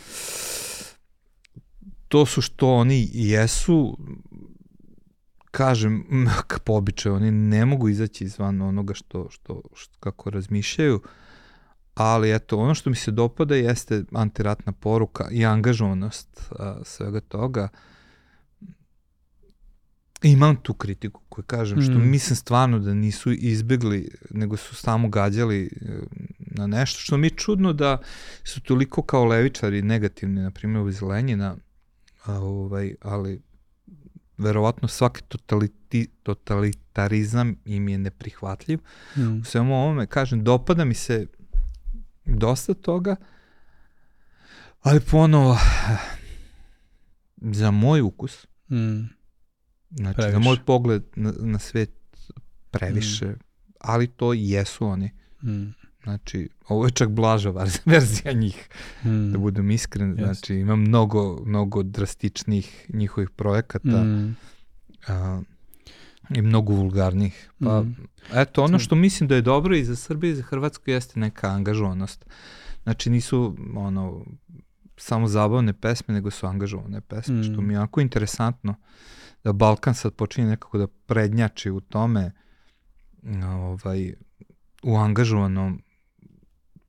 to 2.09 2.27
su 2.27 2.41
što 2.41 2.75
oni 2.75 3.09
jesu, 3.13 3.99
kažem, 5.51 6.07
k 6.49 6.59
pobičaju, 6.59 7.15
oni 7.15 7.31
ne 7.31 7.67
mogu 7.67 7.89
izaći 7.89 8.25
izvan 8.25 8.63
onoga 8.63 8.95
što, 8.95 9.31
što, 9.31 9.63
što 9.75 9.97
kako 10.01 10.31
razmišljaju, 10.31 11.01
ali 11.95 12.35
eto, 12.35 12.59
ono 12.59 12.75
što 12.75 12.91
mi 12.91 12.97
se 12.97 13.11
dopada 13.11 13.55
jeste 13.55 14.05
antiratna 14.13 14.73
poruka 14.73 15.29
i 15.31 15.45
angažovanost 15.45 16.51
a, 16.59 16.81
svega 16.85 17.21
toga. 17.21 17.69
Imam 20.23 20.57
tu 20.57 20.75
kritiku 20.75 21.21
koju 21.29 21.45
kažem, 21.45 21.83
što 21.83 21.93
mm. 21.93 22.11
mislim 22.11 22.37
stvarno 22.37 22.79
da 22.79 22.95
nisu 22.95 23.33
izbegli, 23.33 24.11
nego 24.31 24.57
su 24.57 24.75
samo 24.75 25.09
gađali 25.09 25.65
e, 25.65 25.99
na 26.39 26.67
nešto, 26.67 27.01
što 27.01 27.17
mi 27.17 27.27
je 27.27 27.31
čudno 27.31 27.73
da 27.73 27.99
su 28.45 28.61
toliko 28.61 29.03
kao 29.03 29.25
levičari 29.25 29.83
negativni, 29.83 30.41
na 30.41 30.51
primjer 30.51 30.83
u 30.83 30.91
Zelenjina, 30.91 31.57
a, 32.25 32.33
ovaj, 32.33 32.95
ali 33.01 33.41
verovatno 34.39 34.89
svaki 34.89 35.23
totaliti, 35.23 36.09
totalitarizam 36.23 37.57
im 37.65 37.89
je 37.89 37.99
neprihvatljiv. 37.99 38.79
Mm. 39.17 39.41
U 39.41 39.45
svemu 39.45 39.75
ovome, 39.75 40.07
kažem, 40.07 40.45
dopada 40.45 40.85
mi 40.85 40.95
se 40.95 41.27
dosta 42.25 42.75
toga, 42.75 43.17
ali 44.83 45.01
ponovo, 45.01 45.59
za 47.37 47.71
moj 47.71 48.01
ukus, 48.01 48.47
mm 48.71 49.18
Znači, 49.91 50.17
previše. 50.17 50.33
za 50.33 50.39
moj 50.39 50.57
pogled 50.67 51.03
na, 51.17 51.33
na 51.39 51.59
svet 51.59 51.91
previše, 52.71 53.27
mm. 53.27 53.39
ali 53.81 54.07
to 54.07 54.35
i 54.35 54.51
jesu 54.51 54.87
oni. 54.87 55.11
Mm. 55.43 55.75
Znači, 56.03 56.49
ovo 56.69 56.85
je 56.85 56.91
čak 56.91 57.09
blaža 57.09 57.51
verzija 57.85 58.33
njih, 58.33 58.69
mm. 59.05 59.33
da 59.33 59.39
budem 59.39 59.71
iskren. 59.71 60.15
Yes. 60.15 60.25
Znači, 60.25 60.55
ima 60.55 60.77
mnogo, 60.77 61.45
mnogo 61.45 61.83
drastičnih 61.83 62.87
njihovih 62.89 63.31
projekata 63.31 64.05
mm. 64.05 64.37
a, 65.07 65.41
i 66.31 66.43
mnogo 66.43 66.73
vulgarnih. 66.73 67.51
Pa, 67.65 67.83
mm. 67.83 67.97
eto, 68.35 68.65
ono 68.65 68.79
što 68.79 68.95
mislim 68.95 69.29
da 69.29 69.35
je 69.35 69.43
dobro 69.43 69.77
i 69.77 69.85
za 69.85 69.97
Srbiju 69.97 70.33
i 70.33 70.37
za 70.37 70.43
Hrvatsku 70.43 70.91
jeste 70.91 71.21
neka 71.21 71.49
angažovanost. 71.49 72.25
Znači, 72.83 73.11
nisu 73.11 73.57
ono, 73.77 74.25
samo 74.97 75.29
zabavne 75.29 75.73
pesme, 75.73 76.15
nego 76.15 76.31
su 76.31 76.47
angažovane 76.47 77.01
pesme, 77.01 77.41
mm. 77.41 77.45
što 77.45 77.61
mi 77.61 77.75
je 77.75 77.77
jako 77.77 78.01
interesantno. 78.01 78.71
Uh, 78.73 79.18
da 79.45 79.53
Balkan 79.53 79.95
sad 79.95 80.15
počinje 80.15 80.49
nekako 80.49 80.79
da 80.79 80.87
prednjači 80.87 81.71
u 81.71 81.81
tome 81.81 82.33
ovaj, 83.45 84.15
u 84.83 84.97
angažovanom 84.97 85.83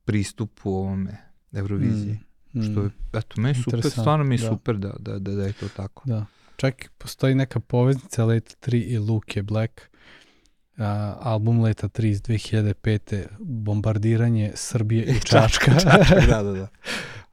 pristupu 0.04 0.70
ovome 0.70 1.16
Euroviziji. 1.52 2.18
Mm, 2.52 2.60
mm. 2.60 2.62
Što 2.62 2.82
je, 2.82 2.90
eto, 3.12 3.40
meni 3.40 3.54
super, 3.54 3.90
stvarno 3.90 4.24
mi 4.24 4.34
je 4.34 4.38
da. 4.38 4.48
super 4.48 4.76
da, 4.76 4.92
da, 4.98 5.18
da, 5.18 5.34
da 5.34 5.44
je 5.44 5.52
to 5.52 5.68
tako. 5.68 6.02
Da. 6.08 6.26
Čak 6.56 6.90
postoji 6.98 7.34
neka 7.34 7.60
poveznica 7.60 8.24
Leta 8.24 8.54
3 8.70 8.84
i 8.84 8.98
Luke 8.98 9.42
Black, 9.42 9.80
uh, 9.80 10.84
album 11.20 11.60
Leta 11.60 11.88
3 11.88 12.06
iz 12.06 12.22
2005. 12.22 13.26
Bombardiranje 13.38 14.52
Srbije 14.54 15.04
i 15.04 15.20
Čačka. 15.30 15.72
Čačka, 15.80 16.20
da, 16.28 16.42
da, 16.42 16.52
da. 16.52 16.68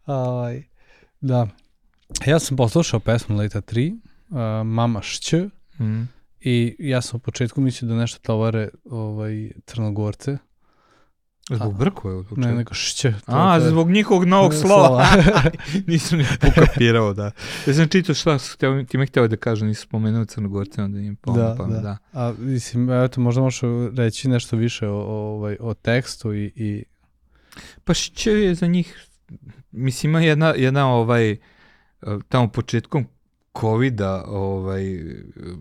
Ovaj, 0.13 0.63
da. 1.22 1.47
Ja 2.26 2.39
sam 2.39 2.57
poslušao 2.57 2.99
pesmu 2.99 3.38
Leta 3.38 3.61
3 3.61 3.99
uh, 4.30 4.38
Mama 4.65 5.01
Šć 5.01 5.34
mm. 5.80 6.01
i 6.39 6.75
ja 6.80 7.01
sam 7.01 7.17
u 7.17 7.19
početku 7.19 7.61
mislio 7.61 7.89
da 7.89 7.95
nešto 7.95 8.19
tovare 8.19 8.69
ovaj, 8.86 9.51
crnogorce. 9.65 10.38
Zbog 11.49 11.78
brkove 11.78 12.15
u 12.15 12.25
Ne, 12.36 12.53
nego 12.53 12.73
šće. 12.73 13.13
A, 13.25 13.55
je, 13.55 13.69
zbog 13.69 13.91
njihovog 13.91 14.25
novog 14.25 14.53
slova. 14.61 15.05
Nisam 15.88 16.19
ni 16.19 16.25
pokapirao, 16.41 17.13
da. 17.13 17.32
Ja 17.67 17.73
sam 17.73 17.88
čitao 17.88 18.15
šta 18.15 18.38
htio, 18.53 18.86
ti 18.89 18.97
me 18.97 19.05
htio 19.05 19.28
da 19.28 19.38
kažu, 19.38 19.65
nisu 19.65 19.82
spomenuo 19.82 20.25
crnogorce, 20.25 20.84
onda 20.84 20.99
im 20.99 21.15
pomno, 21.15 21.41
da, 21.41 21.55
pa, 21.57 21.65
da. 21.65 21.80
da. 21.80 21.97
A, 22.13 22.34
mislim, 22.38 22.89
eto, 22.89 23.21
možda 23.21 23.41
možeš 23.41 23.61
reći 23.95 24.30
nešto 24.30 24.57
više 24.57 24.88
o, 24.88 24.95
o, 24.95 25.36
ovaj, 25.36 25.57
o 25.59 25.73
tekstu 25.73 26.34
i, 26.34 26.51
i... 26.55 26.84
Pa 27.84 27.93
šće 27.93 28.32
je 28.32 28.55
za 28.55 28.67
njih, 28.67 29.07
mislim, 29.71 30.11
ima 30.11 30.21
jedna, 30.21 30.53
jedna 30.57 30.93
ovaj, 30.93 31.38
tamo 32.30 32.47
početkom 32.47 33.05
covida 33.60 34.24
ovaj, 34.28 34.84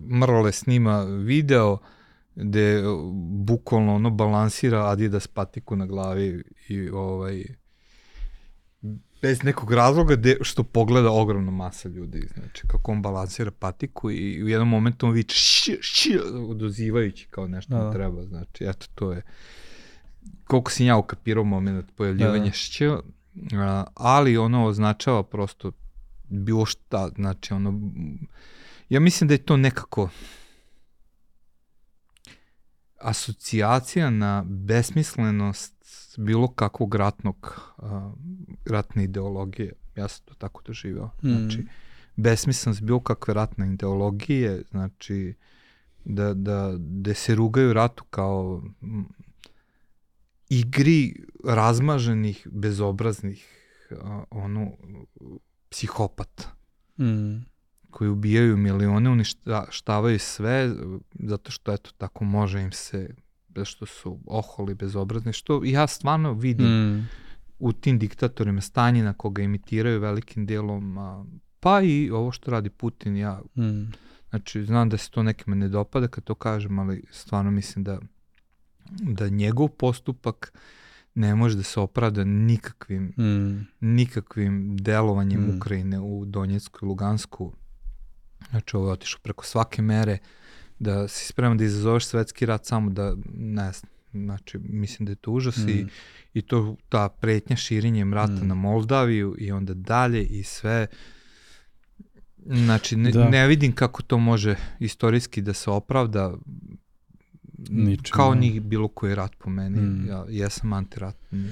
Mrle 0.09 0.51
snima 0.51 1.03
video 1.03 1.77
gde 2.35 2.83
bukvalno 3.45 3.95
ono 3.95 4.09
balansira 4.09 4.89
Adidas 4.89 5.27
patiku 5.27 5.75
na 5.75 5.85
glavi 5.85 6.43
i 6.67 6.89
ovaj 6.89 7.43
bez 9.21 9.43
nekog 9.43 9.71
razloga 9.71 10.15
de, 10.15 10.37
što 10.41 10.63
pogleda 10.63 11.11
ogromna 11.11 11.51
masa 11.51 11.89
ljudi, 11.89 12.27
znači 12.33 12.67
kako 12.67 12.91
on 12.91 13.01
balansira 13.01 13.51
patiku 13.51 14.11
i 14.11 14.43
u 14.43 14.47
jednom 14.47 14.69
momentu 14.69 15.07
on 15.07 15.13
viče 15.13 15.35
š, 15.35 15.71
š, 15.81 16.09
odozivajući 16.49 17.27
kao 17.29 17.47
nešto 17.47 17.77
da. 17.77 17.91
treba, 17.91 18.23
znači 18.23 18.63
eto 18.63 18.87
to 18.95 19.11
je 19.11 19.21
koliko 20.47 20.71
sam 20.71 20.85
ja 20.85 20.97
ukapirao 20.97 21.43
moment 21.43 21.85
pojavljivanja 21.95 22.39
da, 22.39 22.45
da. 22.45 22.51
š, 22.51 22.79
ali 23.93 24.37
ono 24.37 24.65
označava 24.65 25.23
prosto 25.23 25.71
bilo 26.29 26.65
šta, 26.65 27.09
znači 27.15 27.53
ono, 27.53 27.91
ja 28.89 28.99
mislim 28.99 29.27
da 29.27 29.33
je 29.33 29.45
to 29.45 29.57
nekako 29.57 30.09
asocijacija 32.99 34.09
na 34.09 34.43
besmislenost 34.47 35.73
bilo 36.17 36.47
kakvog 36.47 36.95
ratnog, 36.95 37.61
uh, 37.77 37.89
ratne 38.65 39.03
ideologije. 39.03 39.73
Ja 39.95 40.07
sam 40.07 40.25
to 40.25 40.33
tako 40.33 40.61
doživao. 40.65 41.11
Mm. 41.23 41.29
Znači, 41.29 41.65
besmislenost 42.15 42.81
bilo 42.81 42.99
kakve 42.99 43.33
ratne 43.33 43.73
ideologije, 43.73 44.63
znači, 44.71 45.33
da, 46.05 46.33
da, 46.33 46.73
da 46.77 47.13
se 47.13 47.35
rugaju 47.35 47.73
ratu 47.73 48.03
kao 48.03 48.63
igri 50.49 51.25
razmaženih, 51.43 52.47
bezobraznih, 52.51 53.47
uh, 53.91 53.97
ono, 54.29 54.71
psihopata. 55.77 56.43
Mm. 56.99 57.45
koji 57.89 58.09
ubijaju 58.09 58.57
milione, 58.57 59.09
uništavaju 59.09 60.19
sve 60.19 60.75
zato 61.13 61.51
što 61.51 61.73
eto 61.73 61.91
tako 61.97 62.25
može 62.25 62.61
im 62.61 62.71
se 62.71 63.15
što 63.63 63.85
su 63.85 64.19
oholi 64.25 64.75
bezobrazni, 64.75 65.33
što 65.33 65.61
ja 65.63 65.87
stvarno 65.87 66.33
vidim 66.33 66.67
mm. 66.67 67.09
u 67.59 67.73
tim 67.73 67.99
diktatorima 67.99 68.61
stanje 68.61 69.03
na 69.03 69.13
koga 69.13 69.41
imitiraju 69.41 69.99
velikim 69.99 70.45
delom, 70.45 70.97
a, 70.97 71.25
pa 71.59 71.81
i 71.81 72.09
ovo 72.11 72.31
što 72.31 72.51
radi 72.51 72.69
Putin, 72.69 73.17
ja 73.17 73.41
mm. 73.57 73.91
znači 74.29 74.65
znam 74.65 74.89
da 74.89 74.97
se 74.97 75.11
to 75.11 75.23
nekima 75.23 75.55
ne 75.55 75.67
dopada 75.67 76.07
kad 76.07 76.23
to 76.23 76.35
kažem, 76.35 76.79
ali 76.79 77.03
stvarno 77.11 77.51
mislim 77.51 77.83
da 77.83 77.99
da 78.89 79.29
njegov 79.29 79.67
postupak 79.67 80.53
ne 81.17 81.35
može 81.35 81.55
da 81.57 81.63
se 81.63 81.79
opravda 81.79 82.23
nikakvim 82.23 83.03
mm. 83.03 83.67
nikakvim 83.79 84.77
delovanjem 84.77 85.41
mm. 85.41 85.57
Ukrajine 85.57 85.99
u 85.99 86.25
Donjecku 86.25 86.79
i 86.81 86.87
Lugansku. 86.87 87.53
Znači 88.49 88.77
ovo 88.77 88.87
je 88.87 88.91
otišao 88.91 89.19
preko 89.23 89.45
svake 89.45 89.81
mere 89.81 90.17
da 90.79 91.07
si 91.07 91.27
spreman 91.27 91.57
da 91.57 91.63
izazoveš 91.63 92.05
svetski 92.05 92.45
rat 92.45 92.65
samo 92.65 92.89
da, 92.89 93.15
ne 93.33 93.71
znam, 93.71 93.91
znači 94.13 94.57
mislim 94.57 95.05
da 95.05 95.11
je 95.11 95.15
to 95.15 95.31
užas 95.31 95.57
mm. 95.57 95.69
i, 95.69 95.87
i 96.33 96.41
to 96.41 96.75
ta 96.89 97.09
pretnja 97.09 97.55
širinjem 97.55 98.13
rata 98.13 98.43
mm. 98.43 98.47
na 98.47 98.55
Moldaviju 98.55 99.35
i 99.39 99.51
onda 99.51 99.73
dalje 99.73 100.23
i 100.23 100.43
sve 100.43 100.87
znači 102.45 102.95
ne, 102.95 103.11
da. 103.11 103.29
ne 103.29 103.47
vidim 103.47 103.71
kako 103.71 104.03
to 104.03 104.17
može 104.17 104.55
istorijski 104.79 105.41
da 105.41 105.53
se 105.53 105.69
opravda 105.69 106.33
Ničem, 107.69 108.13
kao 108.13 108.35
ni 108.35 108.59
bilo 108.59 108.87
koji 108.87 109.15
rat 109.15 109.35
po 109.37 109.49
meni 109.49 109.81
mm. 109.81 110.07
ja, 110.07 110.25
ja 110.29 110.49
sam 110.49 110.73
antiratni 110.73 111.49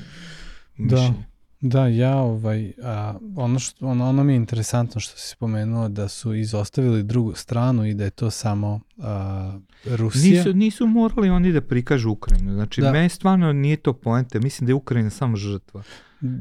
da. 0.77 1.13
Da, 1.61 1.87
ja 1.87 2.15
ovaj, 2.15 2.71
a, 2.83 3.13
ono, 3.35 3.59
što, 3.59 3.87
ono, 3.87 4.09
ono 4.09 4.23
mi 4.23 4.33
je 4.33 4.37
interesantno 4.37 5.01
što 5.01 5.17
si 5.17 5.29
spomenuo 5.29 5.89
da 5.89 6.07
su 6.07 6.33
izostavili 6.33 7.03
drugu 7.03 7.33
stranu 7.35 7.85
i 7.85 7.93
da 7.93 8.03
je 8.03 8.09
to 8.09 8.31
samo 8.31 8.79
a, 8.97 9.59
Rusija. 9.85 10.37
Nisu, 10.37 10.53
nisu 10.53 10.87
morali 10.87 11.29
oni 11.29 11.51
da 11.51 11.61
prikažu 11.61 12.09
Ukrajinu. 12.09 12.53
Znači, 12.53 12.81
da. 12.81 12.91
meni 12.91 13.09
stvarno 13.09 13.53
nije 13.53 13.77
to 13.77 13.93
poente. 13.93 14.39
Mislim 14.39 14.65
da 14.65 14.71
je 14.71 14.75
Ukrajina 14.75 15.09
samo 15.09 15.37
žrtva. 15.37 15.83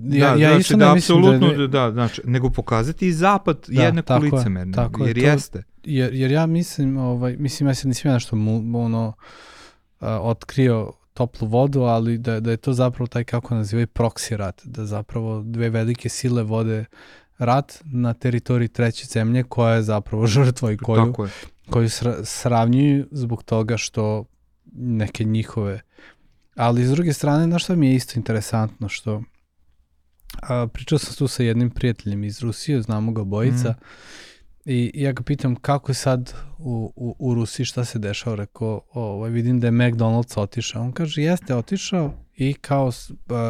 Ja, 0.04 0.34
da, 0.34 0.40
ja 0.40 0.50
znači, 0.50 0.76
da, 0.76 0.92
apsolutno, 0.92 1.52
da, 1.52 1.66
da, 1.66 1.92
znači, 1.92 2.22
nego 2.24 2.50
pokazati 2.50 3.06
i 3.06 3.12
zapad 3.12 3.66
da, 3.68 3.82
jednako 3.82 4.18
licemerno, 4.18 4.74
tako 4.74 5.06
jer 5.06 5.20
to, 5.20 5.26
jeste. 5.26 5.62
Jer, 5.84 6.14
jer 6.14 6.30
ja 6.30 6.46
mislim, 6.46 6.96
ovaj, 6.96 7.36
mislim, 7.36 7.68
ja 7.68 7.74
se 7.74 7.88
nisam 7.88 8.08
ja 8.08 8.14
nešto 8.14 8.36
mu, 8.36 8.84
ono, 8.84 9.12
a, 9.18 9.53
otkrio 10.04 10.92
toplu 11.14 11.48
vodu, 11.48 11.80
ali 11.80 12.18
da, 12.18 12.40
da 12.40 12.50
je 12.50 12.56
to 12.56 12.72
zapravo 12.72 13.06
taj 13.06 13.24
kako 13.24 13.54
nazivaju 13.54 13.86
proksi 13.86 14.36
rat, 14.36 14.60
da 14.64 14.86
zapravo 14.86 15.42
dve 15.42 15.70
velike 15.70 16.08
sile 16.08 16.42
vode 16.42 16.84
rat 17.38 17.82
na 17.84 18.14
teritoriji 18.14 18.68
treće 18.68 19.06
zemlje 19.06 19.42
koja 19.42 19.74
je 19.74 19.82
zapravo 19.82 20.26
žrtva 20.36 20.72
i 20.72 20.76
koju, 20.76 21.14
koju 21.70 21.88
sravnjuju 22.24 23.06
zbog 23.10 23.42
toga 23.42 23.76
što 23.76 24.24
neke 24.72 25.24
njihove 25.24 25.80
ali 26.56 26.84
s 26.84 26.90
druge 26.90 27.12
strane, 27.12 27.46
na 27.46 27.58
što 27.58 27.76
mi 27.76 27.88
je 27.88 27.94
isto 27.94 28.12
interesantno, 28.16 28.88
što 28.88 29.22
a, 30.42 30.66
pričao 30.72 30.98
sam 30.98 31.14
tu 31.14 31.28
sa 31.28 31.42
jednim 31.42 31.70
prijateljem 31.70 32.24
iz 32.24 32.40
Rusije, 32.40 32.82
znamo 32.82 33.12
ga 33.12 33.24
bojica, 33.24 33.70
mm. 33.70 33.84
I 34.64 34.90
ja 34.94 35.12
ga 35.12 35.22
pitam 35.22 35.56
kako 35.56 35.90
je 35.90 35.94
sad 35.94 36.34
u, 36.58 36.92
u, 36.96 37.16
u 37.18 37.34
Rusiji, 37.34 37.66
šta 37.66 37.84
se 37.84 37.98
dešava, 37.98 38.36
rekao, 38.36 38.80
ovaj, 38.92 39.30
vidim 39.30 39.60
da 39.60 39.66
je 39.66 39.72
McDonald's 39.72 40.40
otišao. 40.40 40.82
On 40.82 40.92
kaže, 40.92 41.22
jeste 41.22 41.54
otišao 41.54 42.14
i 42.36 42.54
kao 42.54 42.86
uh, 42.86 42.92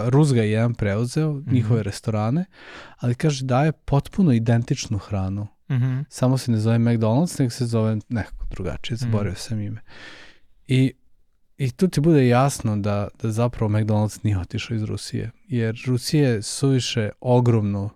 Rus 0.08 0.32
ga 0.32 0.42
je 0.42 0.50
jedan 0.50 0.74
preuzeo, 0.74 1.32
mm 1.32 1.44
-hmm. 1.44 1.52
njihove 1.52 1.82
restorane, 1.82 2.44
ali 2.98 3.14
kaže 3.14 3.44
daje 3.44 3.72
potpuno 3.72 4.32
identičnu 4.32 4.98
hranu. 4.98 5.46
Mm 5.70 5.74
-hmm. 5.74 6.04
Samo 6.08 6.38
se 6.38 6.52
ne 6.52 6.58
zove 6.58 6.78
McDonald's, 6.78 7.40
nego 7.40 7.50
se 7.50 7.66
zove 7.66 7.98
nekako 8.08 8.46
drugačije, 8.50 8.96
zaboravio 8.96 9.32
mm 9.32 9.34
-hmm. 9.34 9.48
sam 9.48 9.60
ime. 9.60 9.80
I, 10.66 10.92
I 11.58 11.70
tu 11.70 11.88
ti 11.88 12.00
bude 12.00 12.28
jasno 12.28 12.76
da, 12.76 13.08
da 13.22 13.30
zapravo 13.30 13.72
McDonald's 13.72 14.18
nije 14.22 14.38
otišao 14.38 14.74
iz 14.74 14.82
Rusije, 14.82 15.30
jer 15.48 15.82
Rusija 15.86 16.28
je 16.28 16.42
suviše 16.42 17.10
ogromno 17.20 17.90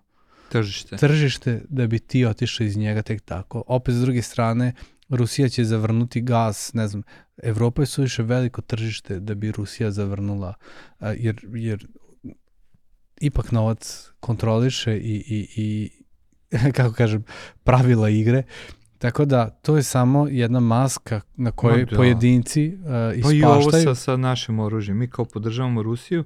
tržište. 0.49 0.97
tržište 0.97 1.61
da 1.69 1.87
bi 1.87 1.99
ti 1.99 2.25
otišao 2.25 2.65
iz 2.65 2.77
njega 2.77 3.01
tek 3.01 3.21
tako. 3.21 3.63
Opet 3.67 3.95
s 3.95 4.01
druge 4.01 4.21
strane, 4.21 4.73
Rusija 5.09 5.49
će 5.49 5.63
zavrnuti 5.63 6.21
gas, 6.21 6.73
ne 6.73 6.87
znam, 6.87 7.03
Evropa 7.43 7.81
je 7.81 7.85
suviše 7.85 8.23
veliko 8.23 8.61
tržište 8.61 9.19
da 9.19 9.35
bi 9.35 9.51
Rusija 9.51 9.91
zavrnula, 9.91 10.53
jer, 11.17 11.41
jer 11.53 11.87
ipak 13.21 13.51
novac 13.51 14.11
kontroliše 14.19 14.97
i, 14.97 15.23
i, 15.27 15.47
i 15.55 15.91
kako 16.77 16.93
kažem, 16.93 17.23
pravila 17.63 18.09
igre. 18.09 18.43
Tako 18.97 19.25
da, 19.25 19.49
to 19.49 19.77
je 19.77 19.83
samo 19.83 20.27
jedna 20.27 20.59
maska 20.59 21.21
na 21.35 21.51
kojoj 21.51 21.79
no, 21.79 21.85
da. 21.85 21.95
pojedinci 21.95 22.67
uh, 22.67 23.17
ispaštaju. 23.17 23.41
Pa 23.41 23.47
i 23.47 23.51
ovo 23.51 23.71
sa, 23.71 23.95
sa 23.95 24.17
našim 24.17 24.59
oružjem. 24.59 24.97
Mi 24.97 25.09
kao 25.09 25.25
podržavamo 25.25 25.83
Rusiju, 25.83 26.23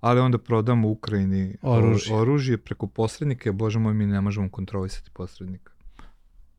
ali 0.00 0.20
onda 0.20 0.38
prodamo 0.38 0.88
Ukrajini 0.88 1.56
oružje, 1.62 2.14
oružje 2.14 2.58
preko 2.58 2.86
posrednika, 2.86 3.52
bože 3.52 3.78
moj, 3.78 3.94
mi 3.94 4.06
ne 4.06 4.20
možemo 4.20 4.50
kontrolisati 4.50 5.10
posrednika. 5.10 5.72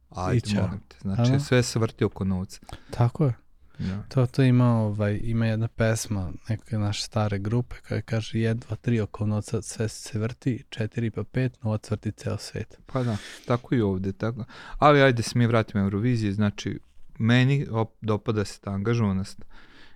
Ajde, 0.10 0.62
molim 0.62 0.80
te. 0.88 0.96
Znači, 1.02 1.32
Ano? 1.32 1.40
sve 1.40 1.64
se 1.64 1.80
vrti 1.80 2.04
oko 2.04 2.24
novca. 2.24 2.60
Tako 2.90 3.26
je. 3.26 3.34
Ja. 3.80 4.04
To, 4.10 4.26
to 4.26 4.44
ima, 4.44 4.78
ovaj, 4.78 5.20
ima 5.24 5.46
jedna 5.46 5.68
pesma 5.68 6.32
neke 6.50 6.78
naše 6.78 7.04
stare 7.04 7.40
grupe 7.40 7.76
koja 7.88 8.02
kaže 8.02 8.38
1, 8.38 8.54
2, 8.54 8.76
3 8.90 9.02
oko 9.02 9.26
novca 9.26 9.62
sve 9.62 9.90
se 9.90 10.20
vrti, 10.20 10.64
4 10.70 11.10
pa 11.10 11.22
5, 11.22 11.50
novac 11.64 11.92
vrti 11.92 12.12
ceo 12.12 12.38
svet. 12.38 12.80
Pa 12.86 13.04
da, 13.04 13.18
tako 13.46 13.76
i 13.76 13.82
ovde. 13.82 14.14
Tako. 14.14 14.46
Ali 14.78 15.02
ajde 15.02 15.24
se 15.24 15.40
mi 15.40 15.48
vratimo 15.48 15.84
Euroviziji, 15.84 16.32
znači 16.32 16.80
meni 17.20 17.68
op, 17.72 17.94
dopada 18.02 18.46
se 18.46 18.60
ta 18.60 18.72
angažovanost 18.72 19.46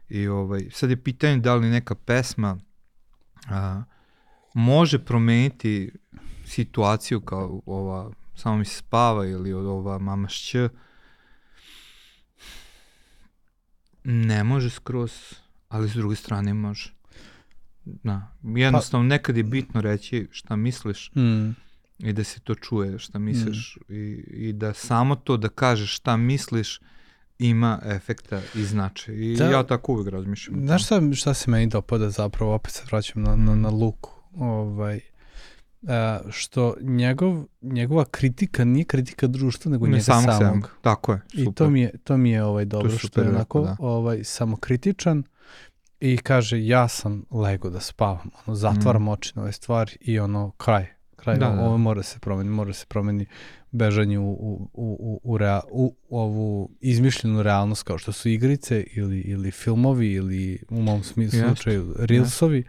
i 0.09 0.27
ovaj, 0.27 0.67
sad 0.71 0.89
je 0.89 1.03
pitanje 1.03 1.37
da 1.37 1.55
li 1.55 1.69
neka 1.69 1.95
pesma 1.95 2.57
a, 3.49 3.83
može 4.53 5.05
promeniti 5.05 5.91
situaciju 6.45 7.21
kao 7.21 7.61
ova 7.65 8.11
samo 8.35 8.57
mi 8.57 8.65
se 8.65 8.75
spava 8.75 9.25
ili 9.25 9.53
ova 9.53 9.99
mama 9.99 10.27
šć 10.27 10.55
ne 14.03 14.43
može 14.43 14.69
skroz 14.69 15.11
ali 15.69 15.89
s 15.89 15.93
druge 15.93 16.15
strane 16.15 16.53
može 16.53 16.93
da. 17.85 18.35
jednostavno 18.43 19.03
pa, 19.03 19.07
nekad 19.07 19.37
je 19.37 19.43
bitno 19.43 19.81
reći 19.81 20.27
šta 20.31 20.55
misliš 20.55 21.11
mm. 21.15 21.49
i 21.97 22.13
da 22.13 22.23
se 22.23 22.39
to 22.39 22.55
čuje 22.55 22.99
šta 22.99 23.19
misliš 23.19 23.77
mm. 23.87 23.93
i, 23.93 24.23
i 24.27 24.53
da 24.53 24.73
samo 24.73 25.15
to 25.15 25.37
da 25.37 25.49
kažeš 25.49 25.95
šta 25.95 26.17
misliš 26.17 26.79
ima 27.41 27.79
efekta 27.85 28.41
i 28.55 28.63
značaj. 28.63 29.15
I 29.15 29.35
da, 29.35 29.45
ja 29.45 29.63
tako 29.63 29.93
uvijek 29.93 30.09
razmišljam. 30.09 30.65
Znaš 30.65 30.85
šta, 30.85 31.01
šta 31.13 31.33
se 31.33 31.51
meni 31.51 31.67
dopada 31.67 32.09
zapravo, 32.09 32.53
opet 32.53 32.73
se 32.73 32.83
vraćam 32.91 33.21
na, 33.21 33.35
na, 33.35 33.55
na 33.55 33.69
Luku, 33.69 34.11
ovaj, 34.37 34.99
a, 35.87 36.19
što 36.29 36.73
njegov, 36.81 37.43
njegova 37.61 38.05
kritika 38.05 38.65
nije 38.65 38.85
kritika 38.85 39.27
društva, 39.27 39.71
nego 39.71 39.85
ne 39.85 39.91
njega 39.91 40.03
samog. 40.03 40.35
samog. 40.39 40.69
Tako 40.81 41.11
je, 41.11 41.21
super. 41.29 41.43
I 41.47 41.53
to 41.55 41.69
mi 41.69 41.81
je, 41.81 41.91
to 42.03 42.17
mi 42.17 42.31
je 42.31 42.43
ovaj, 42.43 42.65
dobro, 42.65 42.91
je 42.91 42.97
što 42.97 43.21
je 43.21 43.29
onako 43.29 43.61
da. 43.61 43.75
ovaj, 43.79 44.23
samokritičan 44.23 45.23
i 45.99 46.17
kaže 46.17 46.65
ja 46.65 46.87
sam 46.87 47.25
lego 47.31 47.69
da 47.69 47.79
spavam, 47.79 48.29
ono, 48.45 48.55
zatvaram 48.55 49.03
mm. 49.03 49.07
oči 49.07 49.31
na 49.35 49.41
ove 49.41 49.51
stvari 49.51 49.97
i 50.01 50.19
ono, 50.19 50.51
kraj, 50.51 50.87
kraj, 51.21 51.37
da, 51.37 51.47
ovo, 51.47 51.55
da. 51.55 51.61
ovo 51.63 51.77
mora 51.77 52.03
se 52.03 52.19
promeni, 52.19 52.49
mora 52.49 52.73
se 52.73 52.85
promeni 52.85 53.25
bežanje 53.71 54.19
u, 54.19 54.31
u, 54.31 54.69
u, 54.73 55.19
u, 55.23 55.37
rea, 55.37 55.61
u 55.71 55.95
ovu 56.09 56.69
izmišljenu 56.81 57.43
realnost 57.43 57.83
kao 57.83 57.97
što 57.97 58.11
su 58.11 58.29
igrice 58.29 58.83
ili, 58.93 59.19
ili 59.19 59.51
filmovi 59.51 60.11
ili 60.11 60.63
u 60.69 60.81
mom 60.81 61.03
smislu 61.03 61.39
slučaju 61.39 61.95
reelsovi 61.99 62.63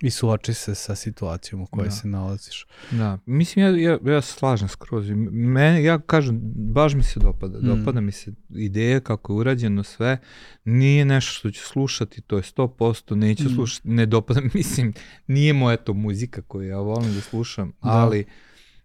I 0.00 0.10
suoči 0.10 0.54
se 0.54 0.74
sa 0.74 0.94
situacijom 0.94 1.62
u 1.62 1.66
kojoj 1.66 1.84
Da. 1.84 1.90
se 1.90 2.08
nalaziš. 2.08 2.66
Da, 2.90 3.18
mislim 3.26 3.64
ja, 3.78 3.92
ja, 3.92 3.98
ja 4.04 4.20
slažem 4.22 4.68
skroz. 4.68 5.10
Mene, 5.30 5.82
ja 5.82 5.98
kažem, 5.98 6.40
baš 6.54 6.94
mi 6.94 7.02
se 7.02 7.20
dopada. 7.20 7.58
Mm. 7.58 7.66
Dopada 7.66 8.00
mi 8.00 8.12
se 8.12 8.32
ideja 8.50 9.00
kako 9.00 9.32
je 9.32 9.36
urađeno 9.36 9.82
sve. 9.82 10.18
Nije 10.64 11.04
nešto 11.04 11.32
što 11.32 11.50
ću 11.50 11.60
slušati, 11.62 12.20
to 12.20 12.36
je 12.36 12.42
100%, 12.42 13.14
neću 13.14 13.44
Mm. 13.44 13.54
slušati, 13.54 13.88
ne 13.88 14.06
dopada, 14.06 14.40
mislim, 14.54 14.92
nije 15.26 15.52
moja 15.52 15.76
to 15.76 15.94
muzika 15.94 16.42
koju 16.42 16.68
ja 16.68 16.78
volim 16.78 17.14
da 17.14 17.20
slušam, 17.20 17.68
Da. 17.72 17.90
ali 17.90 18.24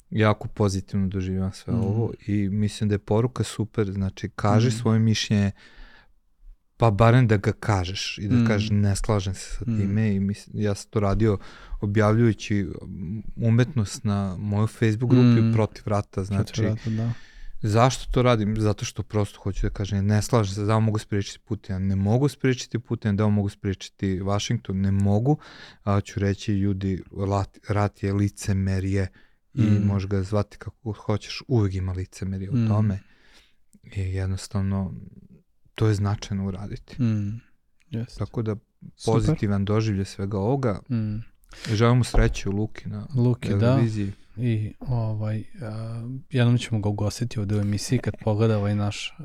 jako 0.09 0.47
pozitivno 0.47 1.07
doživljam 1.07 1.51
sve 1.53 1.73
Mm. 1.73 1.77
ovo 1.77 2.13
i 2.27 2.49
mislim 2.49 2.89
da 2.89 2.95
je 2.95 2.99
poruka 2.99 3.43
super, 3.43 3.91
znači 3.91 4.29
kaži 4.29 4.67
Mm. 4.67 4.71
svoje 4.71 4.99
mišljenje, 4.99 5.51
pa 6.83 6.91
barem 6.91 7.27
da 7.27 7.37
ga 7.37 7.51
kažeš 7.51 8.17
i 8.17 8.27
da 8.27 8.35
Mm. 8.35 8.47
kažeš 8.47 8.69
ne 8.71 8.95
slažem 8.95 9.33
se 9.33 9.49
sa 9.49 9.65
Mm. 9.67 9.77
time 9.77 10.15
i 10.15 10.19
mislim, 10.19 10.61
ja 10.61 10.75
sam 10.75 10.89
to 10.89 10.99
radio 10.99 11.37
objavljujući 11.81 12.67
um, 12.81 13.23
umetnost 13.35 14.03
na 14.03 14.35
moju 14.39 14.67
Facebook 14.67 15.11
grupi 15.11 15.41
Mm. 15.41 15.53
protiv 15.53 15.83
rata, 15.85 16.23
znači 16.23 16.61
Vrata, 16.61 16.89
da. 16.89 17.11
zašto 17.61 18.11
to 18.11 18.21
radim? 18.21 18.55
Zato 18.57 18.85
što 18.85 19.03
prosto 19.03 19.39
hoću 19.39 19.61
da 19.63 19.69
kažem 19.69 20.05
ne 20.05 20.21
slažem 20.21 20.55
se 20.55 20.63
da 20.63 20.79
mogu 20.79 20.99
spriječiti 20.99 21.39
Putina, 21.39 21.79
ne 21.79 21.95
mogu 21.95 22.27
spriječiti 22.27 22.79
Putina, 22.79 23.13
da 23.13 23.27
mogu 23.27 23.49
spriječiti 23.49 24.19
Washington, 24.21 24.77
ne 24.77 24.91
mogu, 24.91 25.37
a 25.83 26.01
ću 26.01 26.19
reći 26.19 26.53
ljudi, 26.53 27.03
rat, 27.29 27.57
rat 27.69 28.03
je 28.03 28.13
licemerje 28.13 29.07
i 29.53 29.61
Mm. 29.61 29.87
možeš 29.87 30.09
ga 30.09 30.23
zvati 30.23 30.57
kako 30.57 30.91
hoćeš, 30.93 31.41
uvijek 31.47 31.75
ima 31.75 31.91
licemerje 31.91 32.49
u 32.49 32.55
Mm. 32.55 32.67
tome 32.67 32.99
i 33.95 34.01
jednostavno 34.01 34.93
to 35.75 35.87
je 35.87 35.93
značajno 35.93 36.45
uraditi. 36.47 37.03
Mm. 37.03 37.41
Yes. 37.91 38.17
Tako 38.17 38.41
da 38.41 38.55
Super. 38.95 39.13
pozitivan 39.13 39.65
doživlje 39.65 40.05
svega 40.05 40.37
ovoga. 40.37 40.79
Mm. 40.89 41.17
Želim 41.73 41.97
mu 41.97 42.03
sreću 42.03 42.51
Luki 42.51 42.89
na 42.89 43.07
Luki, 43.15 43.49
da. 43.49 43.59
televiziji. 43.59 44.11
I 44.37 44.73
ovaj, 44.79 45.43
a, 45.61 46.01
jednom 46.29 46.57
ćemo 46.57 46.81
ga 46.81 46.89
ugostiti 46.89 47.39
ovde 47.39 47.55
u 47.55 47.59
emisiji 47.61 47.99
kad 47.99 48.13
pogleda 48.23 48.57
ovaj 48.57 48.75
naš 48.75 49.17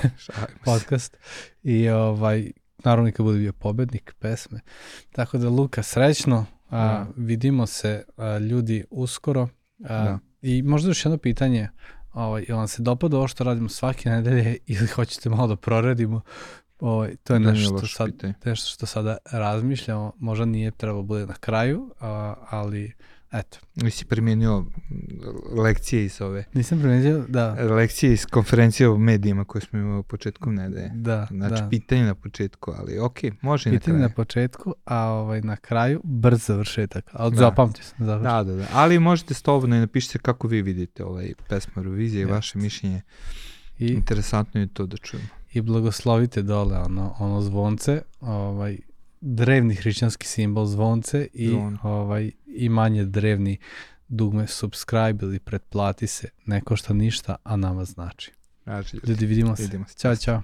podcast. 0.64 1.16
I 1.62 1.88
ovaj, 1.88 2.52
naravno 2.84 3.12
kad 3.12 3.26
bude 3.26 3.38
bio 3.38 3.52
pobednik 3.52 4.14
pesme. 4.18 4.60
Tako 5.12 5.38
da 5.38 5.48
Luka, 5.48 5.82
srećno. 5.82 6.46
A, 6.70 6.78
Da. 6.78 7.06
Vidimo 7.16 7.66
se 7.66 8.04
a, 8.16 8.38
ljudi 8.38 8.84
uskoro. 8.90 9.48
A, 9.84 10.04
Da. 10.04 10.18
I 10.42 10.62
možda 10.62 10.90
još 10.90 11.04
jedno 11.04 11.18
pitanje. 11.18 11.68
Ovaj, 12.16 12.44
jel 12.48 12.56
vam 12.58 12.68
se 12.68 12.82
dopada 12.82 13.16
ovo 13.16 13.28
što 13.28 13.44
radimo 13.44 13.68
svake 13.68 14.10
nedelje 14.10 14.56
ili 14.66 14.86
hoćete 14.86 15.28
malo 15.28 15.46
da 15.46 15.56
proradimo? 15.56 16.20
Ovaj, 16.80 17.16
to 17.24 17.34
je 17.34 17.40
Da, 17.40 17.52
nešto, 17.52 17.78
što 17.78 17.86
sad, 17.86 18.10
nešto 18.44 18.70
što 18.70 18.86
sada 18.86 19.16
razmišljamo. 19.32 20.12
Možda 20.18 20.44
nije 20.44 20.70
trebalo 20.70 21.02
bude 21.02 21.26
na 21.26 21.34
kraju, 21.34 21.90
a, 22.00 22.34
ali 22.50 22.92
eto. 23.32 23.58
Nisi 23.74 24.04
primjenio 24.04 24.64
lekcije 25.56 26.04
iz 26.04 26.20
ove 26.20 26.44
Nisam 26.54 26.78
primetio 26.78 27.24
da... 27.28 27.52
lekcije 27.52 28.12
iz 28.12 28.26
konferencije 28.26 28.88
o 28.88 28.98
medijima 28.98 29.44
koje 29.44 29.62
smo 29.62 29.78
imali 29.78 30.02
početkom 30.02 30.54
nedelje. 30.54 30.90
Da, 30.94 31.26
Znači, 31.30 31.62
da. 31.62 31.68
pitanje 31.68 32.04
na 32.04 32.14
početku, 32.14 32.72
ali 32.72 32.98
ok, 32.98 33.18
može 33.42 33.70
na 33.70 33.78
Pitanje 33.78 33.98
na 33.98 34.04
kraju. 34.04 34.14
početku, 34.16 34.74
a 34.84 35.00
ovaj, 35.02 35.40
na 35.40 35.56
kraju 35.56 36.00
brz 36.04 36.46
završetak. 36.46 37.04
Ali 37.12 37.30
Da. 37.30 37.36
zapamtio 37.36 37.84
sam. 37.84 38.06
Završetak. 38.06 38.32
Da, 38.36 38.44
da, 38.44 38.56
da. 38.56 38.66
Ali 38.72 38.98
možete 38.98 39.34
slobodno 39.34 39.76
i 39.76 39.80
napišite 39.80 40.18
kako 40.18 40.48
vi 40.48 40.62
vidite 40.62 41.04
ovaj 41.04 41.32
pesma 41.48 41.72
Eurovizije 41.76 42.22
i 42.22 42.26
vaše 42.26 42.58
mišljenje. 42.58 43.02
I, 43.78 43.86
Interesantno 43.86 44.60
je 44.60 44.66
to 44.66 44.86
da 44.86 44.96
čujemo. 44.96 45.28
I 45.52 45.60
blagoslovite 45.60 46.42
dole 46.42 46.78
ono, 46.78 47.14
ono 47.18 47.40
zvonce, 47.40 48.02
ovaj, 48.20 48.78
drevni 49.28 49.74
hrišćanski 49.74 50.26
simbol 50.26 50.66
zvonce 50.66 51.28
i, 51.32 51.48
Zvon. 51.48 51.78
ovaj, 51.82 52.30
i 52.46 52.68
manje 52.68 53.04
drevni 53.04 53.58
dugme 54.08 54.46
subscribe 54.46 55.26
ili 55.26 55.38
pretplati 55.38 56.06
se, 56.06 56.28
ne 56.46 56.60
košta 56.60 56.94
ništa, 56.94 57.36
a 57.44 57.56
nama 57.56 57.84
znači. 57.84 58.32
Raži, 58.64 58.96
Ljudi, 59.06 59.26
vidimo 59.26 59.56
se. 59.56 59.62
Vidimo 59.62 59.84
se. 59.88 59.98
Ćao, 59.98 60.16
čao. 60.16 60.42